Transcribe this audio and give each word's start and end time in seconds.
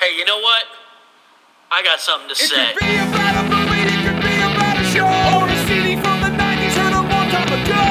Hey, 0.00 0.16
you 0.16 0.24
know 0.24 0.38
what? 0.38 0.64
I 1.70 1.82
got 1.82 2.00
something 2.00 2.28
to 2.28 2.32
It 2.32 2.48
say. 2.48 2.72
could 2.72 2.80
be 2.86 2.96
about 2.96 3.34
a 3.34 3.42
movie, 3.50 3.82
it 3.82 3.98
could 4.06 4.20
be 4.22 4.34
about 4.40 4.76
a 4.78 4.84
show. 4.94 5.04
Or 5.04 5.44
a 5.48 5.56
CD 5.66 5.96
from 6.00 6.20
the 6.22 6.30
90s 6.32 6.74
heard 6.78 6.94
a 6.94 7.02
long 7.02 7.28
time 7.28 7.50
ago. 7.50 7.82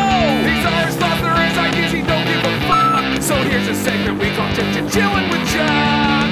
These 0.47 0.65
are 0.65 0.81
his 0.87 0.95
thoughts, 0.95 1.21
they're 1.21 1.35
ideas, 1.67 1.91
he 1.91 2.01
don't 2.01 2.25
give 2.25 2.41
a 2.41 2.55
fuck. 2.65 3.21
So 3.21 3.35
here's 3.43 3.67
a 3.67 3.75
segment 3.75 4.19
we 4.19 4.31
call 4.35 4.49
Ch- 4.55 4.65
Ch- 4.73 4.87
Chillin' 4.95 5.27
with 5.29 5.45
Chuck. 5.51 6.29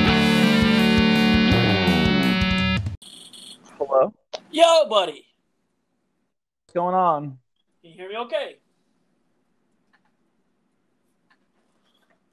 Hello. 3.77 4.13
Yo, 4.51 4.89
buddy. 4.89 5.25
What's 6.65 6.73
going 6.73 6.95
on? 6.95 7.37
Can 7.81 7.91
you 7.91 7.97
hear 7.97 8.09
me 8.09 8.17
okay? 8.17 8.55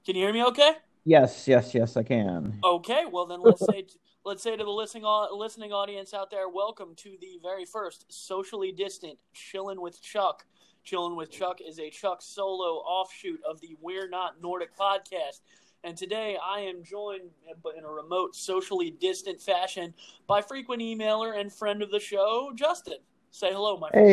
Can 0.07 0.17
you 0.17 0.23
hear 0.23 0.33
me 0.33 0.43
okay? 0.45 0.73
Yes, 1.05 1.48
yes, 1.48 1.75
yes, 1.75 1.96
I 1.96 2.03
can. 2.05 2.59
Okay, 2.62 3.05
well 3.11 3.27
then 3.27 3.41
let's 3.41 3.64
say 3.66 3.87
let's 4.25 4.43
say 4.43 4.57
to 4.57 4.64
the 4.64 4.71
listening 4.71 5.05
listening 5.35 5.72
audience 5.72 6.14
out 6.14 6.31
there, 6.31 6.49
welcome 6.49 6.94
to 6.96 7.17
the 7.21 7.39
very 7.43 7.64
first 7.64 8.07
socially 8.08 8.71
distant 8.71 9.18
chillin' 9.35 9.80
with 9.80 10.00
Chuck. 10.00 10.44
Chillin' 10.86 11.17
with 11.17 11.30
Chuck 11.30 11.61
is 11.61 11.79
a 11.79 11.91
Chuck 11.91 12.22
solo 12.22 12.79
offshoot 12.79 13.41
of 13.49 13.61
the 13.61 13.77
We're 13.80 14.08
Not 14.08 14.41
Nordic 14.41 14.77
podcast. 14.77 15.41
And 15.85 15.96
today 15.96 16.39
I 16.41 16.61
am 16.61 16.85
joined, 16.85 17.30
but 17.63 17.77
in 17.77 17.85
a 17.85 17.91
remote, 17.91 18.36
socially 18.36 18.93
distant 18.93 19.41
fashion, 19.41 19.94
by 20.29 20.41
frequent 20.41 20.80
emailer 20.80 21.39
and 21.39 21.53
friend 21.53 21.82
of 21.82 21.91
the 21.91 21.99
show, 21.99 22.53
Justin. 22.55 22.99
Say 23.32 23.53
hello, 23.53 23.77
my 23.77 23.91
friend. 23.91 24.08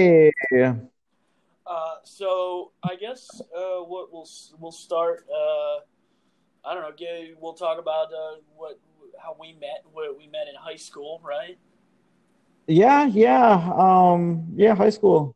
Hey. 0.52 0.74
Uh, 1.68 1.96
so 2.04 2.72
I 2.82 2.96
guess 2.96 3.42
uh, 3.56 3.84
what 3.84 4.12
we'll 4.12 4.28
we'll 4.60 4.72
start. 4.72 5.28
Uh, 5.30 5.82
I 6.66 6.74
don't 6.74 6.84
know. 6.84 7.26
We'll 7.40 7.54
talk 7.54 7.80
about 7.80 8.08
uh, 8.08 8.38
what 8.56 8.80
how 9.22 9.36
we 9.40 9.54
met. 9.54 9.84
What 9.92 10.18
we 10.18 10.28
met 10.28 10.48
in 10.48 10.56
high 10.56 10.76
school, 10.76 11.22
right? 11.24 11.58
Yeah, 12.68 13.06
yeah. 13.06 13.72
Um, 13.76 14.48
yeah, 14.56 14.76
high 14.76 14.92
school. 14.92 15.36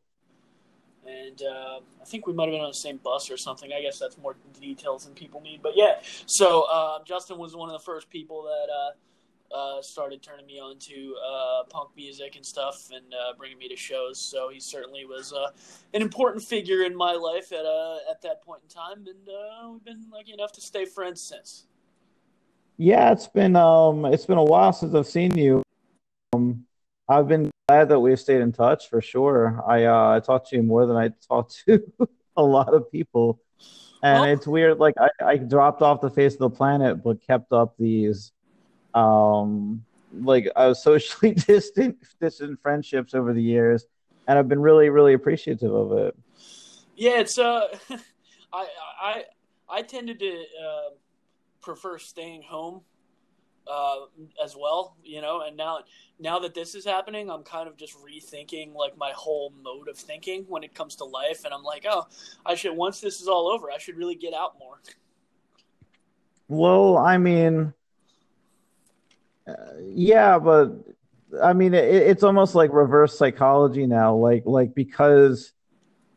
And 1.05 1.41
uh, 1.41 1.79
I 2.01 2.05
think 2.05 2.27
we 2.27 2.33
might 2.33 2.45
have 2.45 2.53
been 2.53 2.61
on 2.61 2.69
the 2.69 2.73
same 2.73 2.97
bus 2.97 3.29
or 3.29 3.37
something. 3.37 3.71
I 3.73 3.81
guess 3.81 3.99
that's 3.99 4.17
more 4.17 4.35
details 4.59 5.05
than 5.05 5.13
people 5.13 5.41
need. 5.41 5.61
But 5.61 5.73
yeah, 5.75 5.99
so 6.25 6.63
uh, 6.71 6.99
Justin 7.05 7.37
was 7.37 7.55
one 7.55 7.69
of 7.69 7.73
the 7.73 7.83
first 7.83 8.09
people 8.09 8.43
that 8.43 8.71
uh, 9.53 9.81
started 9.81 10.21
turning 10.23 10.45
me 10.45 10.59
on 10.59 10.77
to 10.79 11.15
uh, 11.25 11.63
punk 11.69 11.89
music 11.95 12.35
and 12.35 12.45
stuff, 12.45 12.89
and 12.93 13.13
uh, 13.13 13.33
bringing 13.37 13.57
me 13.57 13.69
to 13.69 13.75
shows. 13.75 14.19
So 14.19 14.49
he 14.49 14.59
certainly 14.59 15.05
was 15.05 15.31
uh, 15.33 15.51
an 15.93 16.01
important 16.01 16.43
figure 16.43 16.83
in 16.83 16.95
my 16.95 17.13
life 17.13 17.51
at 17.51 17.65
uh, 17.65 17.97
at 18.09 18.21
that 18.23 18.43
point 18.43 18.61
in 18.63 18.69
time, 18.69 19.05
and 19.07 19.29
uh, 19.29 19.69
we've 19.71 19.83
been 19.85 20.05
lucky 20.11 20.33
enough 20.33 20.51
to 20.53 20.61
stay 20.61 20.85
friends 20.85 21.21
since. 21.21 21.65
Yeah, 22.77 23.11
it's 23.11 23.27
been 23.27 23.55
um 23.55 24.05
it's 24.05 24.25
been 24.25 24.39
a 24.39 24.43
while 24.43 24.73
since 24.73 24.95
I've 24.95 25.07
seen 25.07 25.37
you. 25.37 25.61
Um 26.33 26.65
I've 27.07 27.27
been 27.27 27.51
glad 27.67 27.89
that 27.89 27.99
we've 27.99 28.19
stayed 28.19 28.41
in 28.41 28.51
touch 28.51 28.89
for 28.89 28.99
sure. 29.01 29.63
I 29.67 29.85
uh 29.85 30.15
I 30.15 30.19
talked 30.19 30.49
to 30.49 30.55
you 30.55 30.63
more 30.63 30.85
than 30.87 30.97
I 30.97 31.11
talked 31.27 31.63
to 31.67 31.83
a 32.35 32.43
lot 32.43 32.73
of 32.73 32.91
people. 32.91 33.39
And 34.01 34.21
Well- 34.21 34.33
it's 34.33 34.47
weird, 34.47 34.79
like 34.79 34.95
I, 34.99 35.09
I 35.23 35.37
dropped 35.37 35.81
off 35.83 36.01
the 36.01 36.09
face 36.09 36.33
of 36.33 36.39
the 36.39 36.49
planet 36.49 37.03
but 37.03 37.21
kept 37.25 37.53
up 37.53 37.75
these 37.77 38.31
um 38.95 39.83
like 40.21 40.47
I 40.55 40.67
was 40.67 40.83
socially 40.83 41.33
distant 41.47 41.97
distant 42.21 42.61
friendships 42.61 43.13
over 43.13 43.33
the 43.33 43.41
years 43.41 43.87
and 44.27 44.39
I've 44.39 44.47
been 44.47 44.61
really, 44.61 44.89
really 44.89 45.13
appreciative 45.13 45.73
of 45.73 45.91
it. 45.93 46.15
Yeah, 46.95 47.19
it's 47.19 47.37
uh, 47.37 47.67
I 48.53 48.67
I 49.01 49.23
I 49.69 49.81
tended 49.81 50.19
to 50.19 50.31
uh, 50.31 50.89
prefer 51.61 51.97
staying 51.97 52.43
home 52.43 52.81
uh, 53.67 53.95
as 54.43 54.55
well, 54.57 54.95
you 55.03 55.21
know. 55.21 55.41
And 55.41 55.57
now 55.57 55.79
now 56.19 56.39
that 56.39 56.53
this 56.53 56.75
is 56.75 56.85
happening, 56.85 57.29
I'm 57.29 57.43
kind 57.43 57.67
of 57.67 57.75
just 57.77 57.97
rethinking 57.97 58.73
like 58.73 58.97
my 58.97 59.11
whole 59.15 59.53
mode 59.61 59.87
of 59.87 59.97
thinking 59.97 60.45
when 60.47 60.63
it 60.63 60.73
comes 60.73 60.95
to 60.97 61.05
life, 61.05 61.45
and 61.45 61.53
I'm 61.53 61.63
like, 61.63 61.85
oh, 61.89 62.07
I 62.45 62.55
should 62.55 62.75
once 62.75 63.01
this 63.01 63.21
is 63.21 63.27
all 63.27 63.47
over, 63.47 63.71
I 63.71 63.77
should 63.77 63.97
really 63.97 64.15
get 64.15 64.33
out 64.33 64.57
more. 64.59 64.79
Well, 66.47 66.97
I 66.97 67.17
mean, 67.17 67.73
uh, 69.47 69.53
yeah, 69.83 70.39
but 70.39 70.71
I 71.41 71.53
mean, 71.53 71.73
it, 71.73 71.85
it's 71.85 72.23
almost 72.23 72.55
like 72.55 72.71
reverse 72.71 73.17
psychology 73.17 73.87
now. 73.87 74.15
Like, 74.15 74.43
like 74.45 74.73
because 74.73 75.51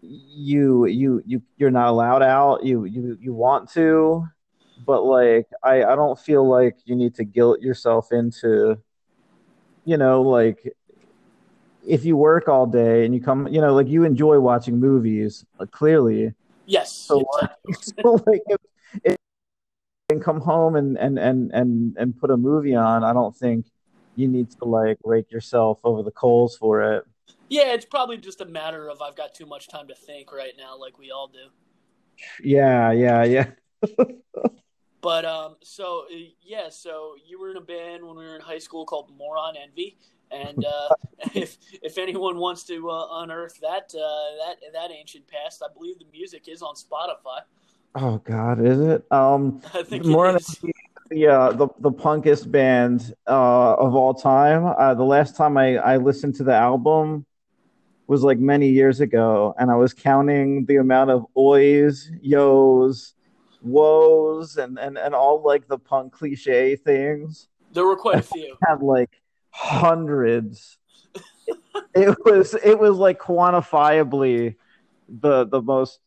you 0.00 0.87
you 0.87 1.22
you 1.26 1.42
you're 1.56 1.70
not 1.70 1.88
allowed 1.88 2.22
out, 2.22 2.65
you 2.65 2.84
you 2.84 3.16
you 3.20 3.34
want 3.34 3.70
to, 3.72 4.26
but 4.86 5.03
like 5.03 5.47
I 5.62 5.84
I 5.84 5.97
don't 5.97 6.19
feel 6.19 6.48
like 6.48 6.76
you 6.84 6.94
need 6.94 7.15
to 7.16 7.25
guilt 7.25 7.60
yourself 7.60 8.12
into, 8.12 8.78
you 9.84 9.97
know, 9.97 10.22
like 10.22 10.72
if 11.86 12.04
you 12.04 12.16
work 12.16 12.48
all 12.48 12.66
day 12.66 13.04
and 13.04 13.15
you 13.15 13.20
come, 13.20 13.47
you 13.48 13.60
know, 13.60 13.75
like 13.75 13.88
you 13.88 14.04
enjoy 14.04 14.38
watching 14.41 14.78
movies, 14.78 15.44
uh, 15.60 15.66
clearly. 15.66 16.32
Yes. 16.66 16.92
So 16.92 17.25
like, 17.41 17.50
so 17.81 18.22
like 18.26 18.42
if, 18.47 18.59
if 19.04 19.16
and 20.09 20.22
come 20.22 20.41
home 20.41 20.77
and, 20.77 20.97
and 20.99 21.19
and 21.19 21.50
and 21.53 21.97
and 21.97 22.19
put 22.19 22.31
a 22.31 22.37
movie 22.37 22.75
on, 22.75 23.03
I 23.03 23.12
don't 23.12 23.37
think 23.37 23.67
you 24.15 24.28
need 24.28 24.50
to 24.53 24.65
like 24.65 24.99
rake 25.05 25.31
yourself 25.33 25.81
over 25.84 26.03
the 26.03 26.11
coals 26.11 26.56
for 26.56 26.83
it. 26.83 27.05
yeah, 27.49 27.72
it's 27.75 27.84
probably 27.84 28.16
just 28.16 28.41
a 28.41 28.45
matter 28.45 28.89
of 28.89 29.03
I've 29.03 29.16
got 29.16 29.34
too 29.34 29.47
much 29.47 29.69
time 29.69 29.89
to 29.89 29.95
think 29.95 30.33
right 30.33 30.53
now, 30.56 30.78
like 30.78 30.99
we 30.99 31.11
all 31.11 31.28
do. 31.28 31.49
Yeah, 32.43 32.93
yeah, 32.93 33.25
yeah. 33.25 33.47
But 35.03 35.25
um, 35.25 35.56
so 35.62 36.06
uh, 36.12 36.16
yeah, 36.43 36.69
so 36.69 37.15
you 37.25 37.39
were 37.39 37.53
in 37.53 37.56
a 37.56 37.61
band 37.61 38.05
when 38.05 38.16
we 38.16 38.25
were 38.25 38.34
in 38.34 38.41
high 38.41 38.59
school 38.59 38.84
called 38.84 39.12
Moron 39.16 39.55
Envy, 39.56 39.99
and 40.33 40.65
uh, 40.65 40.89
if 41.34 41.59
if 41.81 41.97
anyone 41.97 42.39
wants 42.39 42.65
to 42.65 42.91
uh, 42.91 43.22
unearth 43.22 43.61
that 43.61 43.95
uh, 43.95 44.47
that 44.49 44.56
that 44.72 44.91
ancient 44.91 45.28
past, 45.28 45.62
I 45.62 45.72
believe 45.72 46.00
the 46.00 46.06
music 46.11 46.49
is 46.49 46.61
on 46.61 46.75
Spotify. 46.75 47.43
Oh 47.99 48.19
God, 48.19 48.65
is 48.65 48.79
it? 48.79 49.11
Um, 49.11 49.62
I 49.75 49.83
think 49.83 50.05
more 50.05 50.31
than 50.31 50.41
the 51.09 51.27
uh, 51.27 51.53
the 51.53 51.69
the 51.81 51.91
punkest 51.91 52.51
band 52.51 53.15
uh 53.27 53.75
of 53.75 53.95
all 53.95 54.12
time. 54.12 54.67
Uh, 54.67 54.93
the 54.93 55.05
last 55.05 55.34
time 55.34 55.57
I 55.57 55.77
I 55.79 55.97
listened 55.97 56.34
to 56.37 56.45
the 56.45 56.55
album 56.55 57.25
was 58.07 58.23
like 58.23 58.39
many 58.39 58.69
years 58.69 59.01
ago, 59.01 59.55
and 59.59 59.71
I 59.71 59.77
was 59.77 59.95
counting 59.95 60.67
the 60.67 60.77
amount 60.77 61.11
of 61.11 61.25
oys, 61.39 62.11
yos, 62.21 63.15
woes, 63.62 64.59
and 64.59 64.78
and 64.78 64.99
and 64.99 65.15
all 65.15 65.43
like 65.43 65.67
the 65.67 65.78
punk 65.78 66.13
cliche 66.13 66.77
things. 66.77 67.49
There 67.73 67.87
were 67.87 67.97
quite 67.97 68.19
a 68.19 68.23
few. 68.23 68.59
Had 68.69 68.83
like 68.83 69.23
hundreds. 69.49 70.77
it 71.95 72.15
was 72.27 72.55
it 72.63 72.78
was 72.78 72.99
like 72.99 73.19
quantifiably 73.19 74.57
the 75.09 75.47
the 75.47 75.63
most 75.63 76.01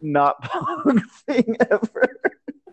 not 0.00 0.40
punk 0.42 1.02
thing 1.26 1.56
ever. 1.70 2.16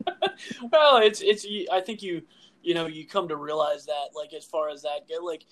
well, 0.71 0.97
it's 0.97 1.21
it's. 1.21 1.45
I 1.71 1.81
think 1.81 2.01
you 2.03 2.21
you 2.63 2.73
know 2.73 2.87
you 2.87 3.05
come 3.05 3.27
to 3.27 3.35
realize 3.35 3.85
that 3.85 4.09
like 4.15 4.33
as 4.33 4.45
far 4.45 4.69
as 4.69 4.81
that 4.83 5.07
go, 5.09 5.23
like 5.23 5.45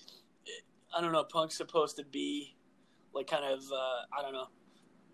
I 0.96 1.00
don't 1.00 1.12
know, 1.12 1.24
punk's 1.24 1.56
supposed 1.56 1.96
to 1.96 2.04
be 2.04 2.56
like 3.12 3.26
kind 3.26 3.44
of 3.44 3.60
uh, 3.72 4.18
I 4.18 4.22
don't 4.22 4.32
know 4.32 4.48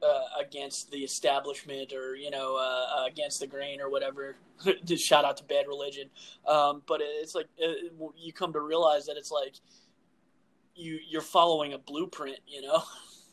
uh, 0.03 0.25
against 0.41 0.91
the 0.91 0.98
establishment 0.98 1.93
or 1.93 2.16
you 2.16 2.31
know 2.31 2.56
uh, 2.56 3.06
against 3.06 3.41
the 3.41 3.47
grain 3.47 3.81
or 3.81 3.91
whatever. 3.91 4.37
Just 4.84 5.04
shout 5.04 5.25
out 5.25 5.37
to 5.38 5.44
Bad 5.44 5.66
Religion, 5.69 6.09
um, 6.47 6.82
but 6.87 7.00
it's 7.03 7.34
like 7.34 7.48
uh, 7.62 7.72
you 8.16 8.32
come 8.32 8.53
to 8.53 8.60
realize 8.60 9.06
that 9.06 9.16
it's 9.16 9.31
like 9.31 9.56
you 10.75 10.98
you're 11.09 11.21
following 11.21 11.72
a 11.72 11.78
blueprint, 11.78 12.38
you 12.47 12.62
know. 12.62 12.82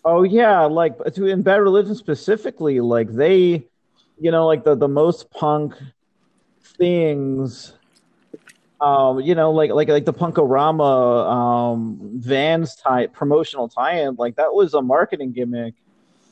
Oh 0.10 0.24
yeah, 0.24 0.62
like 0.64 0.98
to 1.16 1.26
in 1.26 1.42
Bad 1.42 1.58
Religion 1.58 1.94
specifically, 1.94 2.80
like 2.80 3.12
they, 3.12 3.68
you 4.18 4.32
know, 4.32 4.48
like 4.48 4.64
the 4.64 4.74
the 4.74 4.88
most 4.88 5.30
punk 5.32 5.76
things, 6.78 7.74
um, 8.80 9.20
you 9.20 9.36
know, 9.36 9.52
like 9.52 9.72
like 9.72 9.90
like 9.90 10.06
the 10.06 10.14
Punkorama 10.14 11.30
um 11.30 12.00
Vans 12.22 12.78
type 12.78 13.12
promotional 13.12 13.68
tie-in, 13.68 14.16
like 14.16 14.38
that 14.38 14.54
was 14.54 14.74
a 14.74 14.82
marketing 14.82 15.34
gimmick, 15.34 15.74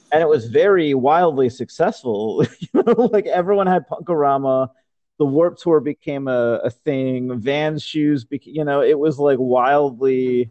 and 0.10 0.22
it 0.22 0.30
was 0.30 0.46
very 0.48 0.94
wildly 0.94 1.50
successful. 1.50 2.46
you 2.60 2.82
know, 2.82 3.10
like 3.12 3.26
everyone 3.26 3.68
had 3.68 3.90
Punkorama. 3.90 4.70
The 5.18 5.26
Warped 5.26 5.62
Tour 5.62 5.82
became 5.82 6.30
a, 6.30 6.62
a 6.64 6.70
thing. 6.70 7.38
Vans 7.42 7.84
shoes, 7.84 8.24
bec- 8.24 8.48
you 8.48 8.64
know, 8.64 8.82
it 8.82 8.98
was 8.98 9.20
like 9.20 9.38
wildly 9.38 10.50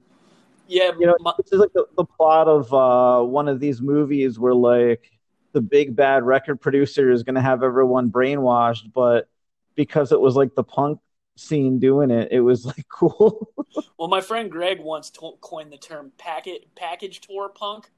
Yeah, 0.67 0.93
you 0.99 1.07
know, 1.07 1.17
my- 1.21 1.35
this 1.39 1.53
is 1.53 1.59
like 1.61 1.73
the, 1.73 1.87
the 1.97 2.05
plot 2.05 2.49
of 2.49 2.73
uh, 2.73 3.23
one 3.25 3.49
of 3.49 3.61
these 3.61 3.81
movies 3.83 4.39
where 4.39 4.55
like 4.55 5.11
the 5.53 5.61
big 5.61 5.95
bad 5.95 6.23
record 6.25 6.61
producer 6.61 7.11
is 7.11 7.23
going 7.23 7.35
to 7.37 7.41
have 7.41 7.63
everyone 7.63 8.11
brainwashed, 8.11 8.93
but 8.93 9.29
because 9.75 10.11
it 10.13 10.21
was 10.21 10.37
like 10.37 10.55
the 10.55 10.65
punk 10.65 10.99
scene 11.37 11.79
doing 11.79 12.11
it, 12.11 12.29
it 12.33 12.41
was 12.41 12.65
like 12.65 12.87
cool. 12.93 13.49
Well, 13.99 14.09
my 14.09 14.21
friend 14.21 14.51
Greg 14.51 14.81
once 14.81 15.11
to- 15.11 15.37
coined 15.41 15.73
the 15.73 15.79
term 15.79 16.13
packet 16.19 16.69
package 16.77 17.21
tour 17.21 17.49
punk. 17.51 17.91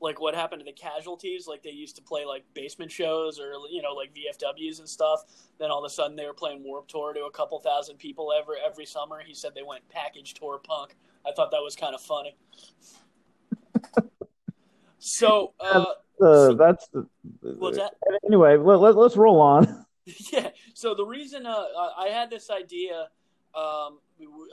like 0.00 0.20
what 0.20 0.34
happened 0.34 0.60
to 0.60 0.64
the 0.64 0.72
casualties. 0.72 1.46
Like 1.46 1.62
they 1.62 1.70
used 1.70 1.96
to 1.96 2.02
play 2.02 2.24
like 2.24 2.44
basement 2.54 2.90
shows 2.92 3.38
or 3.40 3.52
you 3.70 3.82
know 3.82 3.92
like 3.92 4.10
VFWs 4.14 4.78
and 4.78 4.88
stuff. 4.88 5.24
Then 5.58 5.70
all 5.70 5.84
of 5.84 5.88
a 5.90 5.92
sudden 5.92 6.16
they 6.16 6.26
were 6.26 6.34
playing 6.34 6.62
Warped 6.64 6.90
Tour 6.90 7.12
to 7.12 7.24
a 7.24 7.30
couple 7.30 7.58
thousand 7.60 7.98
people 7.98 8.32
every 8.32 8.56
every 8.64 8.86
summer. 8.86 9.20
He 9.24 9.34
said 9.34 9.52
they 9.54 9.62
went 9.62 9.86
package 9.88 10.34
tour 10.34 10.58
punk. 10.62 10.96
I 11.26 11.32
thought 11.32 11.50
that 11.50 11.62
was 11.62 11.76
kind 11.76 11.94
of 11.94 12.00
funny. 12.00 12.36
so 14.98 15.52
uh, 15.60 15.84
Uh, 16.20 16.54
that's 16.54 16.88
the, 16.88 17.06
what's 17.58 17.78
that? 17.78 17.94
anyway. 18.24 18.56
Let, 18.56 18.96
let's 18.96 19.16
roll 19.16 19.40
on. 19.40 19.86
yeah. 20.32 20.50
So 20.74 20.94
the 20.94 21.04
reason 21.04 21.46
uh, 21.46 21.64
I 21.98 22.08
had 22.08 22.30
this 22.30 22.50
idea, 22.50 23.08
um, 23.54 23.98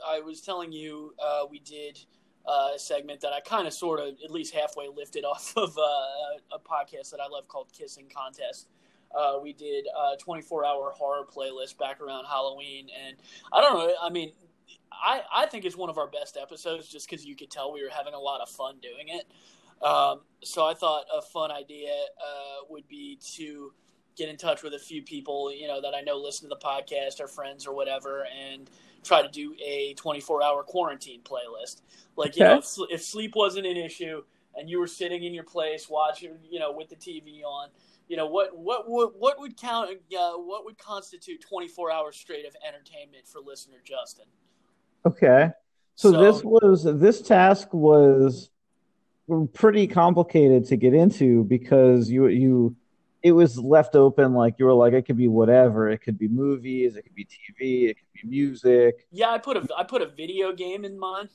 I 0.06 0.20
was 0.20 0.40
telling 0.40 0.72
you 0.72 1.14
uh, 1.22 1.44
we 1.50 1.60
did 1.60 1.98
uh, 2.46 2.70
a 2.74 2.78
segment 2.78 3.20
that 3.22 3.32
I 3.32 3.40
kind 3.40 3.66
of 3.66 3.72
sort 3.72 4.00
of 4.00 4.14
at 4.22 4.30
least 4.30 4.54
halfway 4.54 4.88
lifted 4.88 5.24
off 5.24 5.52
of 5.56 5.76
uh, 5.78 6.56
a 6.56 6.58
podcast 6.58 7.10
that 7.10 7.20
I 7.20 7.28
love 7.28 7.48
called 7.48 7.72
Kissing 7.72 8.06
Contest. 8.14 8.68
Uh, 9.16 9.38
we 9.40 9.52
did 9.52 9.86
a 9.86 10.16
24 10.16 10.66
hour 10.66 10.90
horror 10.90 11.24
playlist 11.24 11.78
back 11.78 12.00
around 12.00 12.24
Halloween, 12.24 12.88
and 13.06 13.16
I 13.52 13.60
don't 13.60 13.74
know. 13.78 13.94
I 14.02 14.10
mean, 14.10 14.32
I 14.92 15.22
I 15.32 15.46
think 15.46 15.64
it's 15.64 15.76
one 15.76 15.90
of 15.90 15.98
our 15.98 16.08
best 16.08 16.36
episodes 16.40 16.88
just 16.88 17.08
because 17.08 17.24
you 17.24 17.36
could 17.36 17.50
tell 17.50 17.72
we 17.72 17.82
were 17.82 17.90
having 17.90 18.14
a 18.14 18.18
lot 18.18 18.40
of 18.40 18.48
fun 18.48 18.76
doing 18.80 19.08
it. 19.08 19.26
Um, 19.86 20.20
so 20.42 20.66
I 20.66 20.74
thought 20.74 21.04
a 21.14 21.20
fun 21.20 21.50
idea 21.50 21.90
uh, 21.90 22.64
would 22.70 22.88
be 22.88 23.18
to 23.34 23.72
get 24.16 24.28
in 24.28 24.36
touch 24.36 24.62
with 24.62 24.74
a 24.74 24.78
few 24.78 25.02
people, 25.02 25.52
you 25.52 25.66
know, 25.66 25.80
that 25.80 25.94
I 25.94 26.00
know 26.00 26.16
listen 26.16 26.48
to 26.48 26.54
the 26.54 26.64
podcast 26.64 27.20
or 27.20 27.26
friends 27.26 27.66
or 27.66 27.74
whatever, 27.74 28.26
and 28.26 28.70
try 29.02 29.22
to 29.22 29.28
do 29.28 29.54
a 29.62 29.94
24 29.94 30.42
hour 30.42 30.62
quarantine 30.62 31.20
playlist. 31.22 31.82
Like, 32.16 32.36
you 32.36 32.44
know, 32.44 32.58
if, 32.58 32.66
if 32.90 33.02
sleep 33.02 33.32
wasn't 33.34 33.66
an 33.66 33.76
issue 33.76 34.22
and 34.54 34.70
you 34.70 34.78
were 34.78 34.86
sitting 34.86 35.24
in 35.24 35.34
your 35.34 35.44
place 35.44 35.88
watching, 35.88 36.38
you 36.48 36.60
know, 36.60 36.72
with 36.72 36.88
the 36.88 36.96
TV 36.96 37.42
on, 37.44 37.68
you 38.08 38.16
know, 38.16 38.26
what 38.26 38.56
what 38.56 38.88
would 38.88 39.10
what 39.18 39.40
would 39.40 39.56
count? 39.56 39.90
Uh, 39.90 40.32
what 40.32 40.64
would 40.64 40.78
constitute 40.78 41.40
24 41.40 41.90
hours 41.90 42.16
straight 42.16 42.46
of 42.46 42.54
entertainment 42.66 43.26
for 43.26 43.40
listener 43.40 43.78
Justin? 43.82 44.26
Okay. 45.06 45.50
So, 45.96 46.10
So- 46.12 46.20
this 46.20 46.42
was 46.44 46.84
this 46.84 47.20
task 47.22 47.72
was 47.72 48.50
pretty 49.52 49.86
complicated 49.86 50.66
to 50.66 50.76
get 50.76 50.92
into 50.94 51.44
because 51.44 52.10
you 52.10 52.26
you 52.26 52.76
it 53.22 53.32
was 53.32 53.58
left 53.58 53.96
open 53.96 54.34
like 54.34 54.56
you 54.58 54.66
were 54.66 54.74
like 54.74 54.92
it 54.92 55.06
could 55.06 55.16
be 55.16 55.28
whatever 55.28 55.88
it 55.88 55.98
could 56.02 56.18
be 56.18 56.28
movies 56.28 56.94
it 56.96 57.02
could 57.04 57.14
be 57.14 57.24
TV 57.24 57.88
it 57.88 57.96
could 57.96 58.20
be 58.22 58.28
music 58.28 59.06
Yeah, 59.10 59.30
I 59.30 59.38
put 59.38 59.56
a 59.56 59.66
I 59.74 59.82
put 59.84 60.02
a 60.02 60.06
video 60.08 60.52
game 60.52 60.84
in 60.84 60.98
mine. 60.98 61.30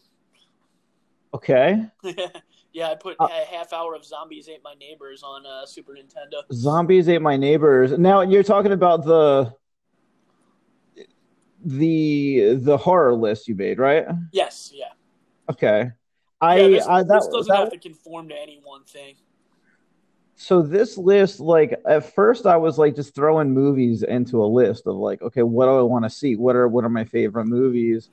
okay 1.34 1.86
yeah, 2.74 2.90
I 2.92 2.96
put 2.96 3.16
Uh, 3.20 3.28
a 3.32 3.46
half 3.56 3.74
hour 3.74 3.96
of 3.96 4.06
Zombies 4.06 4.48
Ate 4.50 4.62
My 4.64 4.76
Neighbors 4.76 5.24
on 5.24 5.46
uh, 5.48 5.66
Super 5.66 5.94
Nintendo. 5.94 6.44
zombies 6.54 7.10
ate 7.10 7.22
my 7.24 7.38
neighbors 7.38 7.98
now 7.98 8.22
you're 8.22 8.44
talking 8.44 8.72
about 8.72 9.04
the 9.04 9.52
the 11.64 12.56
the 12.56 12.78
horror 12.78 13.14
list 13.14 13.48
you 13.48 13.56
made 13.56 13.80
right 13.80 14.06
Yes, 14.32 14.72
yeah. 14.74 14.92
okay 15.50 15.92
I, 16.42 16.58
yeah 16.58 16.68
this, 16.68 16.88
I 16.88 17.04
that, 17.04 17.14
this 17.14 17.28
doesn't 17.28 17.48
that 17.54 17.60
have 17.60 17.72
to 17.72 17.78
conform 17.78 18.30
to 18.30 18.36
any 18.36 18.62
one 18.64 18.84
thing. 18.84 19.16
So 20.42 20.62
this 20.62 20.98
list, 20.98 21.42
like 21.42 21.78
at 21.86 22.16
first, 22.16 22.46
I 22.46 22.56
was 22.56 22.78
like 22.78 22.96
just 22.96 23.14
throwing 23.14 23.52
movies 23.52 24.04
into 24.04 24.42
a 24.42 24.48
list 24.48 24.88
of 24.88 24.96
like, 24.96 25.22
okay, 25.22 25.44
what 25.44 25.66
do 25.66 25.78
I 25.78 25.82
want 25.82 26.06
to 26.06 26.10
see? 26.10 26.38
What 26.38 26.56
are 26.56 26.68
what 26.68 26.86
are 26.86 26.90
my 26.90 27.04
favorite 27.04 27.48
movies? 27.48 28.10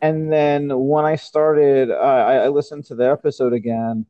And 0.00 0.32
then 0.32 0.70
when 0.78 1.04
I 1.04 1.16
started, 1.16 1.90
uh, 1.90 1.94
I, 1.94 2.34
I 2.44 2.48
listened 2.48 2.84
to 2.86 2.94
the 2.94 3.10
episode 3.10 3.52
again 3.52 4.06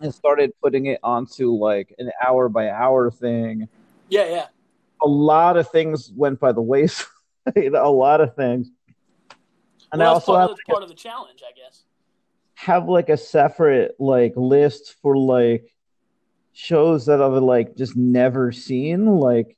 and 0.00 0.12
started 0.12 0.50
putting 0.60 0.86
it 0.86 0.98
onto 1.04 1.52
like 1.52 1.94
an 2.00 2.10
hour 2.26 2.48
by 2.48 2.68
hour 2.68 3.12
thing. 3.12 3.68
Yeah, 4.08 4.28
yeah. 4.28 4.46
A 5.02 5.06
lot 5.06 5.56
of 5.56 5.70
things 5.70 6.10
went 6.16 6.40
by 6.40 6.50
the 6.50 6.62
wayside. 6.62 7.06
a 7.56 7.90
lot 7.90 8.20
of 8.20 8.34
things, 8.34 8.70
and 9.92 10.00
well, 10.00 10.10
I 10.10 10.12
also 10.14 10.32
part, 10.32 10.50
have 10.50 10.58
part 10.68 10.82
of 10.82 10.88
the 10.88 10.94
challenge, 10.94 11.40
I 11.46 11.52
guess. 11.56 11.84
have 12.54 12.88
like 12.88 13.08
a 13.08 13.16
separate 13.16 13.94
like 13.98 14.32
list 14.36 14.96
for 15.02 15.16
like 15.16 15.72
shows 16.52 17.06
that 17.06 17.20
I've 17.22 17.42
like 17.42 17.76
just 17.76 17.96
never 17.96 18.50
seen, 18.52 19.06
like 19.06 19.56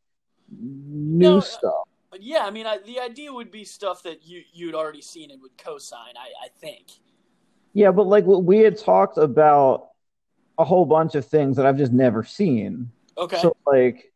new 0.50 1.36
No, 1.36 1.38
uh, 1.38 1.40
stuff. 1.40 1.84
But 2.10 2.22
yeah, 2.22 2.44
I 2.44 2.50
mean, 2.50 2.66
I, 2.66 2.78
the 2.78 3.00
idea 3.00 3.32
would 3.32 3.50
be 3.50 3.64
stuff 3.64 4.02
that 4.02 4.26
you 4.26 4.42
you'd 4.52 4.74
already 4.74 5.02
seen 5.02 5.30
and 5.30 5.40
would 5.42 5.56
co-sign. 5.58 6.14
I, 6.16 6.46
I 6.46 6.48
think. 6.60 6.86
Yeah, 7.74 7.92
but 7.92 8.06
like 8.06 8.24
we 8.26 8.58
had 8.58 8.78
talked 8.78 9.18
about 9.18 9.88
a 10.58 10.64
whole 10.64 10.86
bunch 10.86 11.14
of 11.14 11.24
things 11.24 11.56
that 11.56 11.66
I've 11.66 11.76
just 11.76 11.92
never 11.92 12.24
seen. 12.24 12.90
Okay. 13.16 13.38
So 13.38 13.56
like 13.66 14.07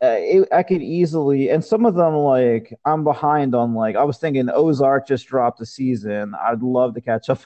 Uh, 0.00 0.14
it, 0.18 0.48
I 0.52 0.62
could 0.62 0.80
easily, 0.82 1.48
and 1.50 1.64
some 1.64 1.84
of 1.84 1.94
them 1.96 2.14
like 2.14 2.72
I'm 2.84 3.02
behind 3.02 3.54
on. 3.54 3.74
Like 3.74 3.96
I 3.96 4.04
was 4.04 4.18
thinking, 4.18 4.48
Ozark 4.48 5.08
just 5.08 5.26
dropped 5.26 5.60
a 5.60 5.66
season. 5.66 6.34
I'd 6.40 6.62
love 6.62 6.94
to 6.94 7.00
catch 7.00 7.28
up. 7.30 7.40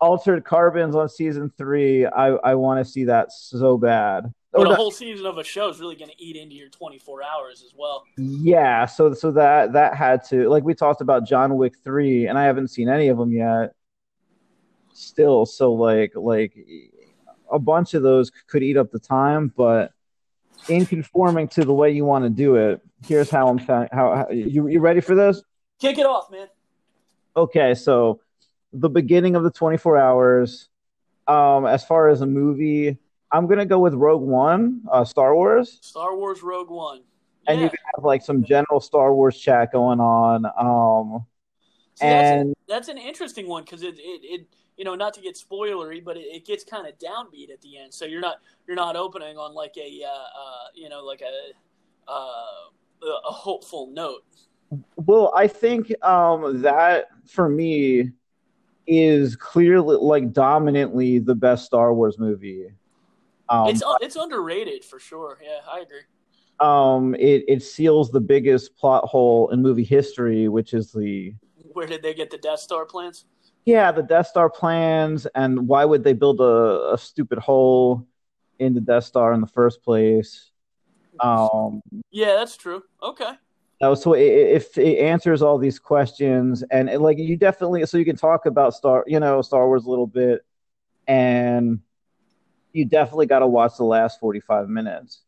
Altered 0.00 0.44
Carbons 0.44 0.94
on 0.94 1.08
season 1.08 1.50
three. 1.56 2.04
I 2.04 2.28
I 2.28 2.54
want 2.56 2.84
to 2.84 2.90
see 2.90 3.04
that 3.04 3.32
so 3.32 3.78
bad. 3.78 4.24
but 4.52 4.60
Or 4.60 4.66
a 4.66 4.68
the- 4.68 4.74
whole 4.74 4.90
season 4.90 5.24
of 5.24 5.38
a 5.38 5.44
show 5.44 5.68
is 5.70 5.80
really 5.80 5.96
going 5.96 6.10
to 6.10 6.22
eat 6.22 6.36
into 6.36 6.56
your 6.56 6.68
24 6.68 7.22
hours 7.22 7.62
as 7.64 7.72
well. 7.74 8.04
Yeah, 8.18 8.84
so 8.84 9.14
so 9.14 9.30
that 9.32 9.72
that 9.72 9.94
had 9.94 10.24
to 10.24 10.48
like 10.50 10.62
we 10.64 10.74
talked 10.74 11.00
about 11.00 11.26
John 11.26 11.56
Wick 11.56 11.74
3 11.84 12.26
and 12.26 12.36
I 12.36 12.44
haven't 12.44 12.68
seen 12.68 12.88
any 12.90 13.08
of 13.08 13.16
them 13.16 13.32
yet. 13.32 13.72
Still, 14.92 15.46
so 15.46 15.72
like 15.72 16.12
like 16.14 16.54
a 17.50 17.58
bunch 17.58 17.94
of 17.94 18.02
those 18.02 18.30
could 18.46 18.62
eat 18.62 18.76
up 18.76 18.90
the 18.90 18.98
time, 18.98 19.52
but 19.56 19.92
in 20.68 20.86
conforming 20.86 21.48
to 21.48 21.64
the 21.64 21.72
way 21.72 21.90
you 21.90 22.04
want 22.04 22.24
to 22.24 22.30
do 22.30 22.56
it, 22.56 22.80
here's 23.06 23.30
how 23.30 23.48
I'm 23.48 23.58
fa- 23.58 23.88
how, 23.92 24.14
how 24.14 24.30
you 24.30 24.68
you 24.68 24.80
ready 24.80 25.00
for 25.00 25.14
this? 25.14 25.42
Kick 25.80 25.98
it 25.98 26.06
off, 26.06 26.30
man. 26.30 26.48
Okay, 27.36 27.74
so 27.74 28.20
the 28.72 28.88
beginning 28.88 29.36
of 29.36 29.42
the 29.42 29.50
24 29.50 29.98
hours 29.98 30.68
um 31.26 31.66
as 31.66 31.84
far 31.84 32.08
as 32.08 32.20
a 32.20 32.26
movie, 32.26 32.98
I'm 33.32 33.48
to 33.48 33.64
go 33.66 33.78
with 33.78 33.94
Rogue 33.94 34.22
One, 34.22 34.82
uh 34.90 35.04
Star 35.04 35.34
Wars. 35.34 35.78
Star 35.82 36.16
Wars 36.16 36.42
Rogue 36.42 36.70
One. 36.70 37.02
And 37.46 37.60
you 37.60 37.68
can 37.68 37.78
have 37.94 38.04
like 38.04 38.22
some 38.22 38.42
general 38.42 38.80
Star 38.80 39.14
Wars 39.14 39.38
chat 39.38 39.72
going 39.72 40.00
on. 40.00 40.46
Um 40.58 41.26
See, 41.96 42.08
that's, 42.08 42.30
and 42.30 42.40
an, 42.40 42.54
that's 42.66 42.88
an 42.88 42.98
interesting 42.98 43.46
one 43.46 43.62
because 43.62 43.84
it, 43.84 43.94
it, 43.98 44.20
it, 44.24 44.46
you 44.76 44.84
know, 44.84 44.94
not 44.94 45.14
to 45.14 45.20
get 45.20 45.36
spoilery, 45.36 46.04
but 46.04 46.16
it, 46.16 46.26
it 46.26 46.46
gets 46.46 46.64
kind 46.64 46.86
of 46.86 46.98
downbeat 46.98 47.50
at 47.52 47.60
the 47.60 47.78
end. 47.78 47.94
So 47.94 48.04
you're 48.04 48.20
not 48.20 48.36
you're 48.66 48.76
not 48.76 48.96
opening 48.96 49.36
on 49.38 49.54
like 49.54 49.76
a 49.76 50.02
uh, 50.04 50.10
uh, 50.10 50.66
you 50.74 50.88
know 50.88 51.02
like 51.04 51.22
a 51.22 52.10
uh, 52.10 53.06
a 53.28 53.32
hopeful 53.32 53.90
note. 53.92 54.24
Well, 54.96 55.32
I 55.36 55.46
think 55.46 55.92
um, 56.04 56.62
that 56.62 57.08
for 57.26 57.48
me 57.48 58.10
is 58.86 59.36
clearly 59.36 59.96
like 59.96 60.32
dominantly 60.32 61.18
the 61.18 61.34
best 61.34 61.64
Star 61.64 61.94
Wars 61.94 62.18
movie. 62.18 62.66
Um, 63.48 63.68
it's 63.68 63.82
it's 64.00 64.16
underrated 64.16 64.84
for 64.84 64.98
sure. 64.98 65.38
Yeah, 65.42 65.58
I 65.70 65.80
agree. 65.80 66.00
um, 66.60 67.14
it 67.14 67.44
it 67.46 67.62
seals 67.62 68.10
the 68.10 68.20
biggest 68.20 68.76
plot 68.76 69.04
hole 69.04 69.50
in 69.50 69.62
movie 69.62 69.84
history, 69.84 70.48
which 70.48 70.74
is 70.74 70.92
the 70.92 71.34
Where 71.72 71.86
did 71.86 72.02
they 72.02 72.14
get 72.14 72.30
the 72.30 72.38
Death 72.38 72.60
Star 72.60 72.84
plans? 72.86 73.26
Yeah 73.64 73.92
the 73.92 74.02
Death 74.02 74.28
Star 74.28 74.50
plans, 74.50 75.26
and 75.34 75.68
why 75.68 75.84
would 75.84 76.04
they 76.04 76.12
build 76.12 76.40
a, 76.40 76.92
a 76.94 76.98
stupid 76.98 77.38
hole 77.38 78.06
in 78.58 78.74
the 78.74 78.80
Death 78.80 79.04
Star 79.04 79.32
in 79.32 79.40
the 79.40 79.46
first 79.46 79.82
place? 79.82 80.50
Um, 81.20 81.82
Yeah, 82.10 82.34
that's 82.34 82.56
true. 82.56 82.82
Okay. 83.02 83.32
No, 83.80 83.94
so 83.94 84.14
i- 84.14 84.18
i- 84.18 84.20
if 84.20 84.78
it 84.78 84.98
answers 84.98 85.42
all 85.42 85.58
these 85.58 85.78
questions, 85.78 86.62
and 86.70 86.88
it, 86.88 87.00
like 87.00 87.18
you 87.18 87.36
definitely, 87.36 87.84
so 87.86 87.98
you 87.98 88.04
can 88.04 88.16
talk 88.16 88.46
about 88.46 88.74
Star, 88.74 89.04
you 89.06 89.20
know, 89.20 89.42
Star 89.42 89.66
Wars 89.66 89.84
a 89.84 89.90
little 89.90 90.06
bit, 90.06 90.42
and 91.08 91.80
you 92.72 92.84
definitely 92.86 93.26
got 93.26 93.40
to 93.40 93.46
watch 93.46 93.76
the 93.78 93.84
last 93.84 94.20
forty-five 94.20 94.68
minutes. 94.68 95.22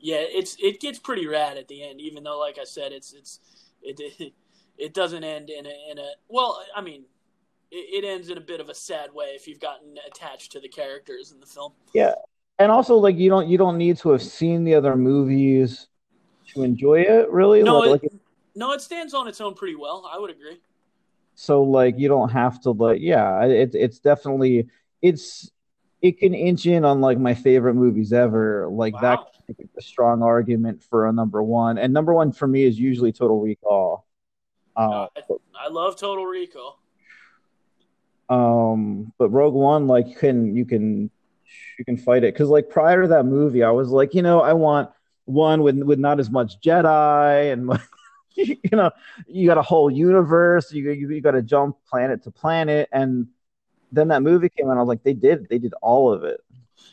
Yeah, 0.00 0.18
it's 0.20 0.56
it 0.62 0.80
gets 0.80 0.98
pretty 0.98 1.26
rad 1.26 1.56
at 1.56 1.68
the 1.68 1.82
end, 1.82 2.00
even 2.00 2.24
though, 2.24 2.38
like 2.38 2.58
I 2.58 2.64
said, 2.64 2.92
it's 2.92 3.12
it's 3.12 3.40
it 3.82 4.32
it 4.78 4.94
doesn't 4.94 5.24
end 5.24 5.50
in 5.50 5.66
a 5.66 5.90
in 5.90 5.98
a 5.98 6.10
well. 6.28 6.62
I 6.74 6.80
mean, 6.80 7.04
it, 7.70 8.04
it 8.04 8.06
ends 8.06 8.28
in 8.28 8.38
a 8.38 8.40
bit 8.42 8.60
of 8.60 8.68
a 8.68 8.74
sad 8.74 9.12
way 9.12 9.26
if 9.34 9.46
you've 9.48 9.60
gotten 9.60 9.96
attached 10.06 10.52
to 10.52 10.60
the 10.60 10.68
characters 10.68 11.32
in 11.32 11.40
the 11.40 11.46
film. 11.46 11.72
Yeah, 11.94 12.14
and 12.58 12.70
also, 12.70 12.96
like 12.96 13.16
you 13.16 13.30
don't 13.30 13.48
you 13.48 13.58
don't 13.58 13.78
need 13.78 13.98
to 13.98 14.10
have 14.10 14.22
seen 14.22 14.64
the 14.64 14.74
other 14.74 14.96
movies 14.96 15.88
to 16.54 16.62
enjoy 16.62 17.00
it, 17.02 17.30
really. 17.30 17.62
No, 17.62 17.78
like, 17.78 18.02
it- 18.02 18.12
like, 18.12 18.12
No, 18.56 18.72
it 18.72 18.80
stands 18.80 19.14
on 19.14 19.26
its 19.28 19.40
own 19.40 19.54
pretty 19.54 19.74
well. 19.76 20.08
I 20.12 20.18
would 20.18 20.30
agree. 20.30 20.60
so 21.34 21.62
like 21.62 21.98
you 21.98 22.08
don't 22.08 22.30
have 22.30 22.60
to 22.62 22.70
like, 22.70 23.00
yeah, 23.00 23.44
it, 23.44 23.74
it's 23.74 23.98
definitely 23.98 24.68
it's 25.02 25.50
it 26.00 26.18
can 26.18 26.34
inch 26.34 26.66
in 26.66 26.84
on 26.84 27.00
like 27.00 27.18
my 27.18 27.34
favorite 27.34 27.74
movies 27.74 28.12
ever. 28.12 28.68
Like 28.70 28.94
that 29.00 29.18
Wow. 29.20 29.26
make 29.58 29.68
a 29.76 29.82
strong 29.82 30.22
argument 30.22 30.82
for 30.82 31.06
a 31.08 31.12
number 31.12 31.42
one, 31.42 31.78
and 31.78 31.92
number 31.92 32.14
one 32.14 32.32
for 32.32 32.46
me 32.46 32.62
is 32.64 32.78
usually 32.78 33.12
Total 33.12 33.40
Recall. 33.40 34.06
Uh, 34.76 35.06
I, 35.16 35.22
I 35.66 35.68
love 35.68 35.96
Total 35.96 36.24
Recall. 36.26 36.80
Um, 38.28 39.12
but 39.18 39.30
Rogue 39.30 39.54
One, 39.54 39.86
like 39.86 40.08
you 40.08 40.16
can 40.16 40.56
you 40.56 40.64
can 40.64 41.10
you 41.78 41.84
can 41.84 41.96
fight 41.96 42.24
it 42.24 42.34
because 42.34 42.48
like 42.48 42.70
prior 42.70 43.02
to 43.02 43.08
that 43.08 43.24
movie, 43.24 43.62
I 43.62 43.70
was 43.70 43.90
like, 43.90 44.14
you 44.14 44.22
know, 44.22 44.40
I 44.40 44.52
want 44.52 44.90
one 45.26 45.62
with 45.62 45.78
with 45.82 45.98
not 45.98 46.20
as 46.20 46.30
much 46.30 46.60
Jedi 46.60 47.52
and 47.52 47.78
you 48.34 48.58
know 48.72 48.90
you 49.26 49.46
got 49.46 49.58
a 49.58 49.62
whole 49.62 49.90
universe. 49.90 50.72
You 50.72 50.90
you, 50.92 51.10
you 51.10 51.20
got 51.20 51.32
to 51.32 51.42
jump 51.42 51.76
planet 51.88 52.22
to 52.24 52.30
planet, 52.30 52.88
and 52.92 53.28
then 53.92 54.08
that 54.08 54.22
movie 54.22 54.48
came 54.48 54.70
out. 54.70 54.76
I 54.76 54.80
was 54.80 54.88
like, 54.88 55.02
they 55.02 55.14
did 55.14 55.48
they 55.48 55.58
did 55.58 55.74
all 55.82 56.12
of 56.12 56.24
it. 56.24 56.40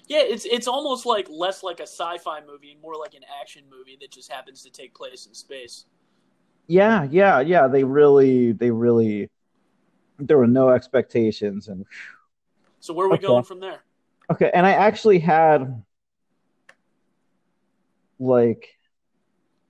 Yeah, 0.08 0.22
it's 0.24 0.46
it's 0.46 0.68
almost 0.68 1.06
like 1.06 1.28
less 1.30 1.64
like 1.64 1.80
a 1.80 1.88
sci-fi 1.88 2.42
movie 2.46 2.72
and 2.72 2.82
more 2.82 2.96
like 2.96 3.14
an 3.14 3.24
action 3.42 3.64
movie 3.70 3.98
that 4.02 4.12
just 4.12 4.32
happens 4.32 4.62
to 4.64 4.70
take 4.70 4.94
place 4.94 5.26
in 5.26 5.34
space. 5.34 5.86
Yeah, 6.68 7.08
yeah, 7.10 7.40
yeah. 7.40 7.68
They 7.68 7.84
really 7.84 8.52
they 8.52 8.72
really 8.72 9.30
there 10.22 10.38
were 10.38 10.48
no 10.48 10.70
expectations 10.70 11.68
and 11.68 11.86
So 12.80 12.94
where 12.94 13.08
are 13.08 13.10
we 13.10 13.18
Okay. 13.18 13.28
going 13.28 13.44
from 13.44 13.60
there? 13.60 13.82
Okay, 14.32 14.50
and 14.54 14.66
I 14.66 14.72
actually 14.72 15.20
had 15.20 15.84
like 18.20 18.70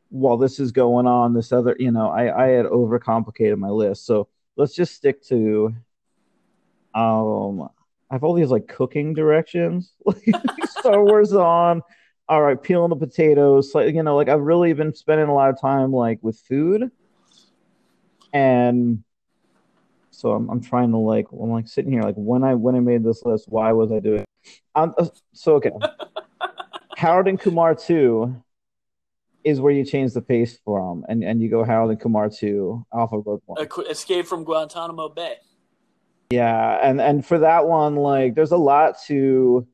while 0.10 0.38
this 0.38 0.60
is 0.60 0.72
going 0.72 1.08
on, 1.08 1.34
this 1.34 1.52
other, 1.52 1.76
you 1.80 1.92
know, 1.92 2.10
I 2.10 2.46
I 2.46 2.48
had 2.50 2.66
overcomplicated 2.66 3.58
my 3.58 3.70
list. 3.70 4.06
So 4.06 4.28
let's 4.58 4.76
just 4.76 4.94
stick 4.94 5.24
to 5.28 5.74
um 6.94 7.70
I 8.10 8.16
have 8.16 8.24
all 8.24 8.34
these 8.34 8.52
like 8.52 8.68
cooking 8.68 9.14
directions. 9.14 9.94
Like 10.06 10.36
Star 10.66 11.04
Wars 11.04 11.34
on. 11.34 11.82
All 12.28 12.42
right, 12.42 12.62
peeling 12.62 12.90
the 12.90 12.96
potatoes. 12.96 13.74
Like, 13.74 13.94
you 13.94 14.04
know, 14.04 14.16
like 14.16 14.30
I've 14.30 14.42
really 14.42 14.74
been 14.74 14.94
spending 14.94 15.28
a 15.28 15.34
lot 15.34 15.50
of 15.50 15.60
time 15.60 15.92
like 15.92 16.20
with 16.22 16.40
food. 16.40 16.92
And 18.34 19.04
so 20.12 20.32
I'm 20.32 20.50
I'm 20.50 20.62
trying 20.62 20.92
to 20.92 20.98
like 20.98 21.28
I'm 21.32 21.52
like 21.52 21.68
sitting 21.68 21.92
here 21.92 22.04
like 22.04 22.16
when 22.16 22.44
I 22.44 22.54
when 22.56 22.76
I 22.76 22.80
made 22.80 23.04
this 23.04 23.24
list, 23.26 23.46
why 23.48 23.72
was 23.72 23.92
I 23.92 24.00
doing 24.00 24.26
um, 24.76 24.94
uh, 24.98 25.08
so 25.34 25.56
okay. 25.56 25.72
Harold 26.98 27.28
and 27.28 27.40
Kumar 27.40 27.74
2 27.74 28.44
is 29.44 29.60
where 29.60 29.74
you 29.74 29.84
change 29.84 30.14
the 30.14 30.22
pace 30.22 30.60
from 30.64 31.04
and, 31.10 31.24
and 31.24 31.42
you 31.42 31.50
go 31.50 31.64
Harold 31.64 31.90
and 31.90 32.00
Kumar 32.00 32.30
2, 32.30 32.86
Alpha 32.94 33.18
Rogue 33.18 33.42
One. 33.48 33.68
Escape 33.90 34.28
from 34.28 34.44
Guantanamo 34.44 35.10
Bay. 35.10 35.38
Yeah, 36.30 36.80
and 36.82 37.02
and 37.02 37.26
for 37.26 37.40
that 37.40 37.68
one, 37.68 37.96
like 37.96 38.36
there's 38.36 38.52
a 38.52 38.58
lot 38.58 38.96
to 39.08 39.68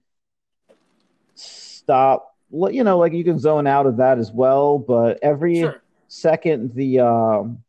stop. 1.35 2.35
You 2.49 2.83
know, 2.83 2.97
like 2.97 3.13
you 3.13 3.23
can 3.23 3.37
zone 3.37 3.67
out 3.67 3.85
of 3.85 3.97
that 3.97 4.17
as 4.17 4.31
well, 4.31 4.79
but 4.79 5.19
every 5.21 5.59
Sure. 5.59 5.81
second 6.07 6.73
the 6.73 7.01
um, 7.01 7.63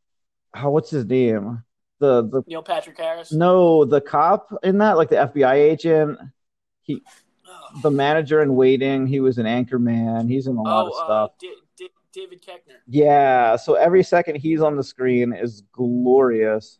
oh, 0.56 0.70
what's 0.70 0.90
his 0.90 1.04
name? 1.04 1.64
The 2.00 2.22
the 2.22 2.42
Neil 2.46 2.62
Patrick 2.62 2.96
Harris. 2.96 3.32
no, 3.32 3.84
the 3.84 4.00
cop 4.00 4.52
in 4.62 4.78
that, 4.78 4.96
like 4.96 5.08
the 5.10 5.16
FBI 5.16 5.54
agent, 5.54 6.18
he 6.82 7.02
Oh, 7.50 7.80
the 7.82 7.90
manager 7.90 8.42
in 8.42 8.54
waiting. 8.54 9.06
He 9.06 9.20
was 9.20 9.38
an 9.38 9.46
anchor 9.46 9.78
man. 9.78 10.28
He's 10.28 10.46
in 10.46 10.56
a 10.56 10.62
lot 10.62 10.86
of 10.86 10.92
uh, 10.92 11.04
stuff. 11.04 11.30
Da- 11.40 11.48
Da- 11.78 11.92
David 12.12 12.42
Koechner. 12.42 12.76
Yeah, 12.86 13.56
so 13.56 13.74
every 13.74 14.02
second 14.02 14.36
he's 14.36 14.60
on 14.60 14.76
the 14.76 14.84
screen 14.84 15.32
is 15.32 15.62
glorious. 15.72 16.78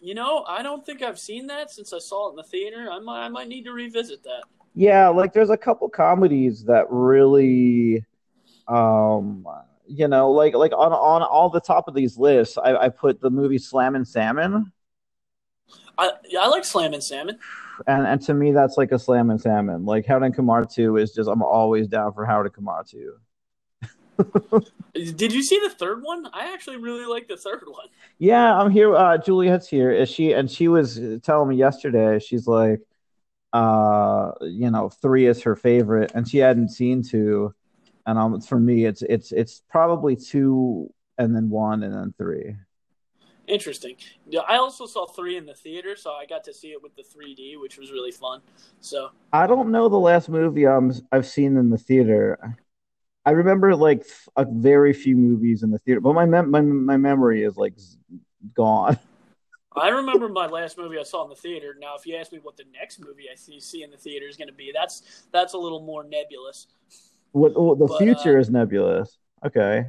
You 0.00 0.14
know, 0.14 0.44
I 0.48 0.62
don't 0.62 0.84
think 0.84 1.02
I've 1.02 1.18
seen 1.18 1.46
that 1.48 1.70
since 1.70 1.92
I 1.92 1.98
saw 1.98 2.28
it 2.28 2.30
in 2.30 2.36
the 2.36 2.42
theater. 2.44 2.88
I 2.90 2.98
might, 3.00 3.24
I 3.26 3.28
might 3.28 3.48
need 3.48 3.64
to 3.64 3.72
revisit 3.72 4.22
that. 4.24 4.44
Yeah, 4.74 5.08
like 5.08 5.32
there's 5.32 5.50
a 5.50 5.56
couple 5.56 5.88
comedies 5.88 6.64
that 6.64 6.86
really, 6.88 8.04
um, 8.68 9.44
you 9.88 10.08
know, 10.08 10.30
like 10.30 10.54
like 10.54 10.72
on 10.72 10.92
on 10.92 11.22
all 11.22 11.50
the 11.50 11.60
top 11.60 11.88
of 11.88 11.94
these 11.94 12.16
lists, 12.16 12.58
I, 12.58 12.76
I 12.76 12.88
put 12.90 13.20
the 13.20 13.30
movie 13.30 13.58
Slam 13.58 13.94
and 13.94 14.06
Salmon, 14.06 14.72
I 15.98 16.12
yeah, 16.28 16.40
I 16.40 16.48
like 16.48 16.64
Slam 16.64 16.94
and 16.94 17.02
Salmon. 17.02 17.38
and 17.86 18.06
and 18.06 18.22
to 18.22 18.34
me 18.34 18.52
that's 18.52 18.76
like 18.76 18.92
a 18.92 18.98
Slam 18.98 19.30
and 19.30 19.40
Salmon. 19.40 19.84
Like 19.84 20.06
Harold 20.06 20.24
and 20.24 20.34
Kumar 20.34 20.64
2 20.64 20.96
is 20.96 21.12
just 21.12 21.28
I'm 21.28 21.42
always 21.42 21.88
down 21.88 22.12
for 22.12 22.24
Harold 22.24 22.46
and 22.46 22.54
Kumar 22.54 22.84
2. 22.84 23.14
Did 24.94 25.32
you 25.32 25.42
see 25.42 25.60
the 25.60 25.70
third 25.70 26.02
one? 26.02 26.26
I 26.32 26.52
actually 26.52 26.76
really 26.76 27.06
like 27.06 27.28
the 27.28 27.36
third 27.36 27.64
one. 27.66 27.86
Yeah, 28.18 28.56
I'm 28.56 28.70
here. 28.70 28.94
Uh, 28.94 29.18
Juliet's 29.18 29.68
here. 29.68 29.90
Is 29.90 30.08
she? 30.08 30.32
And 30.32 30.50
she 30.50 30.66
was 30.66 31.00
telling 31.22 31.48
me 31.48 31.56
yesterday. 31.56 32.18
She's 32.18 32.48
like, 32.48 32.80
uh, 33.52 34.32
you 34.40 34.70
know, 34.70 34.88
three 34.88 35.26
is 35.26 35.42
her 35.42 35.54
favorite, 35.54 36.12
and 36.14 36.28
she 36.28 36.38
hadn't 36.38 36.70
seen 36.70 37.02
two. 37.02 37.54
And 38.08 38.18
um, 38.18 38.40
for 38.40 38.58
me, 38.58 38.86
it's 38.86 39.02
it's 39.02 39.32
it's 39.32 39.62
probably 39.68 40.16
two, 40.16 40.90
and 41.18 41.36
then 41.36 41.50
one, 41.50 41.82
and 41.82 41.92
then 41.92 42.14
three. 42.16 42.56
Interesting. 43.46 43.96
I 44.48 44.56
also 44.56 44.86
saw 44.86 45.06
three 45.06 45.36
in 45.36 45.44
the 45.44 45.52
theater, 45.52 45.94
so 45.94 46.12
I 46.12 46.24
got 46.24 46.42
to 46.44 46.54
see 46.54 46.68
it 46.68 46.82
with 46.82 46.96
the 46.96 47.02
3D, 47.02 47.60
which 47.60 47.76
was 47.76 47.92
really 47.92 48.10
fun. 48.10 48.40
So 48.80 49.10
I 49.30 49.46
don't 49.46 49.70
know 49.70 49.90
the 49.90 49.98
last 49.98 50.30
movie 50.30 50.66
um, 50.66 50.90
I've 51.12 51.26
seen 51.26 51.58
in 51.58 51.68
the 51.68 51.76
theater. 51.76 52.56
I 53.26 53.32
remember 53.32 53.76
like 53.76 54.06
a 54.36 54.46
very 54.50 54.94
few 54.94 55.14
movies 55.14 55.62
in 55.62 55.70
the 55.70 55.78
theater, 55.78 56.00
but 56.00 56.14
my 56.14 56.24
mem- 56.24 56.50
my 56.50 56.62
my 56.62 56.96
memory 56.96 57.42
is 57.42 57.58
like 57.58 57.74
gone. 58.54 58.98
I 59.76 59.88
remember 59.88 60.30
my 60.30 60.46
last 60.46 60.78
movie 60.78 60.98
I 60.98 61.02
saw 61.02 61.24
in 61.24 61.28
the 61.28 61.36
theater. 61.36 61.76
Now, 61.78 61.94
if 61.94 62.06
you 62.06 62.16
ask 62.16 62.32
me 62.32 62.38
what 62.42 62.56
the 62.56 62.64
next 62.72 63.00
movie 63.00 63.26
I 63.30 63.34
see, 63.34 63.60
see 63.60 63.82
in 63.82 63.90
the 63.90 63.98
theater 63.98 64.26
is 64.26 64.38
going 64.38 64.48
to 64.48 64.54
be, 64.54 64.72
that's 64.74 65.26
that's 65.30 65.52
a 65.52 65.58
little 65.58 65.82
more 65.82 66.04
nebulous. 66.04 66.68
What, 67.38 67.60
what 67.60 67.78
the 67.78 67.86
But, 67.86 67.98
future 67.98 68.36
uh, 68.36 68.40
is 68.40 68.50
nebulous. 68.50 69.16
Okay. 69.44 69.86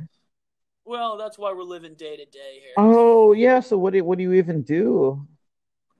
Well, 0.85 1.17
that's 1.17 1.37
why 1.37 1.53
we're 1.53 1.63
living 1.63 1.93
day 1.95 2.17
to 2.17 2.25
day 2.25 2.59
here. 2.61 2.73
Oh 2.77 3.33
yeah. 3.33 3.59
So 3.59 3.77
what 3.77 3.93
do 3.93 4.03
what 4.03 4.17
do 4.17 4.23
you 4.23 4.33
even 4.33 4.61
do 4.63 5.27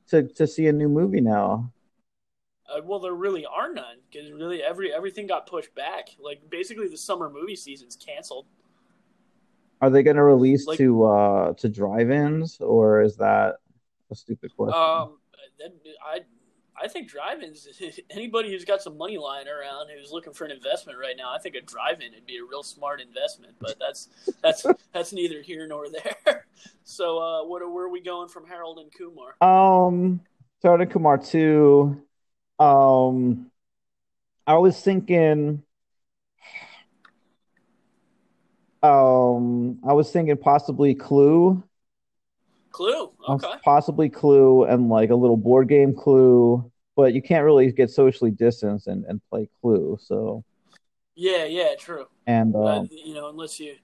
to 0.09 0.23
to 0.23 0.47
see 0.47 0.67
a 0.67 0.73
new 0.73 0.89
movie 0.89 1.21
now? 1.21 1.71
Uh, 2.67 2.81
well, 2.83 2.99
there 2.99 3.13
really 3.13 3.45
are 3.45 3.73
none 3.73 3.97
because 4.11 4.31
really 4.31 4.61
every 4.61 4.93
everything 4.93 5.27
got 5.27 5.47
pushed 5.47 5.73
back. 5.75 6.09
Like 6.19 6.49
basically, 6.49 6.87
the 6.87 6.97
summer 6.97 7.29
movie 7.29 7.55
season's 7.55 7.95
canceled. 7.95 8.45
Are 9.81 9.89
they 9.89 10.03
going 10.03 10.17
to 10.17 10.23
release 10.23 10.67
Like- 10.67 10.77
to 10.77 11.05
uh 11.05 11.53
to 11.53 11.69
drive-ins 11.69 12.59
or 12.59 13.01
is 13.01 13.17
that 13.17 13.55
a 14.11 14.15
stupid 14.15 14.55
question? 14.55 14.79
Um, 14.79 15.17
I 16.03 16.21
I 16.81 16.87
think 16.87 17.09
drive-ins. 17.09 17.67
Anybody 18.09 18.51
who's 18.51 18.65
got 18.65 18.81
some 18.81 18.97
money 18.97 19.17
lying 19.17 19.47
around 19.47 19.87
who's 19.89 20.11
looking 20.11 20.33
for 20.33 20.45
an 20.45 20.51
investment 20.51 20.97
right 20.99 21.15
now, 21.17 21.33
I 21.33 21.39
think 21.39 21.55
a 21.55 21.61
drive-in 21.61 22.13
would 22.13 22.25
be 22.25 22.37
a 22.37 22.43
real 22.43 22.63
smart 22.63 23.01
investment. 23.01 23.55
But 23.59 23.77
that's 23.79 24.09
that's 24.41 24.65
that's 24.93 25.13
neither 25.13 25.41
here 25.41 25.67
nor 25.67 25.87
there. 25.89 26.45
So, 26.83 27.19
uh, 27.19 27.45
what 27.45 27.61
where 27.71 27.85
are 27.85 27.89
we 27.89 28.01
going 28.01 28.29
from 28.29 28.47
Harold 28.47 28.79
and 28.79 28.91
Kumar? 28.91 29.35
Um, 29.41 30.21
Harold 30.61 30.81
and 30.81 30.91
Kumar 30.91 31.17
two. 31.19 32.01
Um, 32.57 33.51
I 34.45 34.57
was 34.57 34.81
thinking. 34.81 35.63
Um, 38.81 39.79
I 39.87 39.93
was 39.93 40.11
thinking 40.11 40.35
possibly 40.35 40.95
Clue. 40.95 41.63
Clue. 42.71 43.11
Okay. 43.27 43.53
Possibly 43.63 44.09
Clue 44.09 44.63
and 44.63 44.89
like 44.89 45.09
a 45.09 45.15
little 45.15 45.37
board 45.37 45.67
game 45.67 45.93
Clue, 45.93 46.68
but 46.99 47.13
you 47.13 47.21
can't 47.21 47.45
really 47.45 47.71
get 47.71 47.89
socially 47.89 48.29
distanced 48.29 48.87
and, 48.87 49.05
and 49.05 49.21
play 49.29 49.47
Clue. 49.61 49.97
So 50.01 50.43
Yeah, 51.15 51.45
yeah, 51.45 51.75
true. 51.79 52.07
and 52.27 52.53
Uh, 52.53 52.81
um, 52.81 52.89
you 52.91 53.13
know, 53.13 53.29
unless 53.29 53.57
you 53.59 53.75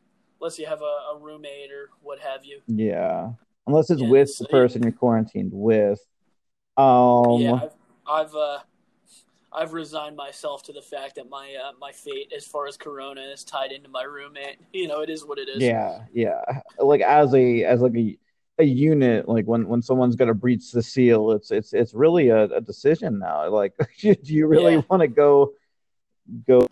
unless 0.42 0.60
you 0.60 0.66
have 0.66 0.82
a, 0.82 1.14
a 1.14 1.18
roommate 1.20 1.72
or 1.72 1.92
what 2.02 2.20
have 2.20 2.44
you. 2.44 2.60
yeah, 2.68 3.32
unless 3.68 3.90
it's 3.90 4.02
Yeah, 4.02 4.10
with 4.10 4.36
so 4.36 4.44
the 4.44 4.50
person 4.50 4.84
you're 4.84 4.92
quarantined 4.92 5.52
with. 5.54 6.00
Um, 6.76 7.40
yeah, 7.40 7.54
I've 7.54 7.72
I've 8.06 8.36
uh, 8.36 8.60
I've 9.54 9.72
resigned 9.72 10.18
myself 10.18 10.64
to 10.64 10.74
the 10.74 10.82
fact 10.82 11.16
that 11.16 11.30
my 11.30 11.56
uh, 11.56 11.72
my 11.80 11.94
fate 11.94 12.34
as 12.36 12.46
far 12.46 12.68
as 12.68 12.76
Corona 12.76 13.22
is 13.22 13.46
tied 13.46 13.72
into 13.72 13.88
my 13.90 14.04
roommate. 14.04 14.58
You 14.74 14.90
know, 14.90 15.00
it 15.00 15.10
is 15.10 15.24
what 15.26 15.40
it 15.40 15.48
is. 15.48 15.64
Yeah, 15.64 16.00
yeah. 16.14 16.42
Like 16.78 17.00
as 17.00 17.34
a 17.34 17.64
as 17.64 17.80
like 17.80 17.96
a 17.96 18.18
a 18.58 18.64
unit, 18.64 19.28
like 19.28 19.46
when 19.46 19.68
when 19.68 19.82
someone's 19.82 20.16
gonna 20.16 20.34
breach 20.34 20.72
the 20.72 20.82
seal, 20.82 21.32
it's 21.32 21.52
it's 21.52 21.74
it's 21.74 21.94
really 21.94 22.30
a, 22.30 22.44
a 22.46 22.62
decision 22.62 23.20
now. 23.20 23.48
Like, 23.50 23.74
do 24.00 24.16
you 24.24 24.48
really 24.48 24.76
Yeah. 24.76 24.82
want 24.90 25.02
to 25.02 25.08
go 25.08 25.54
go? 26.48 26.68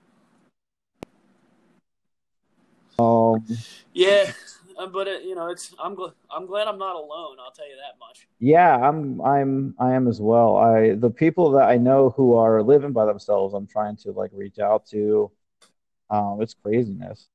Um, 3.00 3.46
Yeah, 3.94 4.32
uh, 4.78 4.88
but 4.88 5.08
it, 5.08 5.24
you 5.24 5.36
know, 5.36 5.48
it's 5.48 5.74
I'm 5.80 5.96
gl- 5.96 6.13
I'm 6.32 6.46
glad 6.46 6.68
I'm 6.68 6.78
not 6.78 6.96
alone. 6.96 7.38
I'll 7.44 7.52
tell 7.52 7.68
you 7.68 7.75
that 7.75 8.00
much. 8.00 8.28
yeah, 8.40 8.75
I'm 8.75 9.22
I'm 9.22 9.75
I 9.80 9.94
am 9.94 10.08
as 10.08 10.22
well. 10.22 10.56
I 10.58 10.96
the 10.96 11.10
people 11.10 11.52
that 11.52 11.68
I 11.70 11.78
know 11.78 12.12
who 12.12 12.36
are 12.36 12.63
living 12.63 12.94
by 12.94 13.06
themselves, 13.06 13.54
I'm 13.54 13.68
trying 13.68 13.98
to 13.98 14.12
like 14.12 14.32
reach 14.34 14.60
out 14.60 14.86
to. 14.88 15.32
Um, 16.10 16.40
it's 16.42 16.54
craziness. 16.54 17.28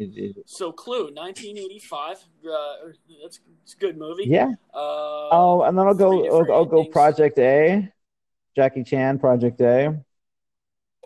It, 0.00 0.16
it, 0.16 0.36
So, 0.46 0.72
Clue, 0.72 1.12
1985. 1.12 2.16
Uh, 2.16 2.74
that's 3.22 3.40
it's 3.62 3.74
a 3.74 3.76
good 3.76 3.98
movie. 3.98 4.24
yeah. 4.26 4.52
Uh, 4.72 5.28
Oh, 5.30 5.62
and 5.66 5.76
then 5.78 5.86
I'll 5.86 5.94
go. 5.94 6.26
I'll, 6.26 6.52
I'll 6.52 6.64
go. 6.64 6.84
Project 6.84 7.38
A, 7.38 7.92
Jackie 8.56 8.82
Chan, 8.82 9.18
Project 9.18 9.60
A. 9.60 10.02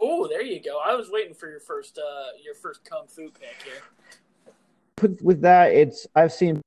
Oh, 0.00 0.28
there 0.28 0.42
you 0.42 0.62
go. 0.62 0.80
I 0.84 0.94
was 0.94 1.10
waiting 1.10 1.34
for 1.34 1.50
your 1.50 1.58
first 1.58 1.98
uh 1.98 2.36
your 2.44 2.54
first 2.54 2.84
kung 2.84 3.06
fu 3.08 3.30
pick 3.30 3.56
here. 3.64 4.54
With, 5.02 5.20
with 5.22 5.40
that, 5.40 5.72
it's 5.72 6.06
I've 6.14 6.32
seen. 6.32 6.60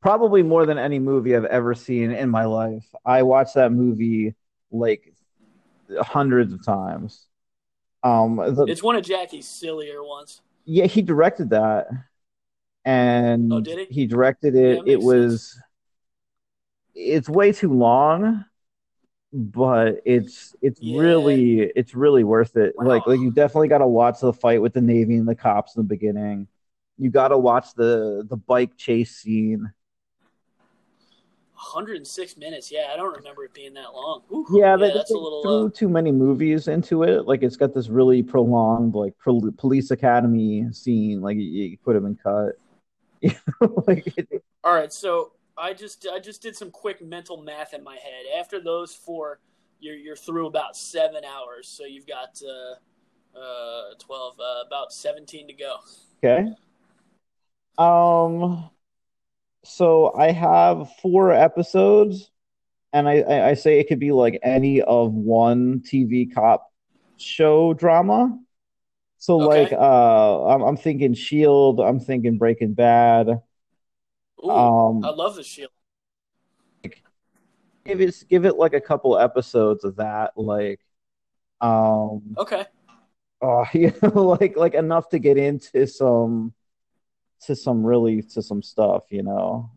probably 0.00 0.42
more 0.42 0.64
than 0.64 0.78
any 0.78 0.98
movie 0.98 1.36
I've 1.36 1.44
ever 1.44 1.74
seen 1.74 2.10
in 2.10 2.30
my 2.30 2.46
life. 2.46 2.86
I 3.04 3.22
watched 3.22 3.54
that 3.56 3.70
movie 3.70 4.34
like 4.70 5.12
hundreds 6.00 6.54
of 6.54 6.64
times. 6.64 7.26
Um, 8.02 8.36
the, 8.36 8.66
It's 8.68 8.82
one 8.82 8.96
of 8.96 9.04
Jackie's 9.04 9.46
sillier 9.48 10.02
ones. 10.02 10.40
yeah, 10.64 10.86
he 10.86 11.02
directed 11.02 11.50
that, 11.50 11.88
and 12.84 13.52
Oh, 13.52 13.60
did 13.60 13.88
he? 13.90 14.06
directed 14.06 14.54
it. 14.54 14.78
that 14.84 14.90
it 14.90 15.00
was. 15.02 15.58
It's 16.94 17.28
way 17.28 17.52
too 17.52 17.72
long, 17.72 18.44
but 19.32 20.00
it's 20.04 20.54
it's 20.62 20.80
Yeah. 20.82 20.98
really 20.98 21.60
it's 21.76 21.94
really 21.94 22.24
worth 22.24 22.56
it. 22.56 22.74
Like 22.76 23.06
like 23.06 23.20
you 23.20 23.30
definitely 23.30 23.68
got 23.68 23.78
to 23.78 23.86
watch 23.86 24.20
the 24.20 24.32
fight 24.32 24.60
with 24.60 24.74
the 24.74 24.80
navy 24.82 25.16
and 25.16 25.26
the 25.28 25.34
cops 25.34 25.76
in 25.76 25.82
the 25.82 25.88
beginning. 25.88 26.48
You 26.98 27.10
got 27.10 27.28
to 27.28 27.38
watch 27.38 27.74
the 27.74 28.26
the 28.28 28.36
bike 28.36 28.76
chase 28.76 29.16
scene. 29.16 29.72
106 31.62 32.36
minutes. 32.36 32.70
Yeah, 32.72 32.90
I 32.92 32.96
don't 32.96 33.14
remember 33.16 33.44
it 33.44 33.54
being 33.54 33.74
that 33.74 33.92
long. 33.94 34.22
Ooh, 34.32 34.46
Yeah, 34.54 34.76
they, 34.76 34.90
that's 34.92 35.10
they 35.10 35.14
a 35.14 35.18
little. 35.18 35.42
threw 35.42 35.66
Uh, 35.66 35.70
too 35.70 35.88
many 35.88 36.10
movies 36.12 36.68
into 36.68 37.04
it. 37.04 37.26
Like 37.26 37.42
it's 37.42 37.56
got 37.56 37.72
this 37.72 37.88
really 37.88 38.22
prolonged 38.22 38.94
like 38.94 39.14
pol- 39.24 39.52
police 39.56 39.90
academy 39.90 40.66
scene. 40.72 41.20
Like 41.20 41.36
it, 41.38 41.42
you 41.42 41.78
could 41.84 41.94
have 41.94 42.04
been 42.04 42.16
cut. 42.16 42.52
You 43.20 43.30
know, 43.60 43.84
like 43.86 44.12
it, 44.16 44.42
all 44.64 44.74
right, 44.74 44.92
so 44.92 45.32
I 45.56 45.72
just 45.74 46.06
I 46.12 46.18
just 46.18 46.42
did 46.42 46.56
some 46.56 46.70
quick 46.72 47.00
mental 47.00 47.36
math 47.40 47.72
in 47.74 47.84
my 47.84 47.94
head. 47.94 48.24
After 48.38 48.60
those 48.60 48.94
four, 48.94 49.38
you're 49.80 49.94
you're 49.96 50.16
through 50.16 50.46
about 50.46 50.76
seven 50.76 51.24
hours. 51.24 51.68
So 51.68 51.84
you've 51.84 52.06
got 52.06 52.40
uh, 52.44 53.38
uh, 53.38 53.94
12, 53.98 54.40
uh, 54.40 54.66
about 54.66 54.92
17 54.92 55.46
to 55.48 55.54
go. 55.54 55.76
Okay. 56.24 56.48
Um, 57.78 58.70
so 59.64 60.12
I 60.16 60.32
have 60.32 60.90
four 61.00 61.32
episodes, 61.32 62.30
and 62.92 63.08
I, 63.08 63.20
I, 63.22 63.48
I 63.50 63.54
say 63.54 63.80
it 63.80 63.88
could 63.88 64.00
be 64.00 64.12
like 64.12 64.40
any 64.42 64.82
of 64.82 65.12
one 65.12 65.82
TV 65.86 66.26
cop 66.28 66.68
show 67.18 67.74
drama. 67.74 68.38
So 69.18 69.38
Okay. 69.38 69.40
like 69.40 69.72
uh 69.72 70.46
I'm 70.46 70.62
I'm 70.62 70.76
thinking 70.76 71.14
Shield, 71.14 71.80
I'm 71.80 72.00
thinking 72.00 72.38
Breaking 72.38 72.74
Bad. 72.74 73.40
Ooh, 74.44 74.74
Um 74.88 75.00
I 75.02 75.08
love 75.10 75.36
the 75.36 75.42
shield. 75.42 75.70
give 77.84 78.00
it 78.00 78.24
give 78.28 78.44
it 78.44 78.56
like 78.56 78.74
a 78.74 78.80
couple 78.80 79.18
episodes 79.18 79.84
of 79.84 79.96
that, 79.96 80.32
like 80.36 80.80
um 81.60 82.36
Okay. 82.36 82.66
uh 83.40 83.64
you 83.72 83.92
know 84.02 84.24
like 84.40 84.56
like 84.56 84.74
enough 84.74 85.08
to 85.10 85.18
get 85.18 85.36
into 85.36 85.86
some 85.86 86.52
to 87.46 87.56
some 87.56 87.84
really 87.84 88.22
to 88.22 88.42
some 88.42 88.62
stuff, 88.62 89.04
you 89.10 89.22
know. 89.22 89.70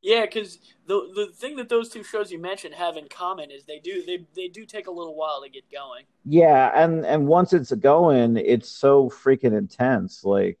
Yeah, 0.00 0.26
because 0.26 0.58
the 0.86 1.10
the 1.14 1.26
thing 1.34 1.56
that 1.56 1.68
those 1.68 1.88
two 1.88 2.04
shows 2.04 2.30
you 2.30 2.38
mentioned 2.38 2.74
have 2.74 2.96
in 2.96 3.08
common 3.08 3.50
is 3.50 3.64
they 3.64 3.80
do 3.80 4.04
they 4.06 4.24
they 4.36 4.48
do 4.48 4.64
take 4.64 4.86
a 4.86 4.90
little 4.90 5.16
while 5.16 5.42
to 5.42 5.50
get 5.50 5.64
going. 5.72 6.04
Yeah, 6.24 6.70
and 6.74 7.04
and 7.04 7.26
once 7.26 7.52
it's 7.52 7.72
going, 7.72 8.36
it's 8.36 8.70
so 8.70 9.10
freaking 9.10 9.56
intense. 9.56 10.24
Like, 10.24 10.58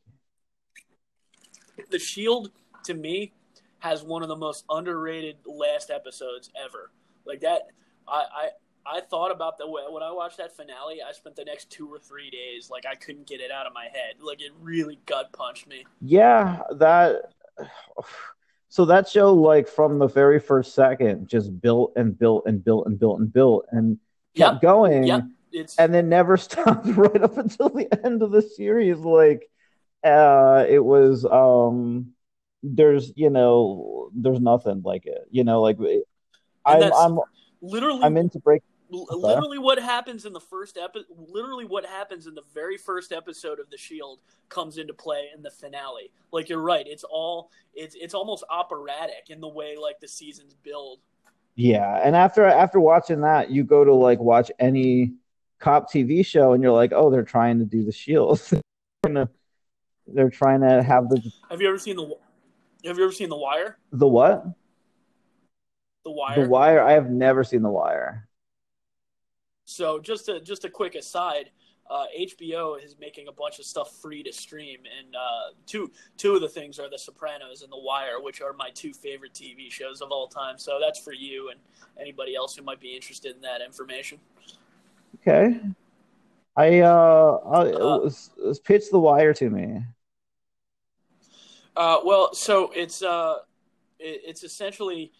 The 1.90 1.98
Shield 1.98 2.50
to 2.84 2.94
me 2.94 3.32
has 3.78 4.02
one 4.02 4.22
of 4.22 4.28
the 4.28 4.36
most 4.36 4.64
underrated 4.68 5.36
last 5.46 5.90
episodes 5.90 6.50
ever. 6.62 6.90
Like 7.24 7.40
that, 7.40 7.68
I 8.08 8.48
I, 8.90 9.00
thought 9.00 9.30
about 9.30 9.58
the 9.58 9.68
way 9.68 9.82
when 9.88 10.02
I 10.02 10.10
watched 10.12 10.38
that 10.38 10.56
finale. 10.56 10.98
I 11.06 11.12
spent 11.12 11.36
the 11.36 11.44
next 11.44 11.70
two 11.70 11.88
or 11.88 11.98
three 11.98 12.30
days 12.30 12.70
like 12.70 12.84
I 12.86 12.94
couldn't 12.94 13.26
get 13.26 13.40
it 13.40 13.50
out 13.50 13.66
of 13.66 13.72
my 13.72 13.84
head. 13.84 14.16
Like 14.20 14.40
it 14.40 14.52
really 14.60 14.98
gut 15.06 15.32
punched 15.32 15.66
me. 15.66 15.84
yeah, 16.00 16.60
that. 16.76 17.32
So 18.70 18.84
that 18.84 19.08
show, 19.08 19.32
like 19.32 19.66
from 19.66 19.98
the 19.98 20.06
very 20.06 20.38
first 20.38 20.74
second, 20.74 21.28
just 21.28 21.58
built 21.60 21.92
and 21.96 22.18
built 22.18 22.44
and 22.46 22.62
built 22.62 22.86
and 22.86 22.98
built 22.98 23.18
and 23.18 23.32
built 23.32 23.66
and 23.70 23.98
kept 24.36 24.56
Yep. 24.56 24.60
going, 24.60 25.04
Yep. 25.04 25.24
It's 25.52 25.76
and 25.78 25.94
then 25.94 26.08
never 26.08 26.36
stopped 26.48 26.86
right 26.86 27.22
up 27.22 27.38
until 27.38 27.70
the 27.70 27.88
end 28.04 28.22
of 28.22 28.30
the 28.30 28.42
series. 28.42 28.98
Like, 28.98 29.48
uh, 30.04 30.66
it 30.68 30.84
was 30.84 31.24
um, 31.24 32.12
there's 32.62 33.12
you 33.16 33.30
know, 33.30 34.10
there's 34.14 34.40
nothing 34.40 34.82
like 34.84 35.06
it. 35.06 35.26
You 35.30 35.44
know, 35.44 35.62
like 35.62 35.78
I'm 36.64 36.92
I'm 36.92 37.18
literally 37.62 38.02
I'm 38.02 38.16
into 38.16 38.38
break. 38.38 38.62
L- 38.92 39.06
literally 39.10 39.58
what 39.58 39.78
happens 39.78 40.24
in 40.24 40.32
the 40.32 40.40
first 40.40 40.78
epi- 40.78 41.04
literally 41.16 41.64
what 41.64 41.84
happens 41.84 42.26
in 42.26 42.34
the 42.34 42.42
very 42.54 42.76
first 42.76 43.12
episode 43.12 43.60
of 43.60 43.70
the 43.70 43.76
shield 43.76 44.20
comes 44.48 44.78
into 44.78 44.94
play 44.94 45.28
in 45.34 45.42
the 45.42 45.50
finale 45.50 46.10
like 46.32 46.48
you're 46.48 46.62
right 46.62 46.86
it's 46.86 47.04
all 47.04 47.50
it's 47.74 47.94
it's 47.98 48.14
almost 48.14 48.44
operatic 48.50 49.28
in 49.28 49.40
the 49.40 49.48
way 49.48 49.76
like 49.76 50.00
the 50.00 50.08
seasons 50.08 50.54
build 50.62 51.00
Yeah, 51.56 52.00
and 52.04 52.14
after 52.14 52.44
after 52.44 52.78
watching 52.80 53.22
that, 53.22 53.50
you 53.50 53.64
go 53.64 53.84
to 53.84 53.92
like 53.94 54.20
watch 54.20 54.50
any 54.58 55.14
cop 55.58 55.90
TV 55.90 56.24
show, 56.24 56.52
and 56.52 56.62
you're 56.62 56.72
like, 56.72 56.92
oh, 56.94 57.10
they're 57.10 57.24
trying 57.24 57.58
to 57.58 57.64
do 57.64 57.84
the 57.84 57.90
Shield. 57.90 58.40
they're, 59.02 59.28
they're 60.06 60.30
trying 60.30 60.60
to 60.60 60.82
have 60.82 61.08
the 61.08 61.20
have 61.50 61.60
you 61.60 61.68
ever 61.68 61.78
seen 61.78 61.96
the 61.96 62.14
have 62.84 62.96
you 62.96 63.04
ever 63.04 63.12
seen 63.12 63.28
the 63.28 63.36
wire 63.36 63.76
the 63.92 64.06
what? 64.06 64.44
the 66.04 66.12
wire 66.12 66.42
The 66.44 66.48
Wire. 66.48 66.80
I 66.80 66.92
have 66.92 67.10
never 67.10 67.44
seen 67.44 67.62
The 67.62 67.70
Wire. 67.70 68.27
So 69.68 69.98
just 69.98 70.30
a 70.30 70.40
just 70.40 70.64
a 70.64 70.70
quick 70.70 70.94
aside 70.94 71.50
uh, 71.90 72.04
HBO 72.18 72.82
is 72.82 72.96
making 72.98 73.28
a 73.28 73.32
bunch 73.32 73.58
of 73.58 73.66
stuff 73.66 73.92
free 74.00 74.22
to 74.22 74.32
stream, 74.32 74.78
and 74.98 75.14
uh, 75.14 75.52
two 75.66 75.90
two 76.16 76.34
of 76.34 76.40
the 76.40 76.48
things 76.48 76.78
are 76.78 76.88
The 76.88 76.98
Sopranos 76.98 77.62
and 77.62 77.70
The 77.70 77.78
Wire, 77.78 78.20
which 78.20 78.40
are 78.40 78.54
my 78.54 78.70
two 78.70 78.94
favorite 78.94 79.34
TV 79.34 79.70
shows 79.70 80.00
of 80.00 80.10
all 80.10 80.26
time. 80.26 80.58
So 80.58 80.78
that's 80.80 80.98
for 80.98 81.12
you 81.12 81.50
and 81.50 81.60
anybody 82.00 82.34
else 82.34 82.56
who 82.56 82.62
might 82.62 82.80
be 82.80 82.94
interested 82.94 83.34
in 83.34 83.42
that 83.42 83.60
information. 83.60 84.18
Okay. 85.16 85.60
I 86.56 86.80
uh, 86.80 87.40
I, 87.46 87.70
Uh, 87.72 88.10
pitch 88.64 88.90
The 88.90 88.98
Wire 88.98 89.34
to 89.34 89.50
me. 89.50 89.82
Uh, 91.76 91.98
well, 92.04 92.32
so 92.32 92.70
it's 92.74 93.02
uh, 93.02 93.40
it, 93.98 94.22
it's 94.26 94.44
essentially 94.44 95.12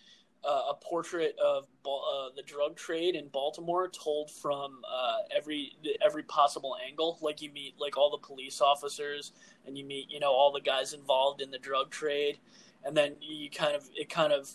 uh, 0.48 0.70
a 0.70 0.74
portrait 0.74 1.36
of 1.38 1.64
uh, 1.84 2.30
the 2.34 2.42
drug 2.42 2.74
trade 2.74 3.14
in 3.14 3.28
Baltimore, 3.28 3.88
told 3.88 4.30
from 4.30 4.80
uh, 4.90 5.18
every 5.36 5.72
every 6.04 6.22
possible 6.22 6.74
angle. 6.86 7.18
Like 7.20 7.42
you 7.42 7.52
meet 7.52 7.74
like 7.78 7.98
all 7.98 8.10
the 8.10 8.26
police 8.26 8.62
officers, 8.62 9.32
and 9.66 9.76
you 9.76 9.84
meet 9.84 10.10
you 10.10 10.20
know 10.20 10.32
all 10.32 10.50
the 10.50 10.62
guys 10.62 10.94
involved 10.94 11.42
in 11.42 11.50
the 11.50 11.58
drug 11.58 11.90
trade, 11.90 12.38
and 12.82 12.96
then 12.96 13.16
you 13.20 13.50
kind 13.50 13.76
of 13.76 13.90
it 13.94 14.08
kind 14.08 14.32
of 14.32 14.50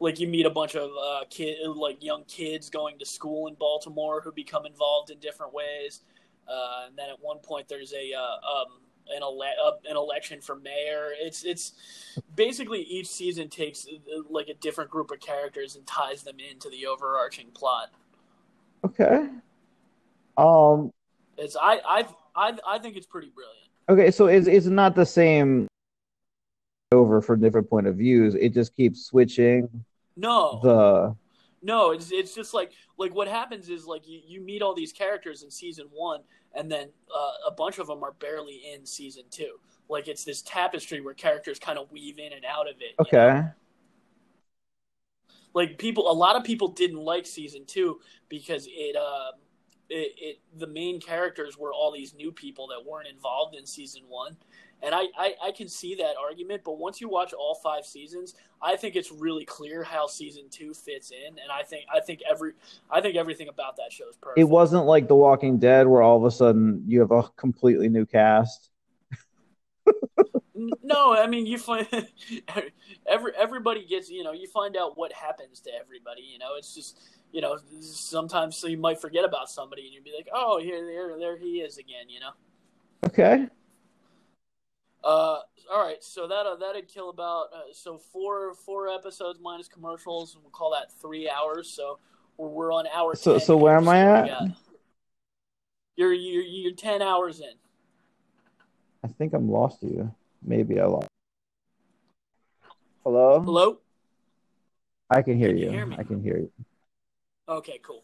like 0.00 0.18
you 0.18 0.28
meet 0.28 0.46
a 0.46 0.50
bunch 0.50 0.74
of 0.74 0.90
uh, 0.98 1.24
kid 1.28 1.58
like 1.68 2.02
young 2.02 2.24
kids 2.24 2.70
going 2.70 2.98
to 2.98 3.04
school 3.04 3.48
in 3.48 3.54
Baltimore 3.54 4.22
who 4.22 4.32
become 4.32 4.64
involved 4.64 5.10
in 5.10 5.18
different 5.18 5.52
ways. 5.52 6.00
Uh, 6.48 6.86
and 6.86 6.96
then 6.96 7.10
at 7.10 7.16
one 7.20 7.38
point 7.38 7.68
there's 7.68 7.92
a 7.92 8.12
uh, 8.14 8.60
um, 8.60 8.78
an, 9.14 9.22
ele- 9.22 9.42
uh, 9.42 9.72
an 9.88 9.96
election 9.96 10.40
for 10.40 10.56
mayor. 10.56 11.10
It's 11.18 11.44
it's 11.44 11.72
basically 12.34 12.82
each 12.82 13.06
season 13.08 13.48
takes 13.48 13.86
uh, 13.86 14.22
like 14.30 14.48
a 14.48 14.54
different 14.54 14.90
group 14.90 15.10
of 15.10 15.20
characters 15.20 15.76
and 15.76 15.86
ties 15.86 16.22
them 16.22 16.36
into 16.38 16.68
the 16.70 16.86
overarching 16.86 17.48
plot. 17.54 17.90
Okay. 18.84 19.28
Um. 20.36 20.92
It's 21.38 21.56
I 21.60 21.80
I 21.86 22.06
I 22.34 22.58
I 22.66 22.78
think 22.78 22.96
it's 22.96 23.06
pretty 23.06 23.30
brilliant. 23.34 23.68
Okay. 23.88 24.10
So 24.10 24.26
it's 24.26 24.46
it's 24.46 24.66
not 24.66 24.94
the 24.94 25.06
same 25.06 25.66
over 26.92 27.20
for 27.20 27.36
different 27.36 27.68
point 27.68 27.86
of 27.86 27.96
views. 27.96 28.34
It 28.34 28.54
just 28.54 28.74
keeps 28.76 29.06
switching 29.06 29.68
No, 30.16 30.60
the. 30.62 31.16
No, 31.66 31.90
it's 31.90 32.12
it's 32.12 32.32
just 32.32 32.54
like 32.54 32.70
like 32.96 33.12
what 33.12 33.26
happens 33.26 33.68
is 33.68 33.86
like 33.86 34.06
you, 34.06 34.20
you 34.24 34.40
meet 34.40 34.62
all 34.62 34.74
these 34.74 34.92
characters 34.92 35.42
in 35.42 35.50
season 35.50 35.86
one, 35.92 36.20
and 36.54 36.70
then 36.70 36.88
uh, 37.14 37.48
a 37.48 37.50
bunch 37.50 37.78
of 37.78 37.88
them 37.88 38.04
are 38.04 38.12
barely 38.12 38.62
in 38.72 38.86
season 38.86 39.24
two. 39.30 39.56
Like 39.88 40.06
it's 40.06 40.24
this 40.24 40.42
tapestry 40.42 41.00
where 41.00 41.14
characters 41.14 41.58
kind 41.58 41.76
of 41.76 41.90
weave 41.90 42.18
in 42.20 42.32
and 42.32 42.44
out 42.44 42.68
of 42.68 42.76
it. 42.80 42.94
you 43.10 43.18
know? 43.18 43.28
Okay. 43.28 43.48
like 45.54 45.76
people 45.78 46.08
a 46.10 46.14
lot 46.14 46.36
of 46.36 46.44
people 46.44 46.68
didn't 46.68 47.00
like 47.00 47.26
season 47.26 47.64
two 47.66 47.98
because 48.28 48.68
it 48.70 48.94
uh 48.94 49.32
it, 49.88 50.12
it 50.18 50.38
the 50.56 50.66
main 50.68 51.00
characters 51.00 51.58
were 51.58 51.72
all 51.72 51.92
these 51.92 52.14
new 52.14 52.30
people 52.30 52.68
that 52.68 52.84
weren't 52.88 53.08
involved 53.08 53.56
in 53.56 53.66
season 53.66 54.02
one 54.08 54.36
and 54.82 54.94
I, 54.94 55.04
I 55.18 55.34
i 55.44 55.50
can 55.52 55.68
see 55.68 55.94
that 55.96 56.14
argument 56.20 56.62
but 56.64 56.78
once 56.78 57.00
you 57.00 57.08
watch 57.08 57.32
all 57.32 57.54
five 57.54 57.84
seasons 57.84 58.34
i 58.60 58.76
think 58.76 58.96
it's 58.96 59.10
really 59.10 59.44
clear 59.44 59.82
how 59.82 60.06
season 60.06 60.44
two 60.50 60.74
fits 60.74 61.10
in 61.10 61.28
and 61.28 61.50
i 61.52 61.62
think 61.62 61.86
i 61.94 62.00
think 62.00 62.20
every 62.28 62.52
i 62.90 63.00
think 63.00 63.16
everything 63.16 63.48
about 63.48 63.76
that 63.76 63.92
show 63.92 64.08
is 64.08 64.16
perfect 64.16 64.38
It 64.38 64.44
wasn't 64.44 64.84
like 64.86 65.08
The 65.08 65.16
Walking 65.16 65.58
Dead 65.58 65.86
where 65.86 66.02
all 66.02 66.16
of 66.16 66.24
a 66.24 66.30
sudden 66.30 66.84
you 66.86 67.00
have 67.00 67.10
a 67.10 67.22
completely 67.36 67.88
new 67.88 68.06
cast. 68.06 68.70
No, 70.82 71.14
I 71.14 71.26
mean 71.26 71.46
you 71.46 71.58
find 71.58 71.86
every 73.06 73.32
everybody 73.36 73.84
gets 73.84 74.08
you 74.10 74.24
know 74.24 74.32
you 74.32 74.48
find 74.48 74.76
out 74.76 74.96
what 74.96 75.12
happens 75.12 75.60
to 75.60 75.70
everybody. 75.74 76.22
You 76.22 76.38
know, 76.38 76.54
it's 76.56 76.74
just 76.74 76.98
you 77.32 77.40
know 77.40 77.58
sometimes 77.80 78.56
so 78.56 78.66
you 78.66 78.78
might 78.78 79.00
forget 79.00 79.24
about 79.24 79.50
somebody 79.50 79.82
and 79.82 79.92
you'd 79.92 80.04
be 80.04 80.14
like, 80.16 80.28
oh 80.32 80.58
here 80.58 80.84
there 80.86 81.18
there 81.18 81.36
he 81.36 81.60
is 81.60 81.78
again. 81.78 82.08
You 82.08 82.20
know. 82.20 82.30
Okay. 83.04 83.48
Uh, 85.06 85.38
all 85.72 85.84
right, 85.86 86.02
so 86.02 86.26
that 86.26 86.46
uh, 86.46 86.56
that'd 86.56 86.88
kill 86.88 87.10
about 87.10 87.44
uh, 87.54 87.60
so 87.72 87.96
four 87.96 88.54
four 88.54 88.88
episodes 88.88 89.38
minus 89.40 89.68
commercials. 89.68 90.34
And 90.34 90.42
we'll 90.42 90.50
call 90.50 90.72
that 90.72 90.92
three 91.00 91.30
hours. 91.30 91.70
So 91.70 92.00
we're, 92.36 92.48
we're 92.48 92.72
on 92.72 92.86
hour. 92.92 93.14
So- 93.14 93.38
10 93.38 93.46
so 93.46 93.56
where 93.56 93.76
am 93.76 93.88
I 93.88 94.00
at? 94.00 94.26
got- 94.26 94.48
You're 95.94 96.12
you're 96.12 96.42
you're 96.42 96.72
ten 96.74 97.02
hours 97.02 97.38
in. 97.38 97.52
I 99.04 99.08
think 99.08 99.32
I'm 99.32 99.48
lost 99.48 99.80
you. 99.82 100.12
Maybe 100.42 100.80
I 100.80 100.86
lost. 100.86 101.06
Hello? 103.04 103.40
Hello. 103.40 103.78
I 105.08 105.22
can 105.22 105.38
hear 105.38 105.50
Can 105.50 105.58
you 105.58 105.64
you. 105.66 105.70
hear 105.70 105.86
me? 105.86 105.96
I 105.96 106.02
can 106.02 106.20
hear 106.20 106.38
you. 106.38 106.50
Okay, 107.48 107.78
cool. 107.84 108.02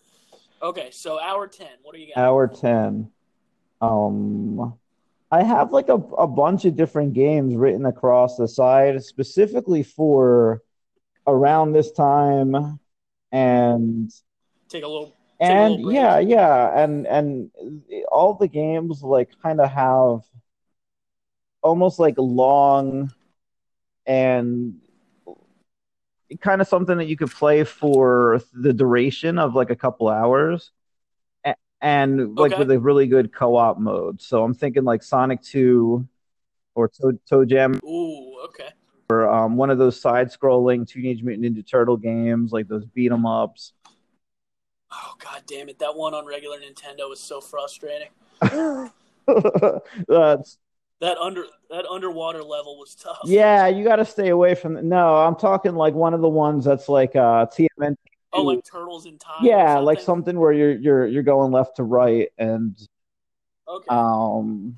Okay, 0.62 0.90
so 0.92 1.18
hour 1.20 1.48
ten. 1.48 1.66
What 1.82 1.96
do 1.96 2.00
you 2.00 2.14
got? 2.14 2.20
Hour 2.22 2.46
10. 2.46 3.10
Um, 3.80 4.74
I 5.32 5.42
have 5.42 5.72
like 5.72 5.88
a, 5.88 5.94
a 5.94 6.26
bunch 6.26 6.66
of 6.66 6.76
different 6.76 7.14
games 7.14 7.56
written 7.56 7.86
across 7.86 8.36
the 8.36 8.46
side 8.46 9.02
specifically 9.02 9.82
for 9.82 10.62
around 11.26 11.72
this 11.72 11.90
time 11.90 12.78
and 13.32 14.12
Take 14.68 14.84
a 14.84 14.88
little. 14.88 15.16
Take 15.40 15.50
a 15.50 15.54
and 15.54 15.76
little 15.76 15.92
yeah 15.92 16.18
yeah 16.18 16.78
and 16.78 17.06
and 17.06 17.50
all 18.10 18.34
the 18.34 18.46
games 18.46 19.02
like 19.02 19.30
kind 19.42 19.60
of 19.60 19.70
have 19.70 20.20
almost 21.62 21.98
like 21.98 22.14
long 22.18 23.10
and 24.06 24.74
kind 26.40 26.60
of 26.60 26.68
something 26.68 26.98
that 26.98 27.06
you 27.06 27.16
could 27.16 27.30
play 27.30 27.64
for 27.64 28.40
the 28.52 28.72
duration 28.72 29.38
of 29.38 29.54
like 29.54 29.70
a 29.70 29.76
couple 29.76 30.08
hours 30.08 30.70
A- 30.70 30.81
and 31.82 32.36
like 32.36 32.52
Okay. 32.52 32.58
with 32.60 32.70
a 32.70 32.78
really 32.80 33.06
good 33.06 33.32
co-op 33.32 33.78
mode 33.78 34.22
so 34.22 34.42
i'm 34.44 34.54
thinking 34.54 34.84
like 34.84 35.02
sonic 35.02 35.42
2 35.42 36.06
or 36.74 36.88
toe, 36.88 37.12
toe 37.28 37.44
jam 37.44 37.78
Ooh, 37.84 38.38
okay. 38.44 38.68
or 39.10 39.28
um, 39.28 39.56
one 39.56 39.68
of 39.68 39.76
those 39.78 40.00
side-scrolling 40.00 40.88
teenage 40.88 41.22
mutant 41.22 41.54
ninja 41.56 41.68
turtle 41.68 41.96
games 41.98 42.52
like 42.52 42.68
those 42.68 42.84
beat 42.86 43.12
'em 43.12 43.26
ups 43.26 43.74
Oh 44.94 45.14
god 45.18 45.42
damn 45.46 45.70
it! 45.70 45.78
That 45.78 45.96
one 45.96 46.12
on 46.12 46.26
regular 46.26 46.58
Nintendo 46.58 47.08
was 47.08 47.18
so 47.18 47.40
frustrating. 47.40 48.08
That's 50.06 50.58
That 51.00 51.16
under 51.18 51.44
that 51.70 51.86
underwater 51.86 52.42
level 52.42 52.78
was 52.78 52.94
tough. 52.94 53.20
yeah, 53.24 53.68
you 53.68 53.84
got 53.84 53.96
to 53.96 54.04
stay 54.04 54.28
away 54.28 54.54
from. 54.54 54.86
No, 54.88 55.16
I'm 55.16 55.36
talking 55.36 55.74
like 55.74 55.94
one 55.94 56.12
of 56.12 56.20
the 56.20 56.28
ones 56.28 56.64
that's 56.66 56.90
like 56.90 57.16
uh 57.16 57.46
TMNT. 57.46 57.96
Oh, 58.32 58.42
like 58.42 58.64
turtles 58.64 59.06
in 59.06 59.18
time. 59.18 59.44
Yeah, 59.44 59.78
like 59.78 59.98
something? 59.98 60.04
something 60.04 60.40
where 60.40 60.52
you're 60.52 60.72
you're 60.72 61.06
you're 61.06 61.22
going 61.22 61.52
left 61.52 61.76
to 61.76 61.84
right 61.84 62.28
and 62.38 62.76
Okay. 63.68 63.88
um 63.88 64.76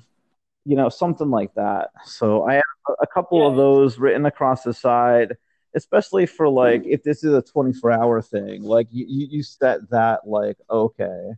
you 0.65 0.75
know 0.75 0.89
something 0.89 1.29
like 1.29 1.53
that. 1.55 1.91
So 2.05 2.43
I 2.43 2.55
have 2.55 2.63
a- 2.99 3.07
couple 3.07 3.47
of 3.47 3.55
those 3.55 3.97
written 3.97 4.25
across 4.25 4.63
the 4.63 4.73
side, 4.73 5.37
especially 5.75 6.25
for 6.25 6.49
like 6.49 6.83
if 6.85 7.03
this 7.03 7.23
is 7.23 7.33
a 7.33 7.41
24 7.41 7.91
hour 7.91 8.21
thing. 8.21 8.63
Like 8.63 8.87
you 8.91 9.05
you, 9.07 9.27
you 9.29 9.43
set 9.43 9.89
that 9.91 10.27
like 10.27 10.57
okay, 10.69 11.31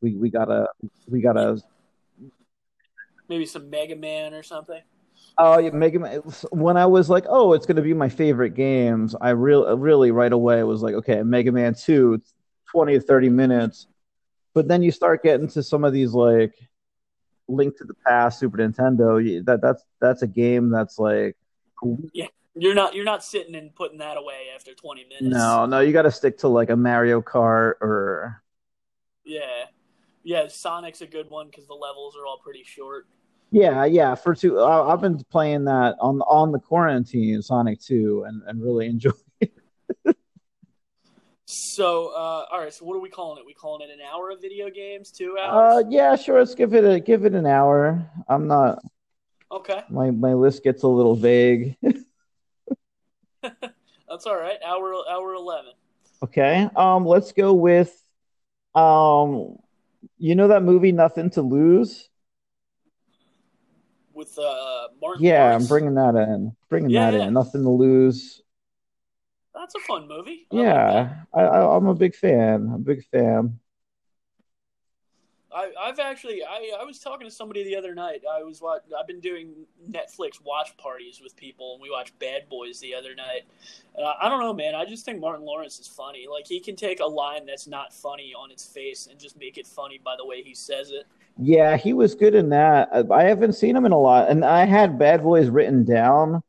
we 0.00 0.16
we 0.16 0.30
gotta 0.30 0.68
we 1.08 1.20
gotta 1.20 1.60
Maybe 3.28 3.46
some 3.46 3.70
Mega 3.70 3.96
Man 3.96 4.34
or 4.34 4.42
something. 4.42 4.82
Oh, 5.36 5.58
yeah, 5.58 5.70
Mega 5.70 5.98
Man. 5.98 6.20
When 6.50 6.76
I 6.76 6.86
was 6.86 7.10
like, 7.10 7.24
oh, 7.28 7.54
it's 7.54 7.66
going 7.66 7.76
to 7.76 7.82
be 7.82 7.94
my 7.94 8.08
favorite 8.08 8.54
games, 8.54 9.16
I 9.20 9.30
real 9.30 9.76
really 9.76 10.10
right 10.10 10.32
away 10.32 10.62
was 10.62 10.82
like, 10.82 10.94
okay, 10.94 11.22
Mega 11.22 11.50
Man 11.50 11.74
2, 11.74 12.20
20 12.70 12.92
to 12.94 13.00
30 13.00 13.28
minutes. 13.30 13.86
But 14.54 14.68
then 14.68 14.82
you 14.82 14.92
start 14.92 15.24
getting 15.24 15.48
to 15.48 15.62
some 15.62 15.82
of 15.82 15.92
these 15.92 16.12
like 16.12 16.54
Link 17.48 17.76
to 17.78 17.84
the 17.84 17.94
Past, 18.06 18.38
Super 18.38 18.58
Nintendo. 18.58 19.44
That 19.44 19.60
that's 19.60 19.82
that's 20.00 20.22
a 20.22 20.26
game 20.26 20.70
that's 20.70 20.98
like 20.98 21.36
yeah, 22.12 22.28
You're 22.54 22.74
not 22.74 22.94
you're 22.94 23.04
not 23.04 23.24
sitting 23.24 23.54
and 23.54 23.74
putting 23.74 23.98
that 23.98 24.16
away 24.16 24.46
after 24.54 24.72
20 24.74 25.04
minutes. 25.04 25.22
no, 25.22 25.66
no, 25.66 25.80
you 25.80 25.92
got 25.92 26.02
to 26.02 26.12
stick 26.12 26.38
to 26.38 26.48
like 26.48 26.70
a 26.70 26.76
Mario 26.76 27.20
Kart 27.20 27.74
or 27.80 28.42
Yeah. 29.24 29.64
Yeah, 30.22 30.48
Sonic's 30.48 31.02
a 31.02 31.06
good 31.06 31.28
one 31.28 31.48
because 31.48 31.66
the 31.66 31.74
levels 31.74 32.16
are 32.16 32.24
all 32.24 32.38
pretty 32.38 32.64
short. 32.64 33.06
Yeah, 33.54 33.84
yeah. 33.84 34.14
For 34.16 34.34
two, 34.34 34.58
I, 34.60 34.92
I've 34.92 35.00
been 35.00 35.22
playing 35.30 35.64
that 35.64 35.96
on 36.00 36.20
on 36.22 36.52
the 36.52 36.58
quarantine, 36.58 37.40
Sonic 37.40 37.80
2, 37.80 38.24
and 38.26 38.42
and 38.46 38.62
really 38.62 38.86
enjoy. 38.86 39.10
It. 40.06 40.16
So, 41.46 42.08
uh, 42.08 42.46
all 42.50 42.60
right. 42.60 42.72
So, 42.72 42.84
what 42.84 42.96
are 42.96 43.00
we 43.00 43.10
calling 43.10 43.38
it? 43.38 43.46
We 43.46 43.52
calling 43.54 43.88
it 43.88 43.92
an 43.92 44.00
hour 44.12 44.30
of 44.30 44.40
video 44.40 44.70
games? 44.70 45.10
Two 45.10 45.36
Uh, 45.38 45.42
hours? 45.82 45.84
yeah, 45.90 46.16
sure. 46.16 46.38
Let's 46.38 46.54
give 46.54 46.74
it 46.74 46.84
a 46.84 46.98
give 47.00 47.24
it 47.24 47.34
an 47.34 47.46
hour. 47.46 48.10
I'm 48.28 48.46
not. 48.48 48.82
okay, 49.52 49.82
My 49.90 50.10
my 50.10 50.32
list 50.34 50.64
gets 50.64 50.82
a 50.82 50.88
little 50.88 51.14
vague. 51.14 51.76
that's 53.42 54.26
all 54.26 54.36
right. 54.36 54.58
Hour 54.66 54.94
hour 55.10 55.34
eleven. 55.34 55.72
Okay. 56.22 56.68
Um, 56.74 57.04
let's 57.04 57.32
go 57.32 57.52
with 57.52 57.92
um, 58.74 59.56
you 60.18 60.34
know 60.34 60.48
that 60.48 60.62
movie 60.62 60.92
Nothing 60.92 61.30
to 61.30 61.42
Lose? 61.42 62.08
With 64.14 64.38
uh, 64.38 64.88
Martin. 65.00 65.24
Yeah, 65.24 65.54
I'm 65.54 65.66
bringing 65.66 65.94
that 65.94 66.14
in. 66.14 66.54
Bringing 66.68 66.90
Yeah, 66.90 67.10
that 67.10 67.16
yeah. 67.18 67.26
in. 67.28 67.34
Nothing 67.34 67.62
to 67.62 67.70
Lose. 67.70 68.42
That's 69.54 69.74
a 69.74 69.80
fun 69.80 70.08
movie. 70.08 70.46
I 70.50 70.54
like. 70.56 70.64
Yeah, 70.64 71.14
I, 71.32 71.40
I 71.42 71.76
I'm 71.76 71.86
a 71.86 71.94
big 71.94 72.14
fan. 72.14 72.66
I'm 72.68 72.74
a 72.74 72.78
big 72.78 73.04
fan. 73.06 73.60
I, 75.54 75.70
I've 75.80 76.00
actually 76.00 76.42
I, 76.42 76.72
I 76.80 76.84
was 76.84 76.98
talking 76.98 77.28
to 77.28 77.30
somebody 77.30 77.62
the 77.62 77.76
other 77.76 77.94
night. 77.94 78.22
I 78.28 78.42
was 78.42 78.60
watch, 78.60 78.82
I've 78.98 79.06
been 79.06 79.20
doing 79.20 79.54
Netflix 79.88 80.42
watch 80.44 80.76
parties 80.76 81.20
with 81.22 81.36
people, 81.36 81.74
and 81.74 81.82
we 81.82 81.90
watched 81.90 82.18
Bad 82.18 82.48
Boys 82.48 82.80
the 82.80 82.92
other 82.94 83.14
night. 83.14 83.42
And 83.94 84.04
I, 84.04 84.14
I 84.22 84.28
don't 84.28 84.40
know, 84.40 84.52
man. 84.52 84.74
I 84.74 84.84
just 84.84 85.04
think 85.04 85.20
Martin 85.20 85.46
Lawrence 85.46 85.78
is 85.78 85.86
funny. 85.86 86.26
Like 86.28 86.46
he 86.48 86.58
can 86.58 86.74
take 86.74 86.98
a 86.98 87.06
line 87.06 87.46
that's 87.46 87.68
not 87.68 87.92
funny 87.92 88.34
on 88.36 88.50
its 88.50 88.66
face 88.66 89.06
and 89.08 89.18
just 89.20 89.38
make 89.38 89.56
it 89.56 89.66
funny 89.66 90.00
by 90.04 90.16
the 90.18 90.26
way 90.26 90.42
he 90.42 90.54
says 90.54 90.90
it. 90.90 91.06
Yeah, 91.36 91.76
he 91.76 91.92
was 91.92 92.14
good 92.14 92.34
in 92.34 92.50
that. 92.50 92.90
I 93.10 93.24
haven't 93.24 93.54
seen 93.54 93.76
him 93.76 93.86
in 93.86 93.92
a 93.92 93.98
lot, 93.98 94.30
and 94.30 94.44
I 94.44 94.64
had 94.66 94.98
Bad 94.98 95.22
Boys 95.22 95.48
written 95.48 95.84
down 95.84 96.42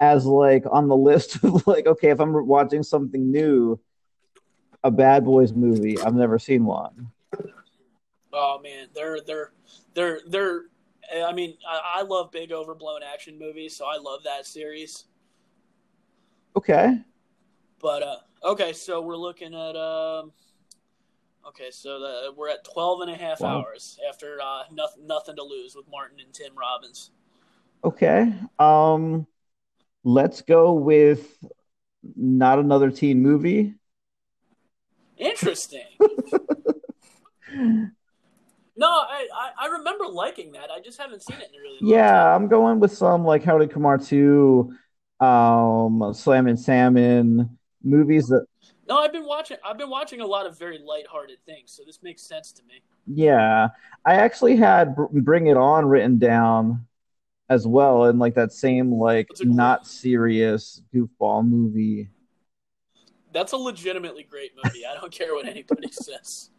as 0.00 0.24
like 0.24 0.64
on 0.70 0.88
the 0.88 0.96
list 0.96 1.36
of 1.44 1.66
like, 1.66 1.86
okay, 1.86 2.10
if 2.10 2.20
I'm 2.20 2.46
watching 2.46 2.82
something 2.82 3.30
new, 3.30 3.78
a 4.82 4.90
Bad 4.90 5.24
Boys 5.24 5.52
movie, 5.52 5.98
I've 6.00 6.14
never 6.14 6.38
seen 6.38 6.64
one. 6.64 7.10
Oh 8.32 8.60
man, 8.62 8.88
they're 8.94 9.18
they're 9.26 9.52
they're 9.94 10.20
they're. 10.26 10.62
I 11.24 11.32
mean, 11.32 11.56
I, 11.68 11.96
I 11.96 12.02
love 12.02 12.30
big 12.30 12.52
overblown 12.52 13.00
action 13.02 13.38
movies, 13.38 13.76
so 13.76 13.86
I 13.86 13.98
love 13.98 14.20
that 14.24 14.46
series. 14.46 15.04
Okay. 16.56 16.98
But 17.80 18.02
uh, 18.02 18.16
okay, 18.44 18.72
so 18.72 19.02
we're 19.02 19.16
looking 19.16 19.54
at 19.54 19.76
um. 19.76 20.32
Okay, 21.50 21.72
so 21.72 21.98
the, 21.98 22.32
we're 22.36 22.48
at 22.48 22.62
12 22.62 23.00
and 23.00 23.10
a 23.10 23.16
half 23.16 23.40
Wow. 23.40 23.62
hours 23.62 23.98
after 24.08 24.38
uh, 24.40 24.62
nothing, 24.72 25.04
nothing 25.04 25.34
to 25.34 25.42
lose 25.42 25.74
with 25.74 25.84
Martin 25.90 26.20
and 26.20 26.32
Tim 26.32 26.52
Robbins. 26.56 27.10
Okay. 27.82 28.32
Um, 28.60 29.26
let's 30.04 30.42
go 30.42 30.74
with 30.74 31.44
not 32.14 32.60
another 32.60 32.92
teen 32.92 33.20
movie. 33.20 33.74
Interesting. 35.18 35.82
no, 38.76 38.86
I, 38.86 39.26
I, 39.34 39.50
I 39.62 39.66
remember 39.78 40.06
liking 40.06 40.52
that. 40.52 40.70
I 40.70 40.80
just 40.80 41.00
haven't 41.00 41.24
seen 41.24 41.38
it 41.40 41.48
in 41.52 41.58
a 41.58 41.62
really 41.62 41.80
long 41.82 41.90
Yeah. 41.90 42.32
I'm 42.32 42.46
going 42.46 42.78
with 42.78 42.92
some 42.92 43.24
like 43.24 43.42
How 43.42 43.58
to 43.58 43.66
Kumar 43.66 43.98
2, 43.98 44.72
um, 45.18 46.12
Slam 46.14 46.46
and 46.46 46.60
Salmon, 46.60 47.58
movies 47.82 48.28
that 48.28 48.46
No, 48.90 48.98
I've 48.98 49.12
been 49.12 49.24
watching. 49.24 49.56
I've 49.64 49.78
been 49.78 49.88
watching 49.88 50.20
a 50.20 50.26
lot 50.26 50.46
of 50.46 50.58
very 50.58 50.80
lighthearted 50.84 51.38
things, 51.46 51.70
so 51.70 51.84
this 51.86 52.02
makes 52.02 52.22
sense 52.22 52.50
to 52.50 52.62
me. 52.64 52.82
Yeah, 53.06 53.68
I 54.04 54.14
actually 54.14 54.56
had 54.56 54.96
Bring 54.96 55.46
It 55.46 55.56
On 55.56 55.86
written 55.86 56.18
down 56.18 56.84
as 57.48 57.68
well, 57.68 58.06
and 58.06 58.18
like 58.18 58.34
that 58.34 58.52
same 58.52 58.92
like 58.92 59.28
not 59.42 59.86
serious 59.86 60.82
goofball 60.92 61.48
movie. 61.48 62.08
That's 63.32 63.52
a 63.52 63.56
legitimately 63.56 64.24
great 64.24 64.50
movie. 64.60 64.84
I 64.84 64.94
don't 65.00 65.12
care 65.12 65.34
what 65.34 65.46
anybody 65.46 65.88
says. 65.92 66.50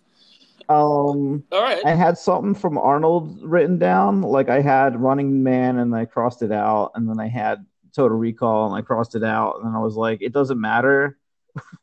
Um, 0.70 1.44
All 1.52 1.62
right. 1.62 1.86
I 1.86 1.94
had 1.94 2.18
something 2.18 2.56
from 2.56 2.78
Arnold 2.78 3.42
written 3.44 3.78
down. 3.78 4.22
Like 4.22 4.48
I 4.48 4.62
had 4.62 4.96
Running 5.02 5.44
Man, 5.44 5.80
and 5.80 5.94
I 5.94 6.06
crossed 6.06 6.44
it 6.44 6.54
out, 6.54 6.94
and 6.96 7.10
then 7.10 7.20
I 7.20 7.28
had 7.28 7.66
Total 7.94 8.18
Recall, 8.18 8.68
and 8.68 8.76
I 8.76 8.82
crossed 8.82 9.16
it 9.16 9.24
out, 9.26 9.58
and 9.58 9.66
then 9.66 9.76
I 9.76 9.80
was 9.80 9.98
like, 9.98 10.22
it 10.22 10.32
doesn't 10.32 10.62
matter. 10.62 11.18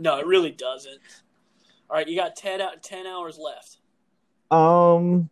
No, 0.00 0.18
it 0.18 0.26
really 0.26 0.50
doesn't. 0.50 0.98
All 1.90 1.96
right, 1.96 2.08
you 2.08 2.16
got 2.16 2.34
10, 2.34 2.62
out, 2.62 2.82
10 2.82 3.06
hours 3.06 3.38
left. 3.38 3.76
Um, 4.50 5.28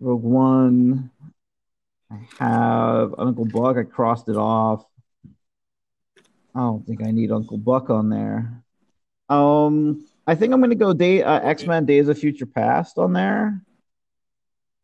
Rogue 0.00 0.22
One. 0.22 1.10
I 2.10 2.26
have 2.38 3.14
Uncle 3.18 3.44
Buck. 3.44 3.76
I 3.76 3.82
crossed 3.82 4.28
it 4.30 4.36
off. 4.36 4.86
I 6.54 6.60
don't 6.60 6.86
think 6.86 7.02
I 7.02 7.10
need 7.10 7.30
Uncle 7.30 7.58
Buck 7.58 7.90
on 7.90 8.08
there. 8.08 8.62
Um, 9.28 10.06
I 10.26 10.34
think 10.34 10.54
I'm 10.54 10.60
gonna 10.60 10.74
go 10.74 10.92
day 10.92 11.22
uh, 11.22 11.40
X 11.40 11.66
Men 11.66 11.84
Days 11.84 12.08
of 12.08 12.18
Future 12.18 12.46
Past 12.46 12.96
on 12.98 13.12
there. 13.12 13.60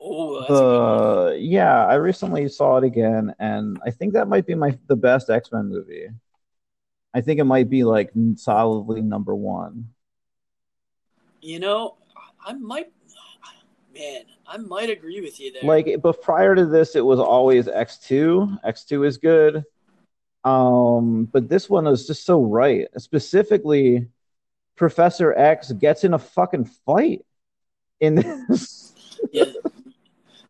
Oh, 0.01 0.41
that's 0.41 0.51
a 0.51 0.53
good 0.53 0.79
one. 0.79 1.33
The 1.35 1.39
yeah, 1.41 1.87
I 1.87 1.95
recently 1.95 2.49
saw 2.49 2.79
it 2.79 2.85
again, 2.85 3.35
and 3.39 3.79
I 3.85 3.91
think 3.91 4.15
that 4.15 4.29
might 4.29 4.47
be 4.47 4.55
my 4.55 4.79
the 4.87 4.97
best 4.97 5.29
X 5.31 5.53
Men 5.53 5.69
movie. 5.69 6.09
I 7.13 7.21
think 7.21 7.41
it 7.41 7.45
might 7.45 7.69
be 7.69 7.85
like 7.85 8.11
solidly 8.37 9.03
number 9.03 9.35
one. 9.35 9.91
You 11.43 11.59
know, 11.59 11.97
I 12.45 12.53
might, 12.53 12.93
man, 13.95 14.23
I 14.47 14.59
might 14.59 14.91
agree 14.91 15.21
with 15.21 15.41
you 15.41 15.53
there. 15.53 15.63
Like, 15.63 16.01
but 16.03 16.23
prior 16.23 16.55
to 16.55 16.67
this, 16.67 16.97
it 16.97 17.05
was 17.05 17.19
always 17.19 17.69
X 17.69 17.99
two. 17.99 18.57
X 18.65 18.85
two 18.85 19.05
is 19.05 19.17
good. 19.17 19.65
Um, 20.45 21.25
but 21.27 21.49
this 21.49 21.69
one 21.69 21.87
is 21.87 22.07
just 22.07 22.25
so 22.25 22.43
right. 22.43 22.89
Specifically, 22.97 24.09
Professor 24.77 25.37
X 25.37 25.73
gets 25.73 26.05
in 26.05 26.15
a 26.15 26.19
fucking 26.19 26.65
fight 26.87 27.25
in 28.01 28.15
this. 28.49 28.95
yeah, 29.33 29.45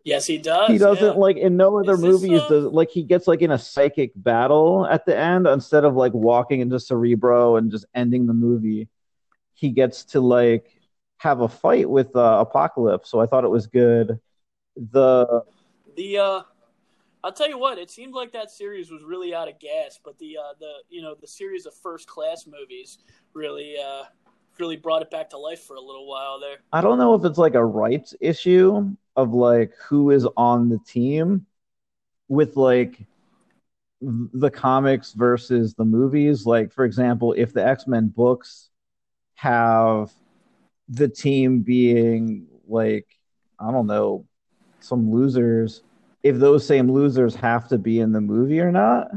yes, 0.04 0.26
he 0.26 0.38
does. 0.38 0.70
he 0.70 0.78
doesn't 0.78 1.14
yeah. 1.14 1.20
like 1.20 1.36
in 1.36 1.56
no 1.56 1.78
other 1.78 1.96
movies 1.96 2.40
does 2.48 2.64
like 2.64 2.90
he 2.90 3.02
gets 3.02 3.26
like 3.26 3.42
in 3.42 3.50
a 3.50 3.58
psychic 3.58 4.12
battle 4.16 4.86
at 4.86 5.04
the 5.06 5.16
end 5.16 5.46
instead 5.46 5.84
of 5.84 5.94
like 5.94 6.14
walking 6.14 6.60
into 6.60 6.78
Cerebro 6.78 7.56
and 7.56 7.70
just 7.70 7.86
ending 7.94 8.26
the 8.26 8.34
movie. 8.34 8.88
He 9.54 9.70
gets 9.70 10.04
to 10.06 10.20
like 10.20 10.70
have 11.18 11.40
a 11.40 11.48
fight 11.48 11.88
with 11.88 12.16
uh, 12.16 12.38
Apocalypse, 12.40 13.10
so 13.10 13.20
I 13.20 13.26
thought 13.26 13.44
it 13.44 13.50
was 13.50 13.66
good. 13.66 14.18
The 14.76 15.44
The 15.96 16.18
uh 16.18 16.42
I'll 17.22 17.32
tell 17.32 17.48
you 17.48 17.58
what, 17.58 17.76
it 17.76 17.90
seemed 17.90 18.14
like 18.14 18.32
that 18.32 18.50
series 18.50 18.90
was 18.90 19.02
really 19.02 19.34
out 19.34 19.46
of 19.46 19.58
gas, 19.58 20.00
but 20.02 20.18
the 20.18 20.38
uh 20.38 20.54
the 20.58 20.72
you 20.88 21.02
know, 21.02 21.14
the 21.14 21.26
series 21.26 21.66
of 21.66 21.74
first 21.74 22.08
class 22.08 22.46
movies 22.46 22.98
really 23.34 23.76
uh 23.78 24.04
really 24.58 24.76
brought 24.76 25.02
it 25.02 25.10
back 25.10 25.30
to 25.30 25.38
life 25.38 25.62
for 25.62 25.76
a 25.76 25.80
little 25.80 26.06
while 26.06 26.40
there. 26.40 26.58
I 26.72 26.80
don't 26.80 26.98
know 26.98 27.14
if 27.14 27.24
it's 27.24 27.38
like 27.38 27.54
a 27.54 27.64
rights 27.64 28.14
issue 28.20 28.94
of 29.16 29.32
like 29.32 29.72
who 29.88 30.10
is 30.10 30.26
on 30.36 30.68
the 30.68 30.78
team 30.86 31.46
with 32.28 32.56
like 32.56 33.06
the 34.00 34.50
comics 34.50 35.12
versus 35.12 35.74
the 35.74 35.84
movies. 35.84 36.46
Like, 36.46 36.72
for 36.72 36.84
example, 36.84 37.34
if 37.36 37.52
the 37.52 37.66
X 37.66 37.86
Men 37.86 38.08
books 38.08 38.70
have 39.34 40.12
the 40.88 41.08
team 41.08 41.60
being 41.60 42.46
like, 42.66 43.06
I 43.58 43.70
don't 43.70 43.86
know, 43.86 44.26
some 44.80 45.10
losers, 45.12 45.82
if 46.22 46.38
those 46.38 46.66
same 46.66 46.90
losers 46.90 47.34
have 47.34 47.68
to 47.68 47.78
be 47.78 48.00
in 48.00 48.12
the 48.12 48.20
movie 48.20 48.60
or 48.60 48.72
not. 48.72 49.08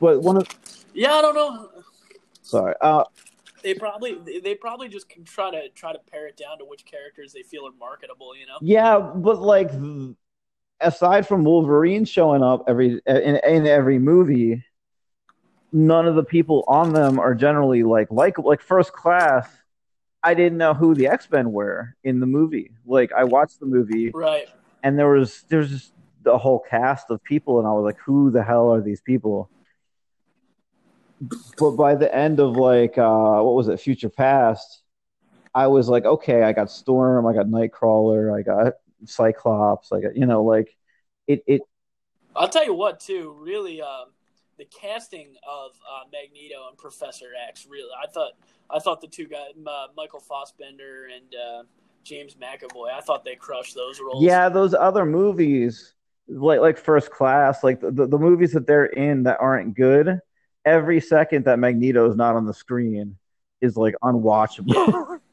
But 0.00 0.22
one 0.22 0.38
of, 0.38 0.48
Yeah, 0.94 1.14
I 1.14 1.22
don't 1.22 1.34
know. 1.34 1.68
sorry, 2.42 2.74
uh, 2.80 3.04
They 3.62 3.74
probably 3.74 4.18
they- 4.42 4.54
probably 4.54 4.88
just 4.88 5.08
can 5.08 5.24
try 5.24 5.50
to 5.50 5.68
try 5.70 5.92
to 5.92 5.98
pare 6.10 6.26
it 6.26 6.36
down 6.36 6.58
to 6.58 6.64
which 6.64 6.84
characters 6.84 7.32
they 7.32 7.42
feel 7.42 7.66
are 7.66 7.72
marketable, 7.78 8.36
you 8.36 8.46
know. 8.46 8.58
Yeah, 8.60 8.98
but 8.98 9.40
like 9.40 9.70
aside 10.80 11.26
from 11.26 11.44
Wolverine 11.44 12.04
showing 12.04 12.42
up 12.42 12.64
every 12.68 13.00
in, 13.06 13.36
in 13.36 13.66
every 13.66 13.98
movie, 13.98 14.64
none 15.72 16.06
of 16.06 16.14
the 16.14 16.24
people 16.24 16.64
on 16.66 16.92
them 16.92 17.18
are 17.18 17.34
generally 17.34 17.82
like 17.82 18.08
like 18.10 18.38
like 18.38 18.60
first 18.60 18.92
class. 18.92 19.48
I 20.22 20.34
didn't 20.34 20.58
know 20.58 20.74
who 20.74 20.94
the 20.94 21.06
X 21.06 21.30
Men 21.30 21.50
were 21.52 21.96
in 22.04 22.20
the 22.20 22.26
movie. 22.26 22.72
Like 22.86 23.12
I 23.12 23.24
watched 23.24 23.58
the 23.60 23.66
movie 23.66 24.10
Right. 24.10 24.48
and 24.82 24.98
there 24.98 25.08
was 25.08 25.44
there's 25.48 25.70
just 25.70 25.92
the 26.22 26.36
whole 26.36 26.58
cast 26.68 27.10
of 27.10 27.22
people, 27.24 27.58
and 27.58 27.66
I 27.66 27.72
was 27.72 27.82
like, 27.82 27.96
who 28.04 28.30
the 28.30 28.42
hell 28.42 28.70
are 28.74 28.82
these 28.82 29.00
people? 29.00 29.48
But 31.58 31.72
by 31.72 31.94
the 31.94 32.12
end 32.14 32.40
of 32.40 32.56
like 32.56 32.96
uh, 32.96 33.40
what 33.40 33.54
was 33.54 33.68
it, 33.68 33.80
Future 33.80 34.08
Past, 34.08 34.82
I 35.54 35.66
was 35.66 35.88
like, 35.88 36.04
okay, 36.04 36.42
I 36.42 36.52
got 36.52 36.70
Storm, 36.70 37.26
I 37.26 37.34
got 37.34 37.46
Nightcrawler, 37.46 38.36
I 38.38 38.42
got 38.42 38.74
Cyclops, 39.04 39.92
I 39.92 40.00
got 40.00 40.16
you 40.16 40.26
know 40.26 40.44
like 40.44 40.76
it 41.26 41.42
it 41.46 41.62
I'll 42.34 42.48
tell 42.48 42.64
you 42.64 42.74
what, 42.74 43.00
too. 43.00 43.36
Really, 43.38 43.82
um, 43.82 44.06
the 44.56 44.64
casting 44.66 45.34
of 45.48 45.72
uh, 45.72 46.04
Magneto 46.12 46.68
and 46.68 46.78
Professor 46.78 47.30
X. 47.48 47.66
Really, 47.68 47.90
I 48.02 48.06
thought 48.06 48.32
I 48.70 48.78
thought 48.78 49.00
the 49.00 49.08
two 49.08 49.26
guys, 49.26 49.50
uh, 49.66 49.86
Michael 49.96 50.20
Fassbender 50.20 51.08
and 51.14 51.34
uh, 51.34 51.62
James 52.04 52.36
McAvoy. 52.36 52.92
I 52.92 53.00
thought 53.00 53.24
they 53.24 53.36
crushed 53.36 53.74
those 53.74 54.00
roles. 54.00 54.22
yeah 54.22 54.48
those 54.48 54.74
other 54.74 55.04
movies 55.04 55.94
like 56.28 56.60
like 56.60 56.78
First 56.78 57.10
Class, 57.10 57.64
like 57.64 57.80
the, 57.80 58.06
the 58.06 58.18
movies 58.18 58.52
that 58.52 58.66
they're 58.66 58.86
in 58.86 59.24
that 59.24 59.38
aren't 59.40 59.74
good. 59.74 60.20
Every 60.64 61.00
second 61.00 61.46
that 61.46 61.58
Magneto 61.58 62.08
is 62.08 62.16
not 62.16 62.36
on 62.36 62.46
the 62.46 62.54
screen 62.54 63.16
is 63.60 63.76
like 63.76 63.94
unwatchable. 64.02 65.18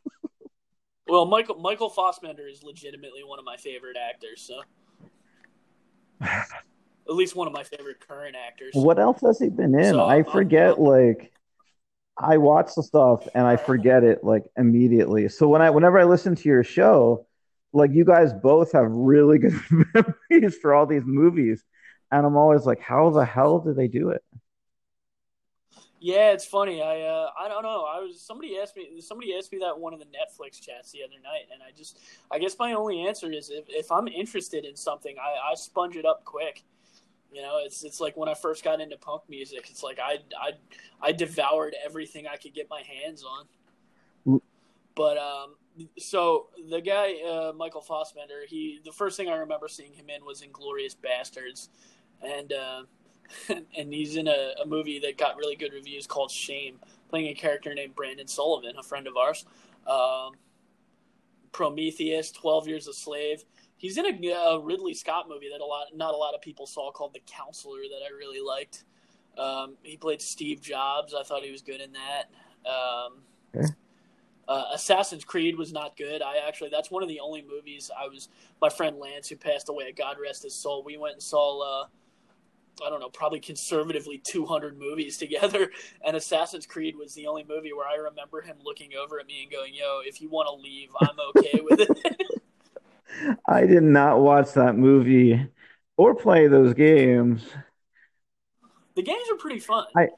Well, 1.10 1.26
Michael 1.26 1.56
Michael 1.56 1.90
Fassbender 1.90 2.48
is 2.48 2.64
legitimately 2.64 3.24
one 3.24 3.40
of 3.40 3.46
my 3.46 3.56
favorite 3.56 3.96
actors. 3.96 4.42
So, 4.42 4.62
at 6.22 6.46
least 7.08 7.36
one 7.36 7.48
of 7.48 7.54
my 7.54 7.64
favorite 7.64 8.06
current 8.06 8.36
actors. 8.36 8.74
What 8.74 9.00
else 9.00 9.22
has 9.22 9.40
he 9.40 9.50
been 9.50 9.74
in? 9.74 9.92
So, 9.94 10.02
I 10.02 10.20
um, 10.20 10.26
forget. 10.26 10.80
Like, 10.80 11.32
I 12.18 12.38
watch 12.38 12.72
the 12.76 12.84
stuff 12.84 13.28
and 13.36 13.46
I 13.46 13.58
forget 13.58 14.04
it 14.04 14.24
like 14.24 14.46
immediately. 14.58 15.30
So 15.30 15.48
when 15.48 15.62
I, 15.62 15.70
whenever 15.70 16.00
I 16.00 16.04
listen 16.04 16.36
to 16.36 16.50
your 16.50 16.64
show, 16.64 17.28
like 17.74 17.92
you 17.92 18.06
guys 18.06 18.34
both 18.34 18.72
have 18.72 18.90
really 18.90 19.38
good 19.38 19.60
memories 20.30 20.58
for 20.58 20.74
all 20.74 20.88
these 20.88 21.04
movies, 21.06 21.64
and 22.12 22.26
I'm 22.26 22.36
always 22.36 22.66
like, 22.66 22.80
how 22.80 23.12
the 23.12 23.26
hell 23.26 23.60
did 23.60 23.76
they 23.76 23.88
do 23.88 24.10
it? 24.10 24.24
Yeah, 26.00 26.32
it's 26.32 26.46
funny. 26.46 26.82
I 26.82 27.02
uh, 27.02 27.30
I 27.40 27.48
don't 27.48 27.64
know. 27.64 27.86
I 27.86 28.00
was 28.00 28.22
somebody 28.22 28.58
asked 28.60 28.76
me 28.76 29.02
somebody 29.02 29.36
asked 29.36 29.52
me 29.52 29.60
that 29.60 29.80
one 29.80 29.94
of 29.94 30.00
the 30.00 30.06
Netflix 30.06 30.62
chats 30.62 30.92
the 30.92 31.00
other 31.04 31.20
night, 31.24 31.48
and 31.52 31.62
I 31.64 31.72
just 31.76 32.00
I 32.30 32.38
guess 32.38 32.56
my 32.60 32.74
only 32.74 33.08
answer 33.08 33.32
is 33.32 33.50
if, 33.50 33.66
if 33.68 33.92
I'm 33.92 34.08
interested 34.08 34.64
in 34.64 34.76
something, 34.76 35.16
I, 35.20 35.52
I 35.52 35.56
sponge 35.56 35.96
it 35.96 36.06
up 36.06 36.24
quick. 36.24 36.64
You 37.32 37.42
know, 37.42 37.60
it's 37.64 37.84
it's 37.84 38.00
like 38.00 38.16
when 38.16 38.30
I 38.30 38.36
first 38.36 38.64
got 38.64 38.80
into 38.80 38.98
punk 38.98 39.24
music. 39.28 39.68
It's 39.72 39.82
like 39.82 40.00
I 40.00 40.20
I 40.40 40.52
I 41.02 41.12
devoured 41.14 41.76
everything 41.84 42.28
I 42.28 42.38
could 42.38 42.54
get 42.54 42.70
my 42.70 42.84
hands 42.84 43.24
on. 43.24 43.48
But 44.94 45.18
um, 45.18 45.56
so 45.98 46.48
the 46.70 46.82
guy 46.82 47.16
uh, 47.28 47.54
Michael 47.56 47.82
Fassbender, 47.82 48.42
he 48.48 48.80
the 48.86 48.92
first 48.92 49.18
thing 49.18 49.30
I 49.30 49.36
remember 49.38 49.68
seeing 49.68 49.94
him 49.94 50.10
in 50.10 50.24
was 50.26 50.44
Inglourious 50.44 50.96
Basterds, 50.96 51.70
and. 52.22 52.54
Uh, 52.54 52.84
and 53.78 53.94
he's 53.94 54.16
in 54.16 54.28
a, 54.28 54.54
a 54.64 54.66
movie 54.66 55.00
that 55.00 55.18
got 55.18 55.38
really 55.38 55.56
good 55.56 55.74
reviews 55.74 56.08
called 56.08 56.32
Shame, 56.32 56.80
playing 57.10 57.28
a 57.28 57.34
character 57.34 57.74
named 57.74 57.96
Brandon 57.96 58.28
Sullivan, 58.28 58.74
a 58.78 58.84
friend 58.84 59.08
of 59.08 59.18
ours. 59.18 59.46
Um, 59.86 60.34
Prometheus, 61.52 62.32
Twelve 62.32 62.68
Years 62.68 62.88
a 62.88 62.94
Slave. 62.94 63.44
He's 63.78 63.98
in 63.98 64.06
a, 64.06 64.32
a 64.32 64.60
Ridley 64.60 64.94
Scott 64.94 65.28
movie 65.30 65.50
that 65.52 65.62
a 65.62 65.66
lot, 65.66 65.88
not 65.96 66.14
a 66.14 66.18
lot 66.18 66.34
of 66.34 66.42
people 66.42 66.66
saw, 66.66 66.92
called 66.92 67.14
The 67.14 67.22
Counselor, 67.28 67.82
that 67.84 68.06
I 68.06 68.16
really 68.16 68.42
liked. 68.42 68.86
Um, 69.38 69.76
he 69.84 69.98
played 69.98 70.22
Steve 70.22 70.62
Jobs. 70.62 71.14
I 71.14 71.24
thought 71.24 71.44
he 71.44 71.52
was 71.52 71.62
good 71.62 71.82
in 71.82 71.92
that. 71.94 72.70
Um, 72.70 73.20
Okay. 73.56 73.74
uh, 74.48 74.64
Assassin's 74.74 75.24
Creed 75.24 75.58
was 75.58 75.72
not 75.72 75.96
good. 75.96 76.22
I 76.22 76.38
actually, 76.48 76.70
that's 76.70 76.92
one 76.92 77.04
of 77.04 77.10
the 77.10 77.20
only 77.20 77.44
movies 77.48 77.90
I 77.98 78.08
was. 78.08 78.30
My 78.62 78.70
friend 78.70 78.98
Lance, 78.98 79.30
who 79.30 79.36
passed 79.36 79.70
away, 79.70 79.92
God 79.92 80.18
rest 80.22 80.44
his 80.44 80.56
soul. 80.56 80.84
We 80.84 80.98
went 80.98 81.14
and 81.14 81.24
saw. 81.24 81.84
Uh, 81.84 81.88
I 82.86 82.90
don't 82.90 83.00
know, 83.00 83.10
probably 83.10 83.40
conservatively 83.40 84.22
200 84.24 84.78
movies 84.78 85.18
together. 85.24 85.72
And 86.06 86.16
Assassin's 86.16 86.66
Creed 86.66 86.96
was 86.96 87.14
the 87.14 87.28
only 87.28 87.46
movie 87.48 87.74
where 87.74 87.88
I 87.88 87.96
remember 87.96 88.42
him 88.42 88.58
looking 88.64 88.92
over 88.96 89.20
at 89.20 89.26
me 89.28 89.44
and 89.44 89.52
going, 89.52 89.74
Yo, 89.74 90.02
if 90.06 90.22
you 90.22 90.30
want 90.30 90.48
to 90.48 90.56
leave, 90.56 90.90
I'm 91.02 91.18
okay 91.36 91.62
with 91.70 91.80
it. 91.82 92.32
I 93.48 93.66
did 93.66 93.84
not 93.84 94.20
watch 94.20 94.54
that 94.54 94.76
movie 94.76 95.48
or 95.98 96.14
play 96.16 96.48
those 96.48 96.74
games. 96.74 97.44
the 98.96 99.02
games 99.02 99.24
are 99.32 99.38
pretty 99.38 99.60
fun. 99.60 99.86
I- 99.96 100.10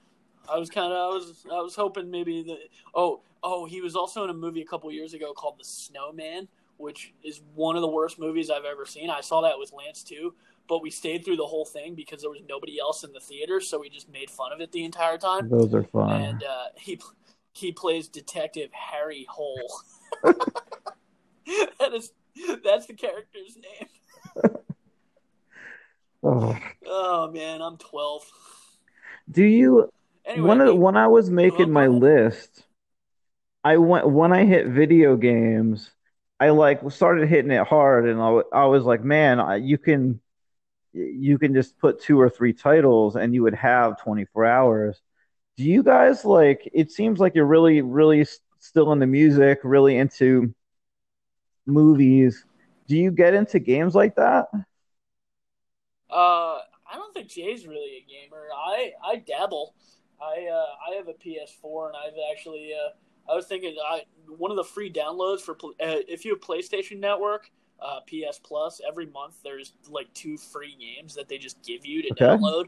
I 0.52 0.58
was 0.58 0.72
kind 0.72 0.92
of, 0.92 0.98
I 0.98 1.16
was, 1.16 1.46
I 1.54 1.62
was 1.62 1.76
hoping 1.76 2.10
maybe 2.10 2.42
that, 2.42 2.58
oh, 2.96 3.22
oh, 3.44 3.66
he 3.68 3.82
was 3.82 3.96
also 3.96 4.24
in 4.24 4.32
a 4.32 4.34
movie 4.34 4.64
a 4.64 4.66
couple 4.66 4.92
years 4.92 5.14
ago 5.14 5.32
called 5.32 5.60
The 5.60 5.64
Snowman, 5.64 6.48
which 6.78 7.14
is 7.24 7.42
one 7.54 7.76
of 7.76 7.84
the 7.84 7.88
worst 7.88 8.18
movies 8.18 8.50
I've 8.50 8.66
ever 8.66 8.84
seen. 8.88 9.12
I 9.12 9.22
saw 9.22 9.42
that 9.42 9.60
with 9.60 9.72
Lance 9.74 10.02
too, 10.02 10.34
but 10.70 10.82
we 10.84 10.92
stayed 10.92 11.26
through 11.26 11.36
the 11.36 11.46
whole 11.48 11.66
thing 11.66 11.96
because 11.96 12.22
there 12.22 12.30
was 12.30 12.42
nobody 12.48 12.80
else 12.80 13.04
in 13.04 13.12
the 13.12 13.20
theater, 13.20 13.60
so 13.60 13.80
we 13.80 13.90
just 13.90 14.08
made 14.10 14.30
fun 14.30 14.54
of 14.54 14.62
it 14.62 14.72
the 14.72 14.86
entire 14.86 15.18
time. 15.18 15.50
Those 15.50 15.74
are 15.74 15.84
fun. 15.84 16.22
and 16.22 16.44
uh, 16.44 16.66
he 16.78 17.02
he 17.52 17.72
plays 17.72 18.08
Detective 18.08 18.70
Harry 18.72 19.26
Hole. 19.28 19.82
that 20.24 21.94
is 21.94 22.14
that's 22.64 22.86
the 22.86 22.94
character's 22.94 23.58
name. 23.58 23.90
Oh. 26.22 26.58
Oh 26.86 27.32
man, 27.32 27.62
I'm 27.62 27.78
12. 27.78 28.24
Do 29.32 29.42
you 29.42 29.90
Anyway, 30.26 30.48
when 30.48 30.68
he- 30.68 30.74
when 30.78 30.98
I 30.98 31.08
was 31.08 31.30
making 31.30 31.72
my 31.72 31.86
ahead. 31.86 32.02
list, 32.02 32.66
I 33.64 33.78
went 33.78 34.10
when 34.10 34.34
I 34.34 34.44
hit 34.44 34.68
video 34.68 35.16
games, 35.16 35.90
I 36.38 36.50
like 36.50 36.82
started 36.92 37.30
hitting 37.30 37.52
it 37.52 37.66
hard, 37.66 38.06
and 38.06 38.22
I, 38.22 38.42
I 38.52 38.66
was 38.66 38.84
like, 38.84 39.02
man, 39.02 39.40
I, 39.40 39.56
you 39.56 39.78
can 39.78 40.20
you 40.94 41.38
can 41.38 41.54
just 41.54 41.78
put 41.80 42.02
two 42.02 42.20
or 42.20 42.30
three 42.30 42.54
titles, 42.54 43.16
and 43.16 43.34
you 43.34 43.44
would 43.44 43.56
have 43.56 44.02
24 44.02 44.46
hours. 44.46 45.02
Do 45.58 45.64
you 45.66 45.84
guys 45.84 46.26
like? 46.26 46.70
It 46.74 46.92
seems 46.92 47.20
like 47.20 47.36
you're 47.36 47.46
really, 47.46 47.82
really 47.82 48.22
s- 48.22 48.40
still 48.60 48.92
into 48.94 49.08
music, 49.08 49.60
really 49.64 49.98
into 49.98 50.54
movies. 51.66 52.46
do 52.88 52.98
you 52.98 53.12
get 53.12 53.34
into 53.34 53.60
games 53.60 53.96
like 53.96 54.16
that? 54.16 54.48
Uh, 56.10 56.58
I 56.92 56.96
don't 56.96 57.14
think 57.14 57.30
Jay's 57.30 57.68
really 57.68 57.98
a 57.98 58.06
gamer. 58.10 58.48
I 58.56 58.92
I 59.04 59.18
dabble. 59.18 59.76
I 60.22 60.48
uh, 60.48 60.66
I 60.92 60.96
have 60.96 61.08
a 61.08 61.14
PS4 61.14 61.90
and 61.90 61.98
I've 61.98 62.18
actually 62.32 62.72
uh, 62.74 63.32
I 63.32 63.36
was 63.36 63.46
thinking 63.46 63.76
I 63.86 64.04
one 64.28 64.52
of 64.52 64.58
the 64.58 64.64
free 64.64 64.92
downloads 64.92 65.42
for 65.42 65.54
uh, 65.54 66.02
if 66.08 66.26
you 66.26 66.32
have 66.32 66.42
PlayStation 66.42 67.00
Network, 67.00 67.52
uh, 67.82 68.02
PS 68.06 68.40
Plus 68.40 68.82
every 68.88 69.06
month 69.08 69.42
there's 69.44 69.74
like 69.90 70.14
two 70.14 70.38
free 70.38 70.76
games 70.80 71.16
that 71.16 71.28
they 71.28 71.38
just 71.38 71.62
give 71.64 71.86
you 71.86 72.02
to 72.04 72.12
Okay. 72.12 72.40
download. 72.42 72.68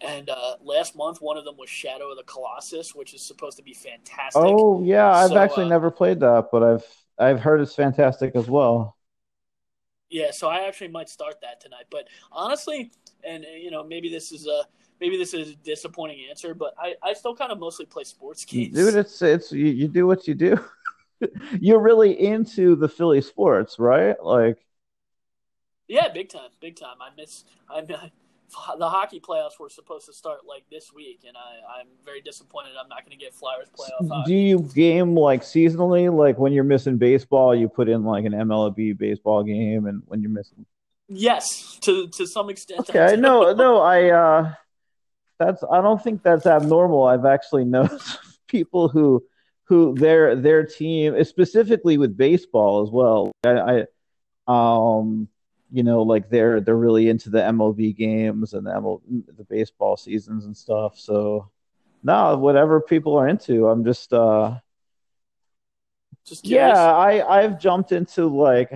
And 0.00 0.28
uh, 0.30 0.56
last 0.62 0.96
month, 0.96 1.22
one 1.22 1.38
of 1.38 1.44
them 1.44 1.56
was 1.56 1.70
Shadow 1.70 2.10
of 2.10 2.16
the 2.18 2.24
Colossus, 2.24 2.94
which 2.94 3.14
is 3.14 3.22
supposed 3.22 3.56
to 3.58 3.62
be 3.62 3.74
fantastic. 3.74 4.64
Oh 4.64 4.82
yeah, 4.82 5.10
I've 5.12 5.36
So, 5.36 5.36
actually 5.36 5.66
uh, 5.66 5.66
never 5.66 5.90
played 5.90 6.20
that, 6.20 6.48
but 6.52 6.62
I've 6.62 6.84
I've 7.18 7.40
heard 7.40 7.60
it's 7.60 7.74
fantastic 7.74 8.34
as 8.36 8.48
well. 8.48 8.96
Yeah, 10.10 10.30
so 10.30 10.48
I 10.48 10.66
actually 10.68 10.88
might 10.88 11.08
start 11.08 11.40
that 11.42 11.60
tonight. 11.60 11.86
But 11.90 12.08
honestly, 12.30 12.92
and 13.24 13.44
uh, 13.44 13.48
you 13.48 13.70
know, 13.70 13.82
maybe 13.82 14.08
this 14.08 14.32
is 14.32 14.46
a 14.46 14.62
maybe 15.00 15.16
this 15.16 15.34
is 15.34 15.50
a 15.50 15.54
disappointing 15.56 16.26
answer, 16.30 16.54
but 16.54 16.74
I, 16.78 16.94
I 17.02 17.14
still 17.14 17.34
kind 17.34 17.50
of 17.50 17.58
mostly 17.58 17.86
play 17.86 18.04
sports 18.04 18.44
games. 18.44 18.72
Dude, 18.72 18.94
it's 18.94 19.20
it's 19.22 19.52
you, 19.52 19.66
you 19.66 19.88
do 19.88 20.06
what 20.06 20.26
you 20.28 20.34
do. 20.34 20.58
You're 21.60 21.80
really 21.80 22.20
into 22.20 22.76
the 22.76 22.88
Philly 22.88 23.20
sports, 23.20 23.78
right? 23.78 24.16
Like 24.22 24.58
yeah, 25.88 26.08
big 26.08 26.28
time, 26.28 26.50
big 26.60 26.76
time. 26.76 26.96
I 27.00 27.14
miss 27.16 27.44
I'm 27.68 27.86
the 28.78 28.88
hockey 28.88 29.20
playoffs 29.20 29.58
were 29.58 29.68
supposed 29.68 30.06
to 30.06 30.12
start 30.12 30.40
like 30.46 30.64
this 30.70 30.92
week, 30.92 31.20
and 31.26 31.36
I 31.36 31.80
I'm 31.80 31.88
very 32.04 32.20
disappointed. 32.20 32.72
I'm 32.80 32.88
not 32.88 33.04
going 33.04 33.18
to 33.18 33.22
get 33.22 33.34
Flyers 33.34 33.68
playoff 33.68 34.08
hockey. 34.08 34.30
do 34.30 34.36
you 34.36 34.60
game 34.74 35.16
like 35.16 35.42
seasonally? 35.42 36.14
Like 36.14 36.38
when 36.38 36.52
you're 36.52 36.64
missing 36.64 36.96
baseball, 36.96 37.54
you 37.54 37.68
put 37.68 37.88
in 37.88 38.04
like 38.04 38.24
an 38.24 38.32
MLB 38.32 38.96
baseball 38.96 39.42
game 39.42 39.86
and 39.86 40.02
when 40.06 40.20
you're 40.22 40.30
missing 40.30 40.64
Yes, 41.08 41.78
to 41.82 42.08
to 42.08 42.26
some 42.26 42.48
extent. 42.48 42.88
I 42.88 42.92
Okay, 42.98 43.16
no, 43.20 43.52
no, 43.54 43.80
I 43.80 44.10
uh 44.10 44.54
that's 45.38 45.62
I 45.70 45.80
don't 45.80 46.02
think 46.02 46.22
that's 46.22 46.46
abnormal. 46.46 47.04
I've 47.04 47.26
actually 47.26 47.64
known 47.74 47.90
people 48.48 48.88
who 48.88 49.24
who 49.64 49.94
their 49.94 50.36
their 50.36 50.64
team 50.64 51.22
specifically 51.24 51.98
with 51.98 52.16
baseball 52.16 52.82
as 52.82 52.90
well. 52.90 53.32
I, 53.44 53.84
I 54.48 54.96
um 54.98 55.28
you 55.72 55.82
know 55.82 56.02
like 56.02 56.28
they're 56.28 56.60
they're 56.60 56.76
really 56.76 57.08
into 57.08 57.30
the 57.30 57.38
MLB 57.38 57.96
games 57.96 58.52
and 58.54 58.66
the 58.66 58.70
ML, 58.70 59.00
the 59.36 59.44
baseball 59.44 59.96
seasons 59.96 60.44
and 60.44 60.56
stuff. 60.56 60.98
So 60.98 61.50
no, 62.02 62.36
whatever 62.36 62.80
people 62.80 63.16
are 63.16 63.28
into, 63.28 63.66
I'm 63.68 63.84
just 63.84 64.12
uh 64.12 64.58
Just 66.26 66.44
curious. 66.44 66.78
yeah, 66.78 66.94
I 66.94 67.40
I've 67.40 67.58
jumped 67.58 67.92
into 67.92 68.26
like 68.28 68.70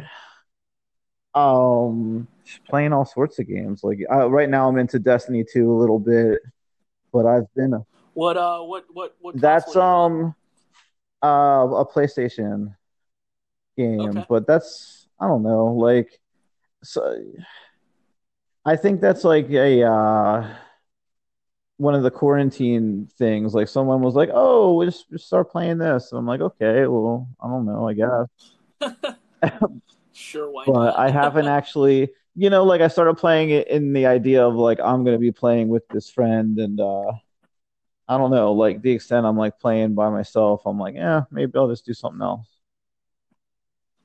um 1.35 2.27
playing 2.69 2.93
all 2.93 3.05
sorts 3.05 3.39
of 3.39 3.47
games. 3.47 3.85
Like 3.85 4.01
uh, 4.11 4.29
right 4.31 4.49
now, 4.49 4.69
I'm 4.69 4.79
into 4.79 4.99
Destiny 4.99 5.45
2 5.51 5.71
a 5.71 5.79
little 5.79 5.99
bit, 5.99 6.41
but 7.13 7.27
I've 7.27 7.53
been 7.55 7.85
What 8.15 8.37
uh 8.37 8.61
what 8.61 8.85
what 8.93 9.15
what? 9.21 9.41
that's 9.41 9.77
um 9.77 10.35
uh 11.23 11.67
a 11.71 11.87
PlayStation 11.87 12.75
game, 13.77 14.01
Okay. 14.01 14.27
but 14.29 14.47
that's 14.47 15.07
I 15.21 15.27
don't 15.27 15.43
know 15.43 15.67
like 15.67 16.21
so. 16.83 17.23
I 18.65 18.77
think 18.77 19.01
that's 19.01 19.25
like 19.25 19.49
a 19.51 19.83
uh 19.85 20.55
one 21.79 21.95
of 21.95 22.03
the 22.03 22.11
quarantine 22.11 23.09
things. 23.19 23.55
Like 23.55 23.69
someone 23.69 24.01
was 24.03 24.15
like, 24.15 24.31
"Oh, 24.33 24.75
we 24.77 24.87
just, 24.87 25.09
just 25.11 25.27
start 25.27 25.51
playing 25.51 25.79
this." 25.79 26.13
And 26.13 26.19
I'm 26.19 26.27
like, 26.27 26.41
"Okay, 26.41 26.87
well, 26.87 27.29
I 27.41 27.49
don't 27.49 27.67
know, 27.67 27.89
I 27.89 27.95
guess." 27.95 28.29
Sure, 30.13 30.51
why 30.51 30.65
but 30.67 30.73
not? 30.73 30.99
I 30.99 31.11
haven't 31.11 31.47
actually, 31.49 32.11
you 32.35 32.51
know, 32.51 32.65
like 32.65 32.81
I 32.81 32.89
started 32.89 33.17
playing 33.17 33.51
it 33.51 33.69
in 33.69 33.93
the 33.93 34.07
idea 34.07 34.47
of 34.47 34.55
like 34.57 34.81
I'm 34.81 35.05
gonna 35.05 35.19
be 35.19 35.33
playing 35.33 35.69
with 35.69 35.89
this 35.91 36.11
friend, 36.11 36.59
and 36.59 36.81
uh 36.81 37.13
I 38.09 38.17
don't 38.19 38.31
know, 38.31 38.53
like 38.53 38.83
the 38.83 38.93
extent 38.93 39.27
I'm 39.27 39.37
like 39.37 39.59
playing 39.59 39.95
by 39.95 40.09
myself, 40.11 40.63
I'm 40.67 40.79
like, 40.79 40.95
yeah, 40.95 41.23
maybe 41.31 41.53
I'll 41.57 41.69
just 41.69 41.85
do 41.87 41.95
something 41.95 42.23
else. 42.23 42.47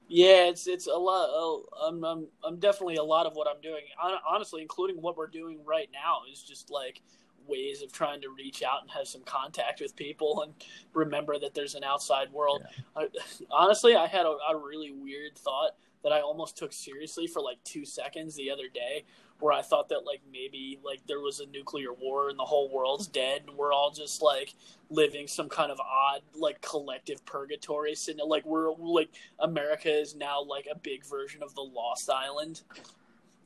Yeah, 0.08 0.50
it's 0.50 0.68
it's 0.68 0.88
a 0.88 0.92
lot. 0.92 1.30
Oh, 1.32 1.66
I'm 1.82 2.04
I'm 2.04 2.28
I'm 2.44 2.60
definitely 2.60 2.98
a 2.98 3.04
lot 3.04 3.26
of 3.26 3.34
what 3.36 3.48
I'm 3.48 3.62
doing. 3.62 3.84
Honestly, 4.30 4.62
including 4.62 5.02
what 5.02 5.18
we're 5.18 5.28
doing 5.28 5.60
right 5.66 5.90
now, 5.92 6.20
is 6.32 6.44
just 6.44 6.70
like 6.70 7.02
ways 7.48 7.82
of 7.82 7.92
trying 7.92 8.22
to 8.22 8.30
reach 8.30 8.64
out 8.64 8.82
and 8.82 8.92
have 8.92 9.08
some 9.08 9.24
contact 9.24 9.82
with 9.82 9.96
people 9.96 10.44
and 10.44 10.54
remember 10.94 11.40
that 11.40 11.54
there's 11.54 11.76
an 11.76 11.84
outside 11.84 12.32
world. 12.32 12.64
I, 12.96 13.08
honestly, 13.52 13.96
I 13.96 14.08
had 14.08 14.26
a, 14.26 14.36
a 14.50 14.58
really 14.58 14.92
weird 14.92 15.38
thought 15.38 15.72
that 16.04 16.12
I 16.12 16.22
almost 16.22 16.58
took 16.58 16.74
seriously 16.74 17.28
for 17.28 17.42
like 17.42 17.64
two 17.64 17.86
seconds 17.86 18.36
the 18.36 18.52
other 18.52 18.68
day, 18.74 19.06
where 19.44 19.54
I 19.54 19.62
thought 19.62 19.90
that 19.90 20.06
like 20.06 20.22
maybe 20.32 20.80
like 20.86 21.02
there 21.06 21.20
was 21.20 21.42
a 21.42 21.46
nuclear 21.48 21.92
war 21.92 22.30
and 22.30 22.40
the 22.40 22.46
whole 22.46 22.74
world's 22.74 23.08
dead 23.08 23.44
and 23.46 23.58
we're 23.58 23.74
all 23.74 23.92
just 23.92 24.22
like 24.22 24.56
living 24.90 25.28
some 25.28 25.50
kind 25.50 25.70
of 25.70 25.82
odd 25.82 26.22
like 26.34 26.62
collective 26.62 27.26
purgatory. 27.26 27.94
So, 27.94 28.14
like 28.26 28.46
we're 28.46 28.72
like 28.72 29.10
America 29.40 29.92
is 29.92 30.16
now 30.16 30.42
like 30.42 30.66
a 30.72 30.78
big 30.78 31.06
version 31.06 31.44
of 31.44 31.54
the 31.56 31.62
Lost 31.62 32.10
Island. 32.10 32.62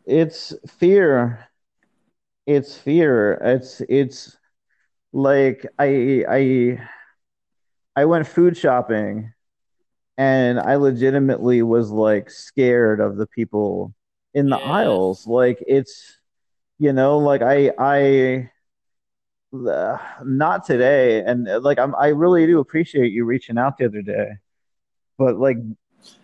It's 0.05 0.53
fear. 0.77 1.49
It's 2.45 2.77
fear. 2.77 3.33
It's 3.43 3.81
it's 3.89 4.37
like 5.13 5.65
I 5.79 6.23
I 6.29 6.87
I 7.95 8.05
went 8.05 8.27
food 8.27 8.55
shopping 8.55 9.33
and 10.15 10.59
I 10.59 10.75
legitimately 10.75 11.63
was 11.63 11.89
like 11.89 12.29
scared 12.29 12.99
of 12.99 13.17
the 13.17 13.25
people 13.25 13.95
in 14.37 14.49
the 14.49 14.57
aisles. 14.57 15.27
Like 15.27 15.63
it's 15.67 16.17
you 16.79 16.93
know, 16.93 17.19
like 17.19 17.41
I 17.43 17.71
I 17.79 18.51
uh, 19.53 19.97
not 20.23 20.65
today 20.65 21.21
and 21.23 21.47
uh, 21.47 21.59
like 21.61 21.79
I'm 21.79 21.95
I 21.95 22.07
really 22.09 22.45
do 22.45 22.59
appreciate 22.59 23.11
you 23.11 23.25
reaching 23.25 23.57
out 23.57 23.77
the 23.77 23.85
other 23.85 24.01
day. 24.01 24.27
But 25.17 25.37
like 25.37 25.57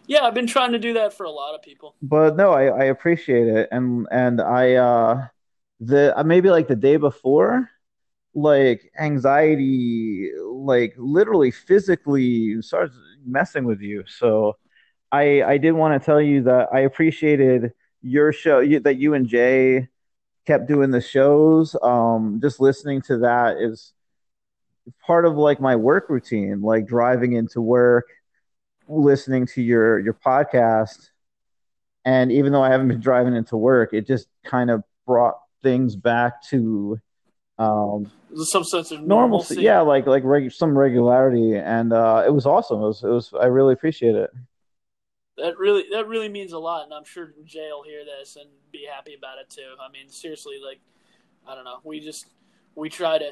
Yeah, 0.07 0.23
I've 0.23 0.33
been 0.33 0.47
trying 0.47 0.73
to 0.73 0.79
do 0.79 0.93
that 0.93 1.13
for 1.13 1.25
a 1.25 1.31
lot 1.31 1.55
of 1.55 1.61
people. 1.61 1.95
but 2.01 2.35
no, 2.35 2.51
I, 2.51 2.65
I 2.65 2.83
appreciate 2.85 3.47
it, 3.47 3.69
and 3.71 4.07
and 4.11 4.41
I 4.41 4.75
uh 4.75 5.27
the 5.79 6.17
uh, 6.17 6.23
maybe 6.23 6.49
like 6.49 6.67
the 6.67 6.75
day 6.75 6.97
before, 6.97 7.69
like 8.35 8.91
anxiety, 8.99 10.31
like 10.51 10.95
literally 10.97 11.51
physically 11.51 12.61
starts 12.61 12.95
messing 13.25 13.65
with 13.65 13.81
you. 13.81 14.03
So 14.07 14.57
I 15.11 15.43
I 15.43 15.57
did 15.59 15.73
want 15.73 16.01
to 16.01 16.05
tell 16.05 16.21
you 16.21 16.43
that 16.43 16.69
I 16.73 16.81
appreciated 16.81 17.73
your 18.03 18.31
show 18.31 18.59
you, 18.59 18.79
that 18.81 18.97
you 18.97 19.15
and 19.15 19.27
Jay 19.27 19.87
kept 20.45 20.67
doing 20.67 20.91
the 20.91 21.01
shows. 21.01 21.75
Um, 21.81 22.39
just 22.41 22.59
listening 22.59 23.01
to 23.03 23.19
that 23.19 23.57
is 23.57 23.93
part 25.05 25.25
of 25.25 25.35
like 25.35 25.59
my 25.59 25.75
work 25.75 26.09
routine, 26.09 26.61
like 26.61 26.85
driving 26.85 27.33
into 27.33 27.61
work, 27.61 28.05
listening 28.87 29.47
to 29.47 29.61
your 29.61 29.99
your 29.99 30.13
podcast 30.13 31.09
and 32.05 32.31
even 32.31 32.51
though 32.51 32.63
I 32.63 32.69
haven't 32.69 32.89
been 32.89 32.99
driving 32.99 33.35
into 33.35 33.57
work, 33.57 33.93
it 33.93 34.05
just 34.05 34.27
kind 34.43 34.69
of 34.69 34.83
brought 35.05 35.35
things 35.61 35.95
back 35.95 36.43
to 36.49 36.99
um, 37.57 38.11
some 38.35 38.63
sense 38.63 38.91
of 38.91 39.01
normalcy. 39.01 39.55
normalcy. 39.55 39.61
Yeah, 39.61 39.81
like 39.81 40.05
like 40.05 40.23
reg- 40.25 40.51
some 40.51 40.77
regularity, 40.77 41.55
and 41.55 41.93
uh, 41.93 42.23
it 42.25 42.31
was 42.31 42.45
awesome. 42.45 42.81
It 42.81 42.87
was 42.87 43.03
it 43.03 43.07
was. 43.07 43.33
I 43.39 43.45
really 43.45 43.73
appreciate 43.73 44.15
it. 44.15 44.31
That 45.37 45.57
really 45.57 45.85
that 45.91 46.07
really 46.07 46.29
means 46.29 46.53
a 46.53 46.59
lot, 46.59 46.83
and 46.83 46.93
I'm 46.93 47.05
sure 47.05 47.33
Jay 47.43 47.69
will 47.71 47.83
hear 47.83 48.03
this 48.05 48.35
and 48.35 48.49
be 48.71 48.87
happy 48.91 49.15
about 49.15 49.39
it 49.39 49.49
too. 49.49 49.75
I 49.81 49.91
mean, 49.91 50.07
seriously, 50.07 50.55
like 50.63 50.79
I 51.47 51.55
don't 51.55 51.63
know, 51.63 51.79
we 51.83 51.99
just 51.99 52.27
we 52.75 52.89
try 52.89 53.17
to 53.17 53.31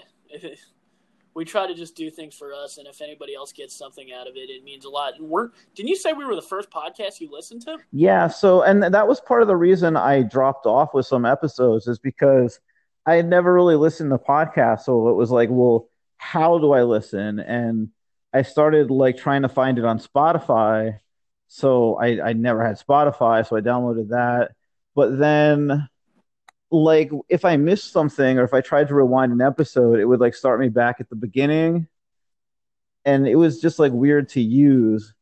we 1.34 1.46
try 1.46 1.68
to 1.68 1.74
just 1.74 1.96
do 1.96 2.10
things 2.10 2.36
for 2.36 2.54
us, 2.54 2.78
and 2.78 2.88
if 2.88 3.02
anybody 3.02 3.36
else 3.36 3.54
gets 3.54 3.76
something 3.76 4.12
out 4.12 4.28
of 4.28 4.36
it, 4.36 4.50
it 4.50 4.64
means 4.64 4.86
a 4.86 4.90
lot. 4.90 5.14
And 5.18 5.30
we're 5.30 5.50
didn't 5.76 5.90
you 5.90 5.96
say 5.96 6.14
we 6.14 6.26
were 6.26 6.36
the 6.36 6.42
first 6.42 6.70
podcast 6.70 7.20
you 7.20 7.30
listened 7.32 7.62
to? 7.64 7.78
Yeah. 7.92 8.28
So, 8.28 8.64
and 8.64 8.84
that 8.84 9.08
was 9.08 9.22
part 9.22 9.42
of 9.42 9.48
the 9.48 9.56
reason 9.56 9.96
I 9.96 10.24
dropped 10.24 10.66
off 10.66 10.94
with 10.94 11.06
some 11.06 11.26
episodes 11.26 11.88
is 11.88 12.00
because 12.00 12.60
I 13.06 13.16
had 13.16 13.28
never 13.28 13.54
really 13.54 13.76
listened 13.76 14.12
to 14.12 14.18
podcasts. 14.18 14.82
So 14.82 15.10
it 15.10 15.16
was 15.16 15.32
like, 15.32 15.50
well, 15.52 15.88
how 16.18 16.60
do 16.60 16.74
I 16.74 16.84
listen? 16.84 17.40
And 17.40 17.90
I 18.34 18.44
started 18.44 18.92
like 18.92 19.18
trying 19.18 19.42
to 19.42 19.50
find 19.50 19.78
it 19.78 19.86
on 19.86 20.00
Spotify. 20.00 21.00
So 21.54 21.96
I, 21.96 22.30
I 22.30 22.34
never 22.34 22.66
had 22.66 22.80
Spotify, 22.80 23.46
so 23.46 23.58
I 23.58 23.62
downloaded 23.62 24.10
that. 24.10 24.52
But 24.96 25.20
then, 25.20 25.90
like, 26.72 27.12
if 27.28 27.44
I 27.44 27.58
missed 27.58 27.92
something 27.92 28.38
or 28.40 28.44
if 28.44 28.54
I 28.54 28.62
tried 28.62 28.88
to 28.88 28.96
rewind 28.96 29.34
an 29.34 29.42
episode, 29.42 30.00
it 30.00 30.06
would 30.06 30.22
like 30.22 30.34
start 30.34 30.62
me 30.62 30.70
back 30.70 31.02
at 31.02 31.10
the 31.10 31.16
beginning. 31.16 31.88
And 33.04 33.28
it 33.28 33.36
was 33.36 33.60
just 33.60 33.80
like 33.80 33.92
weird 33.92 34.30
to 34.30 34.42
use 34.42 35.14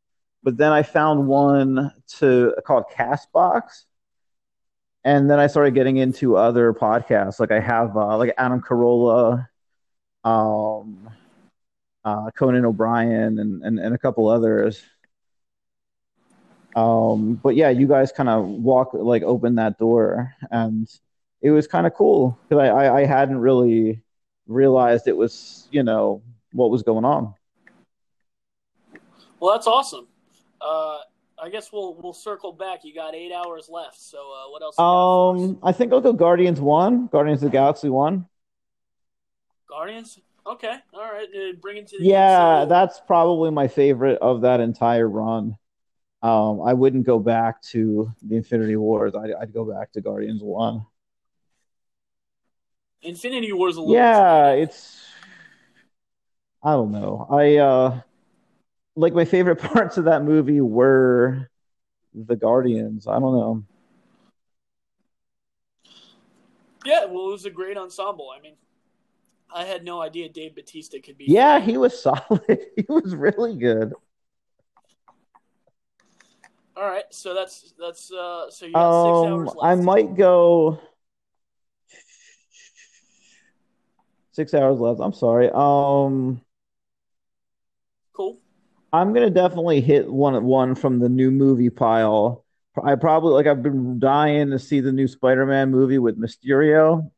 but 0.43 0.57
then 0.57 0.71
I 0.71 0.83
found 0.83 1.27
one 1.27 1.91
to 2.19 2.55
called 2.65 2.85
Castbox, 2.95 3.85
and 5.03 5.29
then 5.29 5.39
I 5.39 5.47
started 5.47 5.73
getting 5.73 5.97
into 5.97 6.37
other 6.37 6.73
podcasts. 6.73 7.39
Like 7.39 7.51
I 7.51 7.59
have 7.59 7.95
uh, 7.95 8.17
like 8.17 8.33
Adam 8.37 8.61
Carolla, 8.61 9.47
um, 10.23 11.09
uh, 12.05 12.31
Conan 12.31 12.65
O'Brien, 12.65 13.39
and, 13.39 13.63
and 13.63 13.79
and 13.79 13.95
a 13.95 13.97
couple 13.97 14.27
others. 14.29 14.81
Um, 16.79 17.35
but 17.35 17.55
yeah, 17.55 17.69
you 17.69 17.87
guys 17.87 18.11
kind 18.11 18.29
of 18.29 18.45
walk 18.45 18.91
like 18.93 19.23
open 19.23 19.55
that 19.55 19.77
door, 19.77 20.33
and 20.49 20.87
it 21.41 21.51
was 21.51 21.67
kind 21.67 21.85
of 21.85 21.93
cool 21.93 22.39
because 22.47 22.61
I, 22.61 22.67
I 22.67 22.99
I 22.99 23.05
hadn't 23.05 23.39
really 23.39 24.01
realized 24.47 25.07
it 25.07 25.17
was 25.17 25.67
you 25.71 25.83
know 25.83 26.21
what 26.53 26.69
was 26.69 26.83
going 26.83 27.05
on. 27.05 27.33
Well, 29.39 29.53
that's 29.53 29.67
awesome. 29.67 30.07
Uh, 30.61 30.99
I 31.41 31.49
guess 31.51 31.71
we'll 31.73 31.95
we'll 31.95 32.13
circle 32.13 32.53
back. 32.53 32.83
You 32.83 32.93
got 32.93 33.13
eight 33.13 33.33
hours 33.33 33.69
left. 33.69 33.99
So 33.99 34.17
uh, 34.17 34.51
what 34.51 34.61
else? 34.61 34.75
you 34.77 34.81
got 34.81 35.33
for 35.33 35.35
us? 35.35 35.49
Um, 35.49 35.59
I 35.63 35.71
think 35.73 35.91
I'll 35.91 36.01
go 36.01 36.13
Guardians 36.13 36.61
one, 36.61 37.07
Guardians 37.07 37.43
of 37.43 37.51
the 37.51 37.57
Galaxy 37.57 37.89
one. 37.89 38.25
Guardians. 39.67 40.19
Okay, 40.47 40.75
all 40.93 41.01
right. 41.01 41.27
Uh, 41.27 41.53
bring 41.61 41.77
it 41.77 41.87
to 41.89 41.97
the 41.99 42.05
Yeah, 42.05 42.65
that's 42.65 43.01
probably 43.05 43.51
my 43.51 43.67
favorite 43.67 44.17
of 44.19 44.41
that 44.41 44.61
entire 44.61 45.07
run. 45.07 45.57
Um, 46.21 46.61
I 46.61 46.73
wouldn't 46.73 47.05
go 47.05 47.17
back 47.19 47.61
to 47.71 48.11
the 48.21 48.35
Infinity 48.35 48.75
Wars. 48.75 49.13
I'd, 49.15 49.31
I'd 49.33 49.53
go 49.53 49.63
back 49.65 49.91
to 49.93 50.01
Guardians 50.01 50.41
one. 50.43 50.85
Infinity 53.01 53.53
War's 53.53 53.77
a 53.77 53.81
little. 53.81 53.95
Yeah, 53.95 54.51
it's 54.51 55.01
I 56.63 56.71
don't 56.71 56.91
know. 56.91 57.27
I 57.29 57.57
uh 57.57 58.01
like 58.95 59.13
my 59.13 59.25
favorite 59.25 59.57
parts 59.61 59.97
of 59.97 60.05
that 60.05 60.23
movie 60.23 60.61
were 60.61 61.49
the 62.13 62.35
Guardians. 62.35 63.07
I 63.07 63.13
don't 63.19 63.33
know. 63.33 63.63
Yeah, 66.85 67.05
well, 67.05 67.29
it 67.29 67.31
was 67.31 67.45
a 67.45 67.49
great 67.49 67.77
ensemble. 67.77 68.29
I 68.35 68.41
mean, 68.41 68.55
I 69.53 69.65
had 69.65 69.83
no 69.83 70.01
idea 70.01 70.29
Dave 70.29 70.55
Bautista 70.55 70.99
could 70.99 71.17
be. 71.17 71.25
Yeah, 71.25 71.59
he 71.59 71.77
was 71.77 72.01
solid. 72.03 72.59
He 72.75 72.85
was 72.87 73.15
really 73.15 73.57
good. 73.57 73.93
All 76.79 76.85
right, 76.85 77.03
so 77.09 77.33
that's 77.33 77.73
that's 77.77 78.09
uh, 78.09 78.49
so 78.49 78.65
you 78.65 78.71
got 78.73 79.03
six 79.03 79.27
Um, 79.27 79.33
hours 79.33 79.47
left. 79.47 79.57
I 79.63 79.75
might 79.75 80.15
go 80.15 80.79
six 84.31 84.53
hours 84.53 84.79
left. 84.79 85.01
I'm 85.01 85.11
sorry. 85.11 85.49
Um, 85.53 86.39
Cool. 88.13 88.37
I'm 88.93 89.13
gonna 89.13 89.29
definitely 89.29 89.81
hit 89.81 90.09
one 90.09 90.41
one 90.45 90.73
from 90.73 90.99
the 90.99 91.09
new 91.09 91.31
movie 91.31 91.69
pile. 91.69 92.45
I 92.81 92.95
probably 92.95 93.33
like 93.33 93.47
I've 93.47 93.61
been 93.61 93.99
dying 93.99 94.51
to 94.51 94.59
see 94.59 94.79
the 94.79 94.93
new 94.93 95.07
Spider-Man 95.07 95.71
movie 95.71 95.97
with 95.97 96.17
Mysterio, 96.17 97.11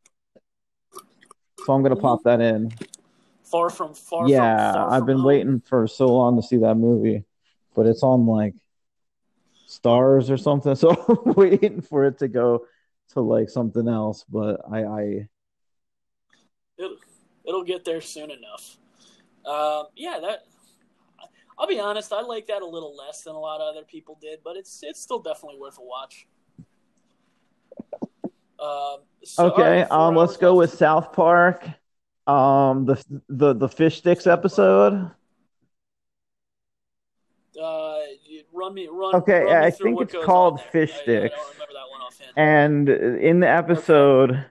so 1.66 1.74
I'm 1.74 1.84
gonna 1.84 1.96
pop 1.96 2.24
that 2.24 2.42
in. 2.42 2.72
Far 3.44 3.70
from 3.70 3.94
far. 3.94 4.28
Yeah, 4.28 4.72
from, 4.74 4.82
far 4.82 4.92
I've 4.92 5.00
from 5.02 5.06
been 5.08 5.18
home. 5.18 5.26
waiting 5.26 5.60
for 5.60 5.86
so 5.88 6.08
long 6.08 6.42
to 6.42 6.48
see 6.48 6.58
that 6.58 6.76
movie, 6.76 7.26
but 7.76 7.86
it's 7.86 8.02
on 8.02 8.26
like 8.26 8.56
Starz 9.72 10.30
or 10.30 10.38
something, 10.38 10.76
so 10.78 10.90
I'm 10.92 11.34
waiting 11.34 11.82
for 11.82 12.06
it 12.06 12.20
to 12.20 12.28
go 12.28 12.66
to 13.10 13.22
like 13.22 13.50
something 13.50 13.88
else. 13.88 14.26
But 14.30 14.62
I, 14.72 14.84
I 14.86 15.30
It'll, 16.78 16.98
it'll 17.46 17.64
get 17.64 17.86
there 17.86 18.02
soon 18.02 18.32
enough. 18.32 18.78
Um, 19.46 19.88
yeah, 19.96 20.20
that. 20.22 20.46
I'll 21.58 21.68
be 21.68 21.80
honest. 21.80 22.12
I 22.12 22.22
like 22.22 22.48
that 22.48 22.62
a 22.62 22.66
little 22.66 22.96
less 22.96 23.24
than 23.24 23.36
a 23.36 23.40
lot 23.40 23.62
of 23.62 23.76
other 23.76 23.86
people 23.86 24.18
did, 24.22 24.40
but 24.44 24.58
it's 24.58 24.80
it's 24.84 25.02
still 25.02 25.20
definitely 25.20 25.60
worth 25.60 25.78
a 25.78 25.84
watch. 25.84 26.28
Um, 28.60 29.00
so, 29.24 29.48
okay. 29.48 29.86
right, 29.90 29.90
Um, 29.90 30.16
let's 30.16 30.38
go 30.38 30.56
left. 30.56 30.56
with 30.56 30.74
South 30.74 31.14
Park. 31.14 31.68
Um, 32.28 32.86
the 32.86 33.04
the 33.30 33.54
the 33.54 33.68
fish 33.70 33.98
sticks 33.98 34.28
episode. 34.28 35.12
Uh, 37.62 38.00
you 38.24 38.44
run 38.62 38.74
me 38.74 38.88
run. 38.88 39.16
Okay, 39.16 39.44
run 39.44 39.62
me 39.62 39.68
I 39.68 39.72
think 39.72 40.02
it's 40.02 40.16
called. 40.24 40.62
Fish 40.62 40.94
Sticks. 40.94 41.36
don't 41.36 41.54
remember 41.54 41.74
that 41.74 41.90
one 41.90 42.02
offhand. 42.02 42.32
And 42.38 42.90
in 42.90 43.40
the 43.40 43.50
episode, 43.50 44.46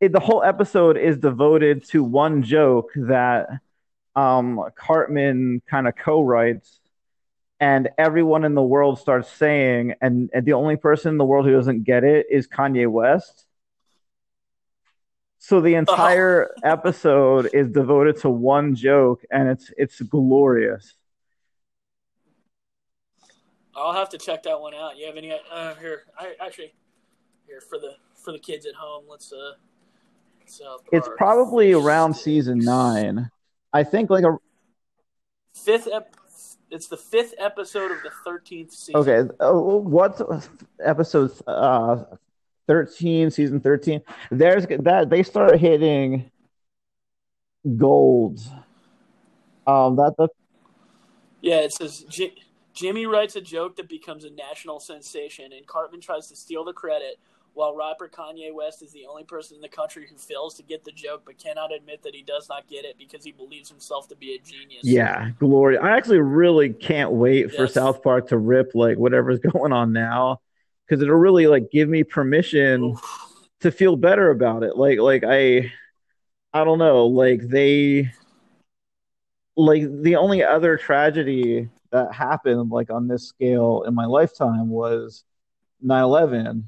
it, 0.00 0.12
the 0.12 0.20
whole 0.20 0.42
episode 0.42 0.96
is 0.96 1.18
devoted 1.18 1.84
to 1.88 2.02
one 2.02 2.42
joke 2.42 2.90
that 2.96 3.48
um, 4.16 4.60
Cartman 4.74 5.62
kind 5.68 5.86
of 5.86 5.94
co-writes, 5.96 6.80
and 7.60 7.90
everyone 7.98 8.44
in 8.44 8.54
the 8.54 8.62
world 8.62 8.98
starts 8.98 9.30
saying, 9.30 9.94
and, 10.00 10.30
and 10.34 10.44
the 10.44 10.54
only 10.54 10.76
person 10.76 11.10
in 11.10 11.18
the 11.18 11.24
world 11.24 11.46
who 11.46 11.52
doesn't 11.52 11.84
get 11.84 12.04
it 12.04 12.26
is 12.30 12.48
Kanye 12.48 12.90
West. 12.90 13.46
So 15.38 15.60
the 15.60 15.74
entire 15.74 16.50
episode 16.64 17.50
is 17.52 17.68
devoted 17.68 18.16
to 18.20 18.30
one 18.30 18.74
joke, 18.74 19.24
and 19.30 19.48
it's 19.48 19.72
it's 19.76 20.00
glorious. 20.00 20.94
I'll 23.74 23.92
have 23.92 24.08
to 24.10 24.18
check 24.18 24.42
that 24.44 24.60
one 24.60 24.74
out. 24.74 24.96
You 24.96 25.06
have 25.06 25.16
any? 25.16 25.32
Uh, 25.32 25.74
here, 25.76 26.02
I 26.18 26.34
actually 26.40 26.74
here 27.46 27.60
for 27.60 27.78
the 27.78 27.94
for 28.14 28.32
the 28.32 28.38
kids 28.38 28.66
at 28.66 28.74
home. 28.74 29.04
Let's 29.08 29.32
uh, 29.32 29.52
South 30.46 30.82
It's 30.92 31.08
probably 31.16 31.72
around 31.72 32.14
season 32.14 32.58
nine. 32.58 33.30
I 33.72 33.84
think 33.84 34.10
like 34.10 34.24
a 34.24 34.36
fifth. 35.54 35.88
Ep- 35.92 36.16
it's 36.70 36.88
the 36.88 36.96
fifth 36.96 37.34
episode 37.38 37.90
of 37.90 38.02
the 38.02 38.10
thirteenth 38.24 38.72
season. 38.72 38.96
Okay, 38.96 39.28
uh, 39.40 39.52
what's 39.52 40.22
episode 40.84 41.32
uh, 41.46 42.04
thirteen, 42.66 43.30
season 43.30 43.60
thirteen? 43.60 44.02
There's 44.30 44.66
that 44.66 45.10
they 45.10 45.22
start 45.22 45.58
hitting 45.58 46.30
gold. 47.76 48.40
Um, 49.66 49.96
that 49.96 50.14
the 50.18 50.28
Yeah, 51.40 51.60
it 51.60 51.72
says 51.72 52.04
J- 52.08 52.34
Jimmy 52.72 53.06
writes 53.06 53.36
a 53.36 53.40
joke 53.40 53.76
that 53.76 53.88
becomes 53.88 54.24
a 54.24 54.30
national 54.30 54.80
sensation, 54.80 55.52
and 55.52 55.66
Cartman 55.66 56.00
tries 56.00 56.28
to 56.28 56.36
steal 56.36 56.64
the 56.64 56.72
credit, 56.72 57.18
while 57.54 57.76
rapper 57.76 58.08
Kanye 58.08 58.52
West 58.52 58.82
is 58.82 58.92
the 58.92 59.06
only 59.06 59.24
person 59.24 59.56
in 59.56 59.60
the 59.60 59.68
country 59.68 60.06
who 60.08 60.16
fails 60.16 60.54
to 60.54 60.62
get 60.62 60.84
the 60.84 60.92
joke 60.92 61.22
but 61.26 61.38
cannot 61.38 61.72
admit 61.72 62.02
that 62.02 62.14
he 62.14 62.22
does 62.22 62.48
not 62.48 62.66
get 62.66 62.84
it 62.84 62.96
because 62.96 63.24
he 63.24 63.32
believes 63.32 63.68
himself 63.68 64.08
to 64.08 64.16
be 64.16 64.34
a 64.34 64.38
genius. 64.38 64.84
yeah, 64.84 65.30
glory. 65.38 65.76
I 65.76 65.96
actually 65.96 66.20
really 66.20 66.70
can't 66.70 67.12
wait 67.12 67.54
for 67.54 67.66
South 67.66 68.02
Park 68.02 68.28
to 68.28 68.38
rip 68.38 68.74
like 68.74 68.96
whatever's 68.96 69.38
going 69.52 69.72
on 69.72 69.92
now, 69.92 70.40
because 70.86 71.02
it'll 71.02 71.16
really 71.16 71.46
like 71.46 71.70
give 71.70 71.88
me 71.88 72.04
permission 72.04 72.84
Oof. 72.84 73.48
to 73.60 73.70
feel 73.70 73.96
better 73.96 74.30
about 74.30 74.62
it. 74.62 74.76
Like 74.76 74.98
like 74.98 75.24
I 75.26 75.72
I 76.54 76.64
don't 76.64 76.78
know, 76.78 77.06
like 77.06 77.42
they 77.42 78.12
like 79.56 79.82
the 80.02 80.16
only 80.16 80.42
other 80.42 80.78
tragedy 80.78 81.68
that 81.92 82.12
happened 82.12 82.70
like 82.70 82.90
on 82.90 83.06
this 83.06 83.28
scale 83.28 83.84
in 83.86 83.94
my 83.94 84.06
lifetime 84.06 84.68
was 84.68 85.24
9/11. 85.84 86.64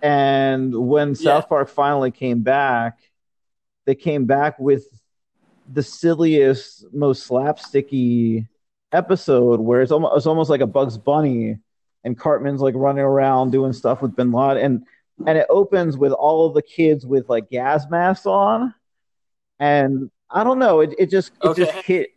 And 0.00 0.74
when 0.88 1.10
Yeah. 1.10 1.14
South 1.14 1.48
Park 1.48 1.68
finally 1.68 2.10
came 2.10 2.42
back, 2.42 2.98
they 3.86 3.94
came 3.94 4.26
back 4.26 4.58
with 4.58 4.84
the 5.70 5.82
silliest, 5.82 6.84
most 6.92 7.28
slapsticky 7.28 8.46
episode 8.92 9.60
where 9.60 9.82
it's 9.82 9.92
almost, 9.92 10.16
it's 10.16 10.26
almost 10.26 10.50
like 10.50 10.60
a 10.60 10.66
Bugs 10.66 10.96
Bunny 10.96 11.58
and 12.04 12.18
Cartman's 12.18 12.60
like 12.60 12.74
running 12.76 13.04
around 13.04 13.50
doing 13.50 13.72
stuff 13.72 14.00
with 14.00 14.14
Bin 14.16 14.32
Laden 14.32 14.62
and 14.62 14.86
and 15.26 15.36
it 15.36 15.46
opens 15.50 15.96
with 15.96 16.12
all 16.12 16.46
of 16.46 16.54
the 16.54 16.62
kids 16.62 17.04
with 17.04 17.28
like 17.28 17.50
gas 17.50 17.90
masks 17.90 18.24
on 18.24 18.72
and 19.58 20.10
I 20.30 20.44
don't 20.44 20.58
know 20.58 20.80
it, 20.80 20.94
it 20.98 21.10
just 21.10 21.32
it 21.42 21.56
just 21.56 21.72
hit 21.72 22.10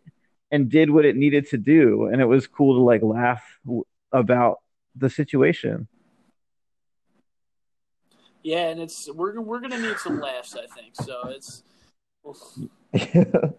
and 0.52 0.68
did 0.70 0.90
what 0.90 1.04
it 1.04 1.16
needed 1.16 1.48
to 1.48 1.58
do 1.58 2.04
and 2.06 2.20
it 2.20 2.26
was 2.26 2.46
cool 2.46 2.76
to 2.76 2.82
like 2.82 3.02
laugh 3.02 3.42
w- 3.64 3.84
about 4.12 4.58
the 4.94 5.10
situation 5.10 5.88
Yeah, 8.42 8.68
and 8.70 8.80
it's 8.80 9.08
we're 9.12 9.40
we're 9.40 9.60
gonna 9.60 9.78
need 9.78 9.98
some 9.98 10.20
laughs, 10.20 10.56
I 10.56 10.66
think. 10.66 10.96
So 10.96 11.28
it's 11.28 11.62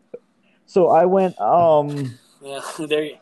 so 0.65 0.89
I 0.89 1.05
went 1.05 1.39
um 1.39 2.19
yeah, 2.41 2.61
there 2.79 3.03
you 3.03 3.17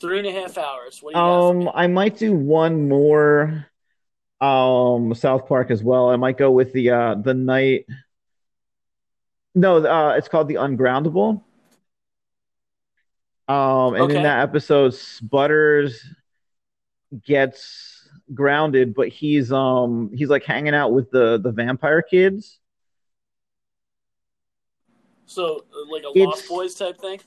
three 0.00 0.18
and 0.18 0.26
a 0.28 0.32
half 0.32 0.56
hours. 0.58 1.00
What 1.02 1.14
do 1.14 1.18
you 1.18 1.24
Um. 1.24 1.70
I 1.74 1.86
might 1.88 2.16
do 2.16 2.32
one 2.34 2.88
more 2.88 3.66
um 4.40 5.14
South 5.14 5.48
Park 5.48 5.70
as 5.70 5.82
well. 5.82 6.10
I 6.10 6.16
might 6.16 6.38
go 6.38 6.50
with 6.52 6.72
the 6.72 6.90
uh 6.90 7.14
the 7.16 7.34
night. 7.34 7.86
No, 9.54 9.84
uh 9.84 10.14
it's 10.16 10.28
called 10.28 10.48
the 10.48 10.54
Ungroundable. 10.54 11.42
Um, 13.48 13.94
and 13.94 14.10
in 14.12 14.22
that 14.22 14.40
episode, 14.40 14.94
Butters 15.22 16.04
gets 17.24 18.08
grounded, 18.32 18.94
but 18.94 19.08
he's 19.08 19.52
um 19.52 20.10
he's 20.14 20.28
like 20.28 20.44
hanging 20.44 20.74
out 20.74 20.92
with 20.92 21.10
the 21.10 21.38
the 21.38 21.50
vampire 21.52 22.02
kids. 22.02 22.58
So 25.26 25.64
uh, 25.74 25.90
like 25.90 26.04
a 26.04 26.08
It's- 26.10 26.26
Lost 26.26 26.48
Boys 26.48 26.74
type 26.74 26.98
thing. 27.00 27.20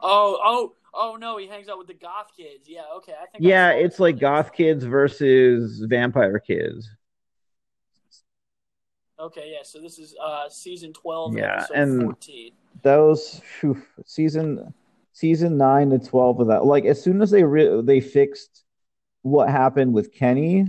Oh 0.00 0.38
oh 0.44 0.74
oh 0.94 1.16
no, 1.16 1.38
he 1.38 1.46
hangs 1.46 1.68
out 1.68 1.78
with 1.78 1.86
the 1.86 1.94
goth 1.94 2.32
kids. 2.36 2.68
Yeah, 2.68 2.82
okay. 2.96 3.12
I 3.12 3.26
think 3.26 3.44
Yeah, 3.44 3.70
saw 3.72 3.78
it's 3.78 4.00
like 4.00 4.18
goth 4.18 4.52
kids 4.52 4.84
versus 4.84 5.80
vampire 5.88 6.38
kids. 6.38 6.88
Okay, 9.18 9.52
yeah. 9.54 9.62
So 9.62 9.80
this 9.80 9.98
is 9.98 10.14
uh 10.22 10.48
season 10.48 10.92
twelve, 10.92 11.36
Yeah, 11.36 11.64
and- 11.74 12.02
fourteen. 12.02 12.52
those 12.82 13.40
phew, 13.60 13.80
season 14.04 14.74
season 15.12 15.56
nine 15.56 15.90
to 15.90 15.98
twelve 15.98 16.40
of 16.40 16.48
that. 16.48 16.64
Like 16.64 16.84
as 16.84 17.02
soon 17.02 17.22
as 17.22 17.30
they 17.30 17.44
re- 17.44 17.82
they 17.82 18.00
fixed 18.00 18.64
what 19.22 19.48
happened 19.48 19.92
with 19.92 20.12
Kenny 20.12 20.66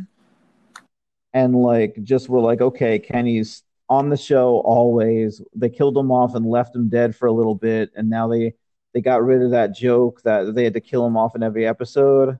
and 1.33 1.55
like 1.55 1.95
just 2.03 2.29
were 2.29 2.39
like, 2.41 2.61
okay, 2.61 2.99
Kenny's 2.99 3.63
on 3.89 4.09
the 4.09 4.17
show 4.17 4.61
always. 4.65 5.41
They 5.55 5.69
killed 5.69 5.97
him 5.97 6.11
off 6.11 6.35
and 6.35 6.45
left 6.45 6.75
him 6.75 6.89
dead 6.89 7.15
for 7.15 7.27
a 7.27 7.33
little 7.33 7.55
bit, 7.55 7.91
and 7.95 8.09
now 8.09 8.27
they 8.27 8.53
they 8.93 9.01
got 9.01 9.23
rid 9.23 9.41
of 9.41 9.51
that 9.51 9.75
joke 9.75 10.21
that 10.23 10.53
they 10.53 10.63
had 10.63 10.75
to 10.75 10.81
kill 10.81 11.05
him 11.05 11.17
off 11.17 11.35
in 11.35 11.41
every 11.43 11.65
episode. 11.65 12.37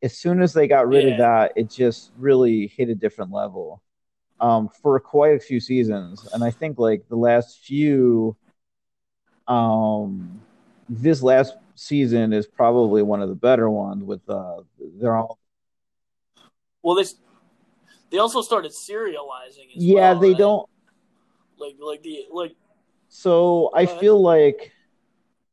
As 0.00 0.16
soon 0.16 0.40
as 0.40 0.52
they 0.52 0.68
got 0.68 0.86
rid 0.86 1.06
Yeah. 1.06 1.10
of 1.10 1.18
that, 1.18 1.52
it 1.56 1.70
just 1.70 2.12
really 2.16 2.68
hit 2.68 2.88
a 2.88 2.94
different 2.94 3.32
level 3.32 3.82
um, 4.38 4.68
for 4.68 5.00
quite 5.00 5.34
a 5.34 5.40
few 5.40 5.58
seasons. 5.58 6.28
And 6.32 6.44
I 6.44 6.52
think 6.52 6.78
like 6.78 7.08
the 7.08 7.16
last 7.16 7.58
few, 7.58 8.36
um, 9.48 10.40
this 10.88 11.22
last 11.22 11.54
season 11.74 12.32
is 12.32 12.46
probably 12.46 13.02
one 13.02 13.22
of 13.22 13.28
the 13.28 13.34
better 13.34 13.68
ones. 13.70 14.04
With 14.04 14.28
uh, 14.28 14.62
they're 15.00 15.16
all 15.16 15.38
Well, 16.82 16.96
they 16.96 17.04
they 18.10 18.18
also 18.18 18.42
started 18.42 18.72
serializing. 18.72 19.68
Yeah, 19.74 20.12
well, 20.12 20.20
they 20.20 20.30
right? 20.30 20.38
don't. 20.38 20.68
like 21.58 21.76
like 21.80 22.02
the 22.02 22.26
like 22.32 22.54
So 23.08 23.70
I 23.74 23.84
ahead. 23.84 24.00
feel 24.00 24.20
like 24.22 24.72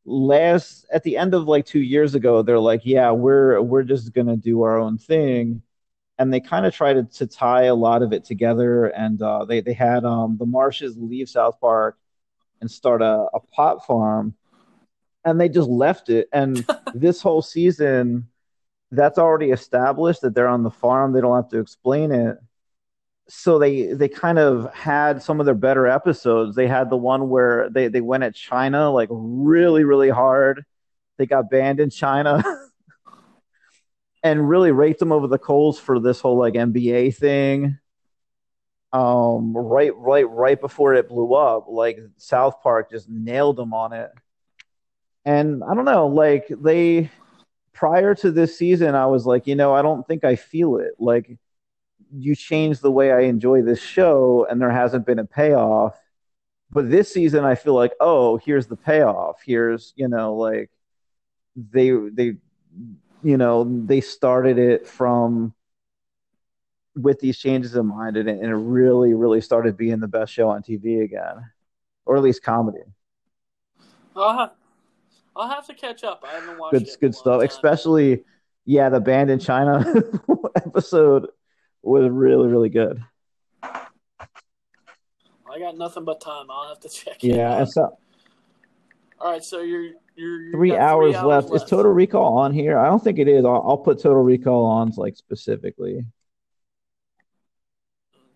last 0.06 0.86
at 0.92 1.04
the 1.04 1.18
end 1.18 1.34
of 1.34 1.48
like 1.48 1.66
two 1.66 1.80
years 1.82 2.16
ago, 2.16 2.42
they're 2.42 2.60
like, 2.60 2.82
yeah, 2.86 3.12
we're 3.12 3.62
we're 3.62 3.84
just 3.84 4.14
gonna 4.14 4.38
do 4.38 4.62
our 4.64 4.80
own 4.80 4.98
thing, 4.98 5.62
and 6.20 6.34
they 6.34 6.40
kind 6.40 6.66
of 6.66 6.74
tried 6.74 6.94
to, 6.94 7.04
to 7.20 7.28
tie 7.28 7.64
a 7.64 7.76
lot 7.76 8.04
of 8.04 8.14
it 8.14 8.24
together. 8.26 8.88
And 8.88 9.22
uh, 9.22 9.46
they 9.46 9.62
they 9.62 9.74
had 9.74 10.06
um 10.06 10.38
the 10.38 10.46
Marshes 10.46 10.98
leave 10.98 11.30
South 11.30 11.60
Park 11.60 11.98
and 12.62 12.70
start 12.72 13.02
a, 13.02 13.28
a 13.34 13.40
pot 13.54 13.86
farm, 13.86 14.36
and 15.26 15.42
they 15.42 15.50
just 15.50 15.70
left 15.70 16.10
it. 16.10 16.30
And 16.32 16.66
this 16.94 17.22
whole 17.22 17.42
season, 17.42 18.30
that's 18.92 19.18
already 19.18 19.52
established 19.52 20.22
that 20.22 20.36
they're 20.36 20.48
on 20.48 20.64
the 20.64 20.72
farm. 20.72 21.12
They 21.12 21.22
don't 21.22 21.36
have 21.36 21.50
to 21.50 21.60
explain 21.60 22.12
it 22.12 22.38
so 23.28 23.58
they 23.58 23.94
they 23.94 24.08
kind 24.08 24.38
of 24.38 24.72
had 24.74 25.22
some 25.22 25.40
of 25.40 25.46
their 25.46 25.56
better 25.56 25.88
episodes. 25.88 26.56
They 26.56 26.68
had 26.68 26.90
the 26.90 26.98
one 26.98 27.30
where 27.30 27.70
they 27.70 27.88
they 27.88 28.02
went 28.02 28.24
at 28.24 28.36
China 28.36 28.92
like 28.92 29.10
really 29.12 29.84
really 29.84 30.10
hard. 30.10 30.64
They 31.18 31.26
got 31.26 31.50
banned 31.50 31.80
in 31.80 31.90
China 31.90 32.44
and 34.24 34.48
really 34.50 34.72
raked 34.72 35.00
them 35.00 35.12
over 35.12 35.28
the 35.28 35.40
coals 35.40 35.80
for 35.80 36.00
this 36.00 36.20
whole 36.20 36.38
like 36.38 36.54
NBA 36.54 37.16
thing. 37.16 37.80
Um, 38.94 39.58
right 39.58 39.94
right 39.96 40.30
right 40.30 40.60
before 40.60 40.94
it 40.94 41.10
blew 41.10 41.34
up, 41.34 41.66
like 41.68 42.00
South 42.18 42.62
Park 42.62 42.92
just 42.92 43.10
nailed 43.10 43.58
them 43.58 43.74
on 43.74 43.92
it. 43.92 44.12
And 45.26 45.64
I 45.64 45.74
don't 45.74 45.86
know, 45.86 46.08
like 46.08 46.48
they 46.50 47.10
prior 47.74 48.16
to 48.16 48.32
this 48.32 48.58
season, 48.58 48.96
I 48.96 49.08
was 49.08 49.26
like, 49.26 49.48
you 49.48 49.56
know, 49.56 49.74
I 49.74 49.82
don't 49.82 50.08
think 50.08 50.24
I 50.24 50.36
feel 50.36 50.78
it. 50.78 50.94
Like 51.00 51.38
you 52.14 52.36
changed 52.36 52.82
the 52.82 52.92
way 52.92 53.12
I 53.12 53.22
enjoy 53.22 53.62
this 53.62 53.82
show, 53.82 54.46
and 54.50 54.62
there 54.62 54.72
hasn't 54.72 55.06
been 55.06 55.20
a 55.20 55.26
payoff. 55.26 56.00
But 56.72 56.90
this 56.90 57.12
season, 57.12 57.44
I 57.44 57.56
feel 57.56 57.74
like, 57.74 57.94
oh, 58.00 58.38
here's 58.38 58.68
the 58.68 58.76
payoff. 58.76 59.42
Here's 59.46 59.94
you 59.96 60.08
know, 60.08 60.36
like 60.36 60.70
they 61.56 61.90
they 61.92 62.36
you 63.24 63.38
know 63.38 63.64
they 63.86 64.02
started 64.02 64.58
it 64.58 64.88
from 64.88 65.54
with 66.96 67.20
these 67.20 67.38
changes 67.38 67.76
in 67.76 67.88
mind, 67.88 68.18
and 68.18 68.30
it, 68.30 68.40
and 68.40 68.52
it 68.52 68.56
really 68.56 69.14
really 69.14 69.42
started 69.42 69.76
being 69.76 70.00
the 70.00 70.08
best 70.08 70.32
show 70.32 70.50
on 70.50 70.64
TV 70.64 71.04
again, 71.04 71.50
or 72.06 72.16
at 72.16 72.24
least 72.24 72.44
comedy. 72.44 72.84
I'll 74.16 74.38
have, 74.38 74.52
I'll 75.36 75.50
have 75.50 75.68
to 75.68 75.74
catch 75.74 76.04
up. 76.04 76.24
I 76.28 76.36
haven't 76.36 76.58
watched 76.58 76.74
Good 76.74 76.84
it. 76.88 76.98
good 77.02 77.16
stuff, 77.16 77.40
time. 77.42 77.48
especially 77.50 78.24
yeah, 78.66 78.90
the 78.90 79.00
band 79.00 79.30
in 79.30 79.40
China 79.40 79.86
episode 80.56 81.28
was 81.82 82.10
really 82.10 82.48
really 82.48 82.70
good. 82.70 83.02
I 83.64 85.60
got 85.60 85.78
nothing 85.78 86.04
but 86.06 86.20
time. 86.22 86.48
I'll 86.50 86.68
have 86.70 86.80
to 86.82 86.90
check. 86.90 87.24
it 87.24 87.36
Yeah, 87.36 87.60
out. 87.62 87.70
so 87.70 87.98
All 89.20 89.32
right, 89.32 89.44
so 89.44 89.62
you're 89.62 89.92
you're 90.16 90.42
you 90.44 90.52
three 90.52 90.70
got 90.72 90.80
hours, 90.80 91.16
left. 91.16 91.54
Is 91.54 91.64
Total 91.64 91.92
Recall 91.92 92.38
on 92.38 92.54
here? 92.54 92.78
I 92.78 92.88
don't 92.88 93.04
think 93.04 93.20
it 93.20 93.28
is. 93.28 93.44
I'll, 93.46 93.64
I'll 93.68 93.78
put 93.78 94.00
Total 94.02 94.22
Recall 94.24 94.66
on 94.66 94.92
like 94.98 95.16
specifically. 95.18 96.06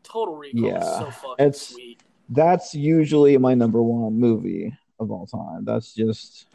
Total 0.04 0.36
Recall 0.36 0.66
is 0.66 0.72
Yeah, 0.74 0.80
so 1.00 1.12
fucking 1.12 1.45
it's- 1.47 1.68
sweet. 1.68 2.04
That's 2.32 2.76
usually 2.76 3.36
my 3.39 3.56
number 3.56 3.82
one 3.82 4.14
movie 4.20 4.72
of 5.00 5.10
all 5.10 5.26
time. 5.26 5.66
That's 5.66 5.95
just 5.95 6.45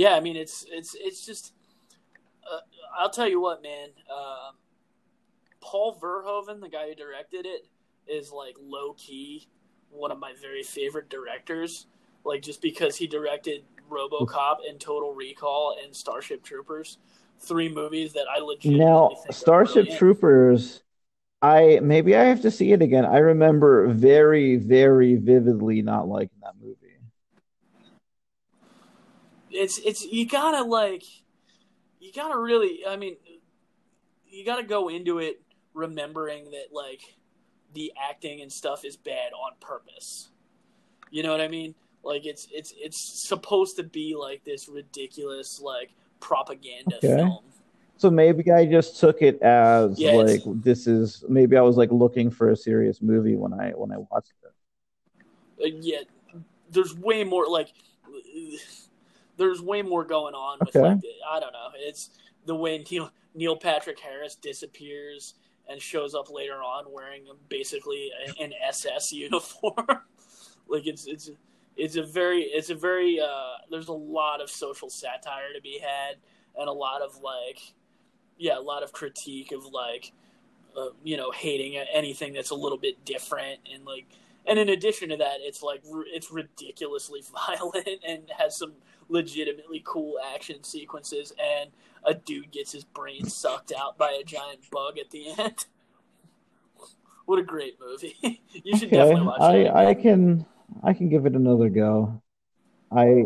Yeah, 0.00 0.14
I 0.14 0.20
mean 0.20 0.34
it's 0.34 0.64
it's 0.72 0.96
it's 0.98 1.26
just. 1.26 1.52
Uh, 2.50 2.60
I'll 2.98 3.10
tell 3.10 3.28
you 3.28 3.38
what, 3.38 3.62
man. 3.62 3.88
Um, 4.10 4.54
Paul 5.60 5.94
Verhoeven, 6.00 6.62
the 6.62 6.70
guy 6.70 6.88
who 6.88 6.94
directed 6.94 7.44
it, 7.44 7.66
is 8.08 8.32
like 8.32 8.56
low 8.58 8.94
key 8.94 9.46
one 9.90 10.10
of 10.10 10.18
my 10.18 10.32
very 10.40 10.62
favorite 10.62 11.10
directors. 11.10 11.84
Like 12.24 12.40
just 12.40 12.62
because 12.62 12.96
he 12.96 13.06
directed 13.06 13.62
RoboCop 13.90 14.60
and 14.66 14.80
Total 14.80 15.12
Recall 15.12 15.76
and 15.84 15.94
Starship 15.94 16.42
Troopers, 16.42 16.96
three 17.38 17.68
movies 17.68 18.14
that 18.14 18.24
I 18.34 18.40
legit 18.40 18.72
now 18.72 19.10
Starship. 19.28 19.90
Troopers. 19.98 20.82
I 21.42 21.80
maybe 21.82 22.16
I 22.16 22.22
have 22.22 22.40
to 22.40 22.50
see 22.50 22.72
it 22.72 22.80
again. 22.80 23.04
I 23.04 23.18
remember 23.18 23.88
very 23.88 24.56
very 24.56 25.16
vividly 25.16 25.82
not 25.82 26.08
liking 26.08 26.38
that 26.42 26.54
movie. 26.58 26.79
It's 29.50 29.78
it's 29.78 30.04
you 30.04 30.26
gotta 30.26 30.62
like 30.62 31.02
you 32.00 32.12
gotta 32.12 32.38
really 32.38 32.80
i 32.88 32.96
mean 32.96 33.16
you 34.26 34.44
gotta 34.44 34.62
go 34.62 34.88
into 34.88 35.18
it 35.18 35.42
remembering 35.74 36.50
that 36.50 36.66
like 36.72 37.00
the 37.74 37.92
acting 38.08 38.40
and 38.40 38.52
stuff 38.52 38.84
is 38.84 38.96
bad 38.96 39.32
on 39.32 39.52
purpose. 39.60 40.30
You 41.10 41.22
know 41.22 41.30
what 41.30 41.40
i 41.40 41.48
mean? 41.48 41.74
Like 42.02 42.26
it's 42.26 42.48
it's 42.52 42.72
it's 42.76 43.28
supposed 43.28 43.76
to 43.76 43.82
be 43.82 44.14
like 44.18 44.44
this 44.44 44.68
ridiculous 44.68 45.60
like 45.62 45.90
propaganda 46.20 46.96
Okay. 46.96 47.16
film. 47.16 47.44
So 47.98 48.10
maybe 48.10 48.50
I 48.50 48.64
just 48.64 48.98
took 48.98 49.20
it 49.20 49.42
as 49.42 49.98
Yeah, 49.98 50.12
like 50.12 50.42
this 50.46 50.86
is 50.86 51.22
maybe 51.28 51.56
I 51.56 51.60
was 51.60 51.76
like 51.76 51.90
looking 51.92 52.30
for 52.30 52.50
a 52.50 52.56
serious 52.56 53.02
movie 53.02 53.36
when 53.36 53.52
I 53.52 53.70
when 53.70 53.92
I 53.92 53.98
watched 54.10 54.32
it. 54.42 54.52
Uh, 55.62 55.66
yeah, 55.80 55.98
there's 56.70 56.94
way 56.96 57.24
more 57.24 57.46
like 57.46 57.68
there's 59.40 59.60
way 59.60 59.82
more 59.82 60.04
going 60.04 60.34
on 60.34 60.58
with 60.60 60.76
Okay. 60.76 60.86
like 60.88 61.00
the, 61.00 61.08
I 61.28 61.40
don't 61.40 61.52
know. 61.52 61.68
It's 61.76 62.10
the 62.46 62.54
way 62.54 62.84
Neil 62.90 63.10
Neil 63.34 63.56
Patrick 63.56 63.98
Harris 63.98 64.34
disappears 64.36 65.34
and 65.68 65.80
shows 65.80 66.14
up 66.14 66.30
later 66.30 66.62
on 66.62 66.84
wearing 66.92 67.24
basically 67.48 68.10
a- 68.26 68.42
an 68.42 68.52
SS 68.68 69.12
uniform. 69.12 69.74
like 70.68 70.86
it's 70.86 71.06
it's 71.06 71.30
it's 71.76 71.96
a 71.96 72.02
very 72.02 72.42
it's 72.42 72.70
a 72.70 72.74
very 72.74 73.18
uh 73.20 73.54
there's 73.70 73.88
a 73.88 73.92
lot 73.92 74.40
of 74.40 74.50
social 74.50 74.90
satire 74.90 75.52
to 75.54 75.60
be 75.62 75.78
had 75.80 76.16
and 76.58 76.68
a 76.68 76.72
lot 76.72 77.02
of 77.02 77.20
like 77.22 77.58
yeah, 78.38 78.58
a 78.58 78.60
lot 78.60 78.82
of 78.82 78.92
critique 78.92 79.52
of 79.52 79.64
like 79.66 80.12
uh, 80.76 80.88
you 81.02 81.16
know 81.16 81.30
hating 81.30 81.76
anything 81.92 82.32
that's 82.32 82.50
a 82.50 82.54
little 82.54 82.78
bit 82.78 83.04
different 83.04 83.58
and 83.72 83.84
like 83.84 84.06
and 84.46 84.58
in 84.58 84.68
addition 84.70 85.08
to 85.10 85.16
that 85.16 85.36
it's 85.40 85.62
like 85.62 85.82
it's 86.06 86.30
ridiculously 86.32 87.22
violent 87.46 87.88
and 88.06 88.22
has 88.38 88.56
some 88.56 88.72
legitimately 89.10 89.82
cool 89.84 90.14
action 90.34 90.62
sequences 90.64 91.32
and 91.38 91.70
a 92.04 92.14
dude 92.14 92.50
gets 92.50 92.72
his 92.72 92.84
brain 92.84 93.26
sucked 93.26 93.72
out 93.78 93.98
by 93.98 94.16
a 94.20 94.24
giant 94.24 94.60
bug 94.70 94.98
at 94.98 95.10
the 95.10 95.28
end 95.38 95.66
what 97.26 97.38
a 97.38 97.42
great 97.42 97.78
movie 97.80 98.16
you 98.52 98.76
should 98.76 98.88
Okay, 98.88 98.96
definitely 98.96 99.26
watch 99.26 99.40
I 99.40 99.62
that 99.64 99.76
I 99.76 99.94
can 99.94 100.46
I 100.82 100.92
can 100.92 101.08
give 101.08 101.26
it 101.26 101.34
another 101.34 101.68
go. 101.68 102.22
I 102.90 103.24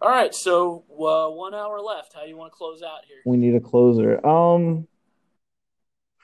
all 0.00 0.10
right 0.10 0.34
so 0.34 0.84
uh, 0.90 1.28
one 1.30 1.54
hour 1.54 1.80
left 1.80 2.12
how 2.14 2.22
do 2.22 2.28
you 2.28 2.36
want 2.36 2.52
to 2.52 2.56
close 2.56 2.82
out 2.82 3.04
here 3.06 3.18
we 3.24 3.36
need 3.36 3.54
a 3.54 3.60
closer. 3.60 4.24
Um, 4.26 4.86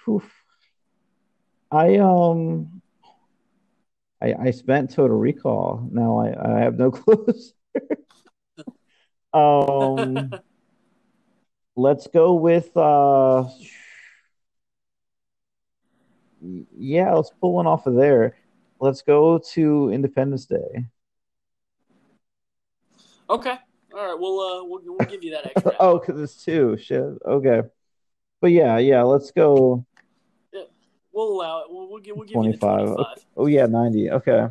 whew. 0.05 0.23
I 1.71 1.97
um, 1.97 2.81
I 4.23 4.35
I 4.35 4.51
spent 4.53 4.91
Total 4.91 5.17
Recall. 5.17 5.87
Now 5.91 6.19
I 6.19 6.57
I 6.57 6.61
have 6.61 6.79
no 6.79 6.91
closer. 6.93 7.53
um, 9.33 10.35
let's 11.77 12.07
go 12.07 12.35
with 12.35 12.77
uh, 12.77 13.45
yeah, 16.77 17.15
let's 17.15 17.31
pull 17.41 17.55
one 17.55 17.67
off 17.67 17.87
of 17.87 17.95
there. 17.95 18.37
Let's 18.81 19.03
go 19.03 19.39
to 19.55 19.91
Independence 19.91 20.47
Day. 20.47 20.87
okay 23.31 23.55
all 23.95 24.07
right 24.07 24.19
we'll 24.19 24.41
uh 24.41 24.65
we'll, 24.65 24.81
we'll 24.85 25.09
give 25.09 25.23
you 25.23 25.31
that 25.33 25.47
extra 25.47 25.73
Oh, 25.81 25.99
because 25.99 26.21
it's 26.21 26.45
two. 26.45 26.77
Shit. 26.77 27.05
Okay. 27.25 27.63
But 28.41 28.53
yeah, 28.53 28.79
yeah, 28.79 29.03
let's 29.03 29.31
go 29.31 29.85
Yeah, 30.53 30.63
we'll 31.13 31.33
allow 31.33 31.61
it 31.61 31.67
we'll, 31.69 31.89
we'll, 31.89 31.99
give, 31.99 32.17
we'll 32.17 32.25
give 32.25 32.45
you 32.45 32.53
the 32.53 32.59
25. 32.59 32.97
25 32.97 33.25
Oh, 33.37 33.47
yeah, 33.47 33.67
90. 33.67 34.11
Okay. 34.11 34.47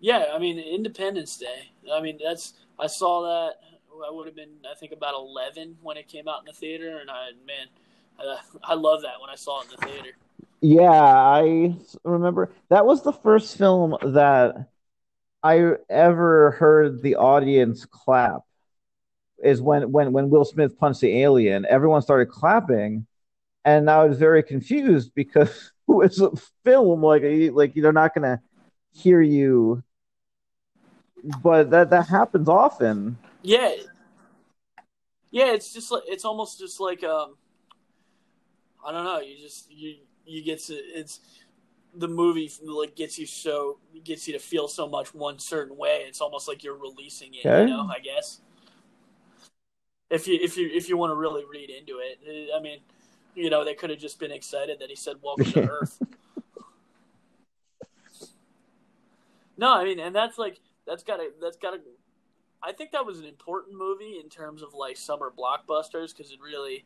Yeah, 0.00 0.26
I 0.34 0.38
mean 0.38 0.58
Independence 0.58 1.36
Day. 1.36 1.70
I 1.92 2.00
mean 2.00 2.18
that's 2.22 2.54
I 2.78 2.86
saw 2.86 3.22
that. 3.22 3.56
I 4.06 4.10
would 4.10 4.26
have 4.26 4.34
been 4.36 4.56
I 4.70 4.74
think 4.74 4.92
about 4.92 5.14
eleven 5.14 5.76
when 5.82 5.96
it 5.96 6.08
came 6.08 6.26
out 6.26 6.40
in 6.40 6.46
the 6.46 6.52
theater, 6.52 6.98
and 6.98 7.10
I 7.10 7.28
man, 7.46 7.66
I, 8.18 8.72
I 8.72 8.74
love 8.74 9.02
that 9.02 9.20
when 9.20 9.30
I 9.30 9.34
saw 9.34 9.60
it 9.60 9.66
in 9.66 9.70
the 9.72 9.86
theater. 9.86 10.16
Yeah, 10.62 10.90
I 10.90 11.74
remember 12.04 12.52
that 12.70 12.86
was 12.86 13.02
the 13.02 13.12
first 13.12 13.56
film 13.58 13.96
that 14.02 14.68
I 15.42 15.72
ever 15.88 16.52
heard 16.52 17.02
the 17.02 17.16
audience 17.16 17.86
clap. 17.86 18.42
Is 19.42 19.62
when 19.62 19.90
when 19.90 20.12
when 20.12 20.28
Will 20.28 20.44
Smith 20.44 20.78
punched 20.78 21.00
the 21.00 21.22
alien, 21.22 21.64
everyone 21.66 22.02
started 22.02 22.26
clapping, 22.26 23.06
and 23.64 23.90
I 23.90 24.04
was 24.04 24.18
very 24.18 24.42
confused 24.42 25.12
because 25.14 25.72
it's 25.88 26.20
a 26.20 26.30
film 26.64 27.02
like 27.02 27.22
like 27.52 27.74
they're 27.74 27.92
not 27.92 28.14
gonna 28.14 28.40
hear 28.92 29.22
you, 29.22 29.82
but 31.42 31.70
that 31.70 31.90
that 31.90 32.08
happens 32.08 32.48
often. 32.48 33.18
Yeah, 33.42 33.74
yeah. 35.30 35.52
It's 35.52 35.72
just 35.72 35.90
like 35.90 36.02
it's 36.06 36.24
almost 36.24 36.58
just 36.58 36.80
like 36.80 37.02
um, 37.04 37.36
I 38.86 38.92
don't 38.92 39.04
know. 39.04 39.20
You 39.20 39.36
just 39.38 39.70
you 39.70 39.96
you 40.24 40.42
get 40.42 40.60
to 40.60 40.74
it's 40.74 41.20
the 41.94 42.08
movie 42.08 42.50
like 42.62 42.94
gets 42.94 43.18
you 43.18 43.26
so 43.26 43.78
gets 44.04 44.26
you 44.28 44.34
to 44.34 44.38
feel 44.38 44.68
so 44.68 44.88
much 44.88 45.14
one 45.14 45.38
certain 45.38 45.76
way. 45.76 46.04
It's 46.06 46.20
almost 46.20 46.48
like 46.48 46.62
you're 46.62 46.76
releasing 46.76 47.34
it. 47.34 47.46
Okay. 47.46 47.62
You 47.62 47.76
know, 47.76 47.88
I 47.90 48.00
guess. 48.00 48.40
If 50.08 50.26
you 50.26 50.38
if 50.40 50.56
you 50.56 50.68
if 50.72 50.88
you 50.88 50.96
want 50.96 51.10
to 51.10 51.14
really 51.14 51.44
read 51.44 51.70
into 51.70 52.00
it, 52.00 52.50
I 52.56 52.60
mean, 52.60 52.80
you 53.34 53.48
know, 53.48 53.64
they 53.64 53.74
could 53.74 53.90
have 53.90 53.98
just 53.98 54.18
been 54.18 54.32
excited 54.32 54.78
that 54.80 54.88
he 54.88 54.96
said 54.96 55.16
"Welcome 55.22 55.52
to 55.52 55.68
Earth." 55.70 56.02
no, 59.56 59.72
I 59.72 59.84
mean, 59.84 60.00
and 60.00 60.14
that's 60.14 60.36
like 60.36 60.58
that's 60.86 61.02
gotta 61.02 61.30
that's 61.40 61.56
gotta. 61.56 61.80
I 62.62 62.72
think 62.72 62.92
that 62.92 63.06
was 63.06 63.18
an 63.18 63.24
important 63.24 63.76
movie 63.78 64.18
in 64.22 64.28
terms 64.28 64.62
of 64.62 64.74
like 64.74 64.96
summer 64.96 65.32
blockbusters 65.36 66.14
because 66.14 66.30
it 66.30 66.40
really, 66.42 66.84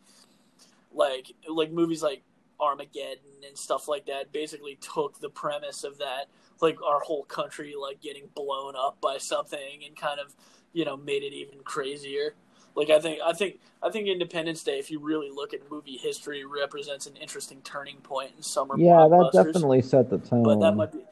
like 0.93 1.33
like 1.49 1.73
movies 1.73 2.03
like 2.03 2.23
Armageddon 2.61 3.43
and 3.47 3.59
stuff 3.59 3.89
like 3.89 4.07
that 4.07 4.33
basically 4.33 4.79
took 4.81 5.21
the 5.21 5.29
premise 5.29 5.83
of 5.85 5.99
that 5.99 6.27
like 6.61 6.81
our 6.83 7.01
whole 7.01 7.25
country 7.25 7.75
like 7.81 8.01
getting 8.01 8.29
blown 8.35 8.75
up 8.77 9.01
by 9.01 9.19
something 9.19 9.83
and 9.85 9.97
kind 9.97 10.21
of 10.21 10.35
you 10.73 10.85
know 10.85 10.97
made 10.97 11.23
it 11.23 11.33
even 11.33 11.59
crazier. 11.65 12.35
Like 12.75 12.91
I 12.91 13.01
think 13.01 13.21
I 13.25 13.33
think 13.33 13.61
I 13.83 13.91
think 13.91 14.09
Independence 14.09 14.63
Day, 14.65 14.79
if 14.79 14.91
you 14.91 14.99
really 14.99 15.31
look 15.31 15.55
at 15.55 15.71
movie 15.71 15.97
history, 15.97 16.45
represents 16.45 17.07
an 17.07 17.17
interesting 17.17 17.61
turning 17.63 17.99
point 17.99 18.33
in 18.37 18.43
summer. 18.43 18.75
Yeah, 18.77 19.07
that 19.09 19.31
definitely 19.33 19.83
set 19.83 20.11
the 20.11 20.19
tone. 20.19 20.43
But 20.43 20.61
that 20.61 20.73
might 20.73 20.93
be 20.93 21.05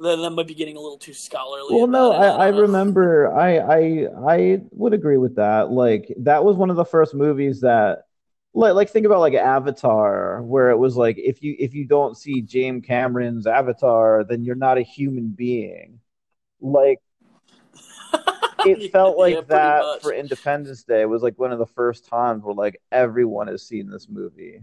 that, 0.00 0.16
that 0.16 0.30
might 0.30 0.46
be 0.46 0.54
getting 0.54 0.76
a 0.76 0.80
little 0.80 0.98
too 0.98 1.12
scholarly. 1.14 1.74
Well, 1.74 1.86
no. 1.86 2.12
I, 2.12 2.28
I 2.28 2.48
remember. 2.48 3.32
I, 3.32 3.58
I 3.58 4.08
I 4.34 4.60
would 4.70 4.94
agree 4.94 5.18
with 5.18 5.36
that. 5.36 5.70
Like 5.70 6.12
that 6.18 6.44
was 6.44 6.56
one 6.56 6.70
of 6.70 6.76
the 6.76 6.84
first 6.84 7.14
movies 7.14 7.60
that, 7.60 8.04
like, 8.54 8.74
like 8.74 8.90
think 8.90 9.06
about 9.06 9.20
like 9.20 9.34
Avatar, 9.34 10.42
where 10.42 10.70
it 10.70 10.78
was 10.78 10.96
like 10.96 11.18
if 11.18 11.42
you 11.42 11.56
if 11.58 11.74
you 11.74 11.84
don't 11.86 12.16
see 12.16 12.40
James 12.42 12.84
Cameron's 12.86 13.46
Avatar, 13.46 14.24
then 14.24 14.44
you're 14.44 14.54
not 14.56 14.78
a 14.78 14.82
human 14.82 15.28
being. 15.28 16.00
Like 16.60 17.00
it 18.64 18.82
felt 18.92 19.18
like 19.18 19.34
Yeah, 19.34 19.40
that 19.48 19.82
much. 19.82 20.02
for 20.02 20.12
Independence 20.12 20.84
Day. 20.84 21.04
Was 21.06 21.22
like 21.22 21.38
one 21.38 21.52
of 21.52 21.58
the 21.58 21.66
first 21.66 22.06
times 22.06 22.42
where 22.42 22.54
like 22.54 22.80
everyone 22.90 23.48
has 23.48 23.62
seen 23.66 23.90
this 23.90 24.08
movie. 24.08 24.62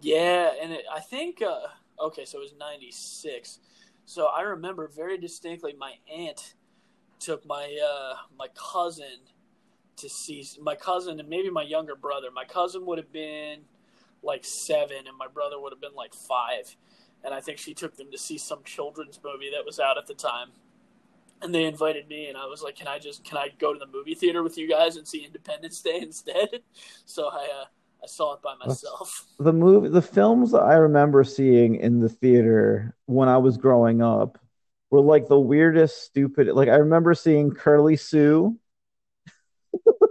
Yeah, 0.00 0.50
and 0.60 0.72
it, 0.72 0.84
I 0.92 1.00
think 1.00 1.40
uh, 1.42 1.68
okay, 2.02 2.24
so 2.24 2.38
it 2.38 2.42
was 2.42 2.54
'96. 2.58 3.58
So 4.04 4.26
I 4.26 4.42
remember 4.42 4.88
very 4.88 5.18
distinctly 5.18 5.74
my 5.78 5.94
aunt 6.12 6.54
took 7.20 7.46
my 7.46 7.78
uh, 7.82 8.16
my 8.36 8.48
cousin 8.54 9.18
to 9.96 10.08
see 10.08 10.44
my 10.60 10.74
cousin 10.74 11.20
and 11.20 11.28
maybe 11.28 11.50
my 11.50 11.62
younger 11.62 11.94
brother. 11.94 12.28
My 12.34 12.44
cousin 12.44 12.84
would 12.86 12.98
have 12.98 13.12
been 13.12 13.60
like 14.22 14.44
seven, 14.44 15.06
and 15.06 15.16
my 15.16 15.28
brother 15.28 15.60
would 15.60 15.72
have 15.72 15.80
been 15.80 15.94
like 15.94 16.14
five. 16.14 16.76
And 17.24 17.32
I 17.32 17.40
think 17.40 17.58
she 17.58 17.74
took 17.74 17.96
them 17.96 18.10
to 18.10 18.18
see 18.18 18.38
some 18.38 18.64
children's 18.64 19.20
movie 19.22 19.50
that 19.54 19.64
was 19.64 19.78
out 19.78 19.98
at 19.98 20.06
the 20.06 20.14
time. 20.14 20.48
And 21.40 21.54
they 21.54 21.64
invited 21.64 22.08
me, 22.08 22.28
and 22.28 22.36
I 22.36 22.46
was 22.46 22.62
like, 22.62 22.76
"Can 22.76 22.88
I 22.88 22.98
just 22.98 23.24
can 23.24 23.38
I 23.38 23.48
go 23.58 23.72
to 23.72 23.78
the 23.78 23.86
movie 23.86 24.14
theater 24.14 24.42
with 24.42 24.58
you 24.58 24.68
guys 24.68 24.96
and 24.96 25.06
see 25.06 25.24
Independence 25.24 25.80
Day 25.80 25.98
instead?" 26.02 26.62
So 27.04 27.28
I 27.28 27.48
uh, 27.62 27.64
I 28.02 28.06
saw 28.06 28.34
it 28.34 28.42
by 28.42 28.54
myself. 28.56 29.26
the 29.38 29.52
movie 29.52 29.88
the 29.88 30.02
films 30.02 30.52
that 30.52 30.62
I 30.62 30.74
remember 30.74 31.24
seeing 31.24 31.76
in 31.76 32.00
the 32.00 32.08
theater 32.08 32.96
when 33.06 33.28
I 33.28 33.38
was 33.38 33.56
growing 33.56 34.02
up 34.02 34.38
were 34.90 35.00
like 35.00 35.28
the 35.28 35.38
weirdest 35.38 36.02
stupid 36.02 36.48
like 36.48 36.68
I 36.68 36.76
remember 36.76 37.14
seeing 37.14 37.50
Curly 37.50 37.96
Sue. 37.96 38.58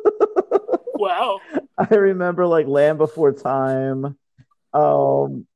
Wow. 1.02 1.40
I 1.80 1.96
remember 1.96 2.46
like 2.46 2.68
Land 2.68 3.00
Before 3.00 3.32
Time. 3.32 4.18
Um 4.72 5.48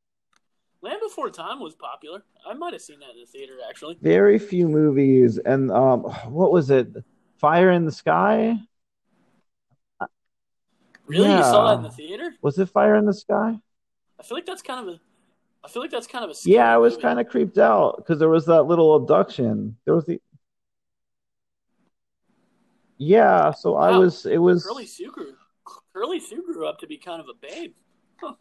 Land 0.81 1.01
Before 1.03 1.29
Time 1.29 1.59
was 1.59 1.75
popular. 1.75 2.23
I 2.47 2.55
might 2.55 2.73
have 2.73 2.81
seen 2.81 2.99
that 3.01 3.11
in 3.11 3.19
the 3.19 3.27
theater 3.27 3.53
actually. 3.69 3.99
very 4.01 4.39
few 4.39 4.67
movies 4.67 5.37
and 5.37 5.69
um 5.69 6.01
what 6.29 6.51
was 6.51 6.71
it? 6.71 6.87
Fire 7.37 7.69
in 7.69 7.85
the 7.85 7.91
Sky? 7.91 8.57
Really, 11.07 11.31
you 11.31 11.43
saw 11.43 11.67
that 11.69 11.77
in 11.77 11.83
the 11.83 11.91
theater? 11.91 12.33
Was 12.41 12.57
it 12.57 12.69
Fire 12.69 12.95
in 12.95 13.05
the 13.05 13.13
Sky? 13.13 13.59
I 14.19 14.23
feel 14.23 14.37
like 14.37 14.45
that's 14.45 14.61
kind 14.61 14.87
of 14.87 14.95
a. 14.95 14.99
I 15.63 15.67
feel 15.67 15.81
like 15.81 15.91
that's 15.91 16.07
kind 16.07 16.23
of 16.23 16.31
a. 16.31 16.35
Yeah, 16.45 16.73
I 16.73 16.77
was 16.77 16.93
movie. 16.93 17.01
kind 17.03 17.19
of 17.19 17.27
creeped 17.27 17.57
out 17.57 17.97
because 17.97 18.19
there 18.19 18.29
was 18.29 18.45
that 18.47 18.63
little 18.63 18.95
abduction. 18.95 19.77
There 19.85 19.93
was 19.93 20.05
the 20.05 20.19
Yeah, 22.97 23.51
so 23.51 23.75
I 23.75 23.97
was 23.97 24.25
it 24.25 24.37
was 24.37 24.65
Curly 24.65 24.85
Sue 24.85 25.11
grew. 25.11 25.33
Curly 25.93 26.19
Sue 26.19 26.43
grew 26.45 26.67
up 26.67 26.79
to 26.79 26.87
be 26.87 26.97
kind 26.97 27.21
of 27.21 27.27
a 27.27 27.33
babe. 27.33 27.73
Huh. 28.17 28.33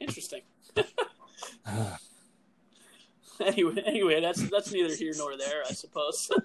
Interesting. 0.00 0.42
anyway, 3.40 3.82
anyway, 3.86 4.20
that's 4.20 4.48
that's 4.50 4.72
neither 4.72 4.94
here 4.94 5.12
nor 5.16 5.36
there, 5.36 5.62
I 5.68 5.72
suppose. 5.72 6.30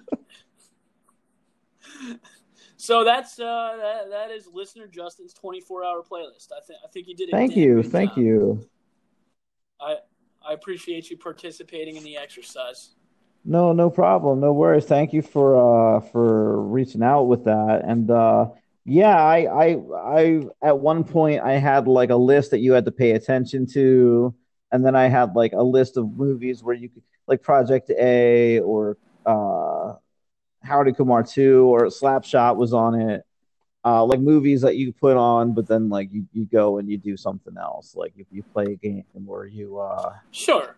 so 2.76 3.04
that's 3.04 3.38
uh, 3.38 3.76
that, 3.80 4.10
that 4.10 4.30
is 4.30 4.48
listener 4.52 4.86
Justin's 4.86 5.32
twenty 5.32 5.60
four 5.60 5.84
hour 5.84 6.02
playlist. 6.02 6.48
I 6.52 6.60
think 6.66 6.78
I 6.84 6.88
think 6.88 7.08
you 7.08 7.14
did. 7.14 7.28
A 7.28 7.32
Thank 7.32 7.56
you. 7.56 7.82
Thank 7.82 8.16
you. 8.16 8.68
I 9.80 9.96
I 10.46 10.52
appreciate 10.52 11.10
you 11.10 11.16
participating 11.16 11.96
in 11.96 12.04
the 12.04 12.16
exercise. 12.16 12.94
No, 13.44 13.72
no 13.72 13.90
problem. 13.90 14.40
No 14.40 14.52
worries. 14.52 14.86
Thank 14.86 15.12
you 15.12 15.22
for 15.22 15.56
uh 15.56 16.00
for 16.00 16.62
reaching 16.62 17.02
out 17.02 17.24
with 17.24 17.44
that. 17.44 17.82
And 17.84 18.10
uh 18.10 18.48
yeah, 18.84 19.16
I 19.16 19.46
I 19.46 19.82
I 19.96 20.42
at 20.62 20.78
one 20.78 21.04
point 21.04 21.42
I 21.42 21.52
had 21.52 21.86
like 21.86 22.10
a 22.10 22.16
list 22.16 22.50
that 22.50 22.58
you 22.58 22.72
had 22.72 22.84
to 22.86 22.92
pay 22.92 23.12
attention 23.12 23.66
to, 23.72 24.34
and 24.72 24.84
then 24.84 24.94
I 24.96 25.08
had 25.08 25.34
like 25.34 25.52
a 25.52 25.62
list 25.62 25.96
of 25.96 26.16
movies 26.16 26.62
where 26.62 26.74
you 26.74 26.88
could 26.88 27.02
like 27.26 27.42
Project 27.42 27.90
A 27.90 28.60
or 28.60 28.98
uh 29.24 29.94
Harold 30.64 30.96
Kumar 30.96 31.22
2 31.22 31.64
or 31.66 31.86
Slapshot 31.86 32.56
was 32.56 32.72
on 32.72 33.00
it. 33.00 33.24
Uh 33.84 34.04
like 34.04 34.20
movies 34.20 34.62
that 34.62 34.76
you 34.76 34.92
put 34.92 35.16
on, 35.16 35.52
but 35.52 35.68
then 35.68 35.88
like 35.90 36.10
you, 36.12 36.26
you 36.32 36.46
go 36.46 36.78
and 36.78 36.88
you 36.88 36.96
do 36.96 37.16
something 37.16 37.54
else. 37.58 37.94
Like 37.94 38.14
if 38.16 38.26
you 38.30 38.42
play 38.42 38.64
a 38.64 38.76
game 38.76 39.04
or 39.26 39.46
you 39.46 39.78
uh 39.78 40.14
Sure. 40.30 40.76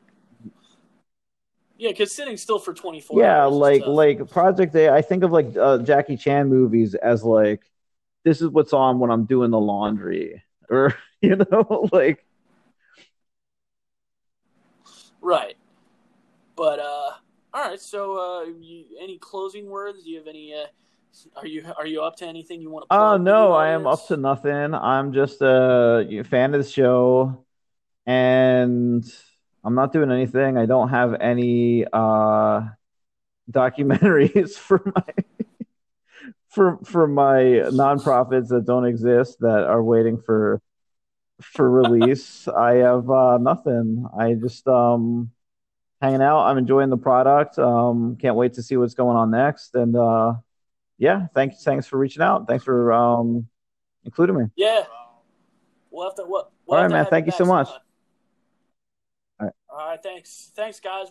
Yeah, 1.79 1.91
because 1.91 2.15
sitting 2.15 2.37
still 2.37 2.59
for 2.59 2.75
twenty 2.75 3.01
four. 3.01 3.21
yeah 3.21 3.45
like 3.45 3.87
like 3.87 4.29
project 4.31 4.75
a 4.75 4.91
i 4.91 5.03
think 5.03 5.23
of 5.23 5.31
like 5.31 5.57
uh, 5.57 5.79
jackie 5.79 6.17
chan 6.17 6.49
movies 6.49 6.95
as 6.95 7.23
like 7.23 7.63
this 8.25 8.41
is 8.41 8.49
what's 8.49 8.73
on 8.73 8.99
when 8.99 9.11
i'm 9.11 9.25
doing 9.25 9.51
the 9.51 9.61
laundry 9.61 10.43
or 10.71 10.95
you 11.21 11.37
know 11.37 11.89
like 11.93 12.27
Right. 15.27 15.57
But 16.55 16.79
uh 16.79 17.06
all 17.57 17.71
right, 17.71 17.81
so 17.81 18.19
uh 18.19 18.45
you, 18.61 18.85
any 19.01 19.17
closing 19.17 19.67
words? 19.71 20.05
Do 20.05 20.11
you 20.11 20.19
have 20.19 20.27
any 20.27 20.53
uh 20.55 20.67
are 21.37 21.47
you 21.47 21.65
are 21.79 21.87
you 21.87 22.03
up 22.03 22.17
to 22.17 22.27
anything 22.27 22.61
you 22.61 22.69
want 22.69 22.83
to 22.83 22.95
oh 22.95 23.17
no 23.17 23.55
i 23.55 23.71
am 23.71 23.87
up 23.87 24.07
to 24.07 24.19
nothing 24.19 24.75
i'm 24.75 25.15
just 25.15 25.41
a 25.41 26.23
fan 26.29 26.53
of 26.53 26.63
the 26.63 26.71
show 26.71 27.43
and 28.05 29.03
i'm 29.65 29.75
not 29.75 29.95
doing 29.95 30.11
anything 30.11 30.59
i 30.59 30.67
don't 30.67 30.91
have 30.91 31.15
any 31.15 31.87
uh 31.91 32.61
documentaries 33.51 34.59
for 34.59 34.83
my 34.95 35.15
for 36.51 36.79
for 36.85 37.07
my 37.07 37.41
nonprofits 37.73 38.49
that 38.49 38.67
don't 38.67 38.85
exist 38.85 39.39
that 39.41 39.65
are 39.65 39.83
waiting 39.83 40.19
for 40.19 40.61
for 41.43 41.71
release. 41.71 42.49
I 42.49 42.77
have 42.77 43.11
uh, 43.11 43.39
nothing. 43.39 44.07
I 44.19 44.35
just 44.35 44.67
um 44.67 45.31
hanging 46.01 46.23
out. 46.23 46.45
I'm 46.47 46.59
enjoying 46.59 46.91
the 46.91 46.97
product. 46.97 47.59
Um, 47.59 48.17
can't 48.17 48.37
wait 48.37 48.55
to 48.55 48.63
see 48.63 48.77
what's 48.77 48.95
going 48.95 49.17
on 49.17 49.31
next. 49.31 49.75
And 49.75 49.97
uh, 49.97 50.35
yeah, 50.99 51.27
thanks 51.35 51.63
thanks 51.63 51.87
for 51.87 51.99
reaching 51.99 52.23
out. 52.23 52.47
Thanks 52.47 52.65
for 52.65 52.93
um 52.93 53.49
including 54.05 54.37
me. 54.37 54.45
Yeah. 54.57 54.85
We'll 55.91 56.09
have 56.09 56.17
to 56.17 56.25
what 56.25 56.51
All 56.69 56.77
right, 56.77 56.91
man. 56.91 57.07
Thank 57.07 57.27
you 57.27 57.33
so 57.33 57.45
much. 57.45 57.69
All 59.41 59.51
All 59.71 59.89
right, 59.89 60.03
thanks, 60.03 60.51
thanks, 60.55 60.81
guys. 60.81 61.09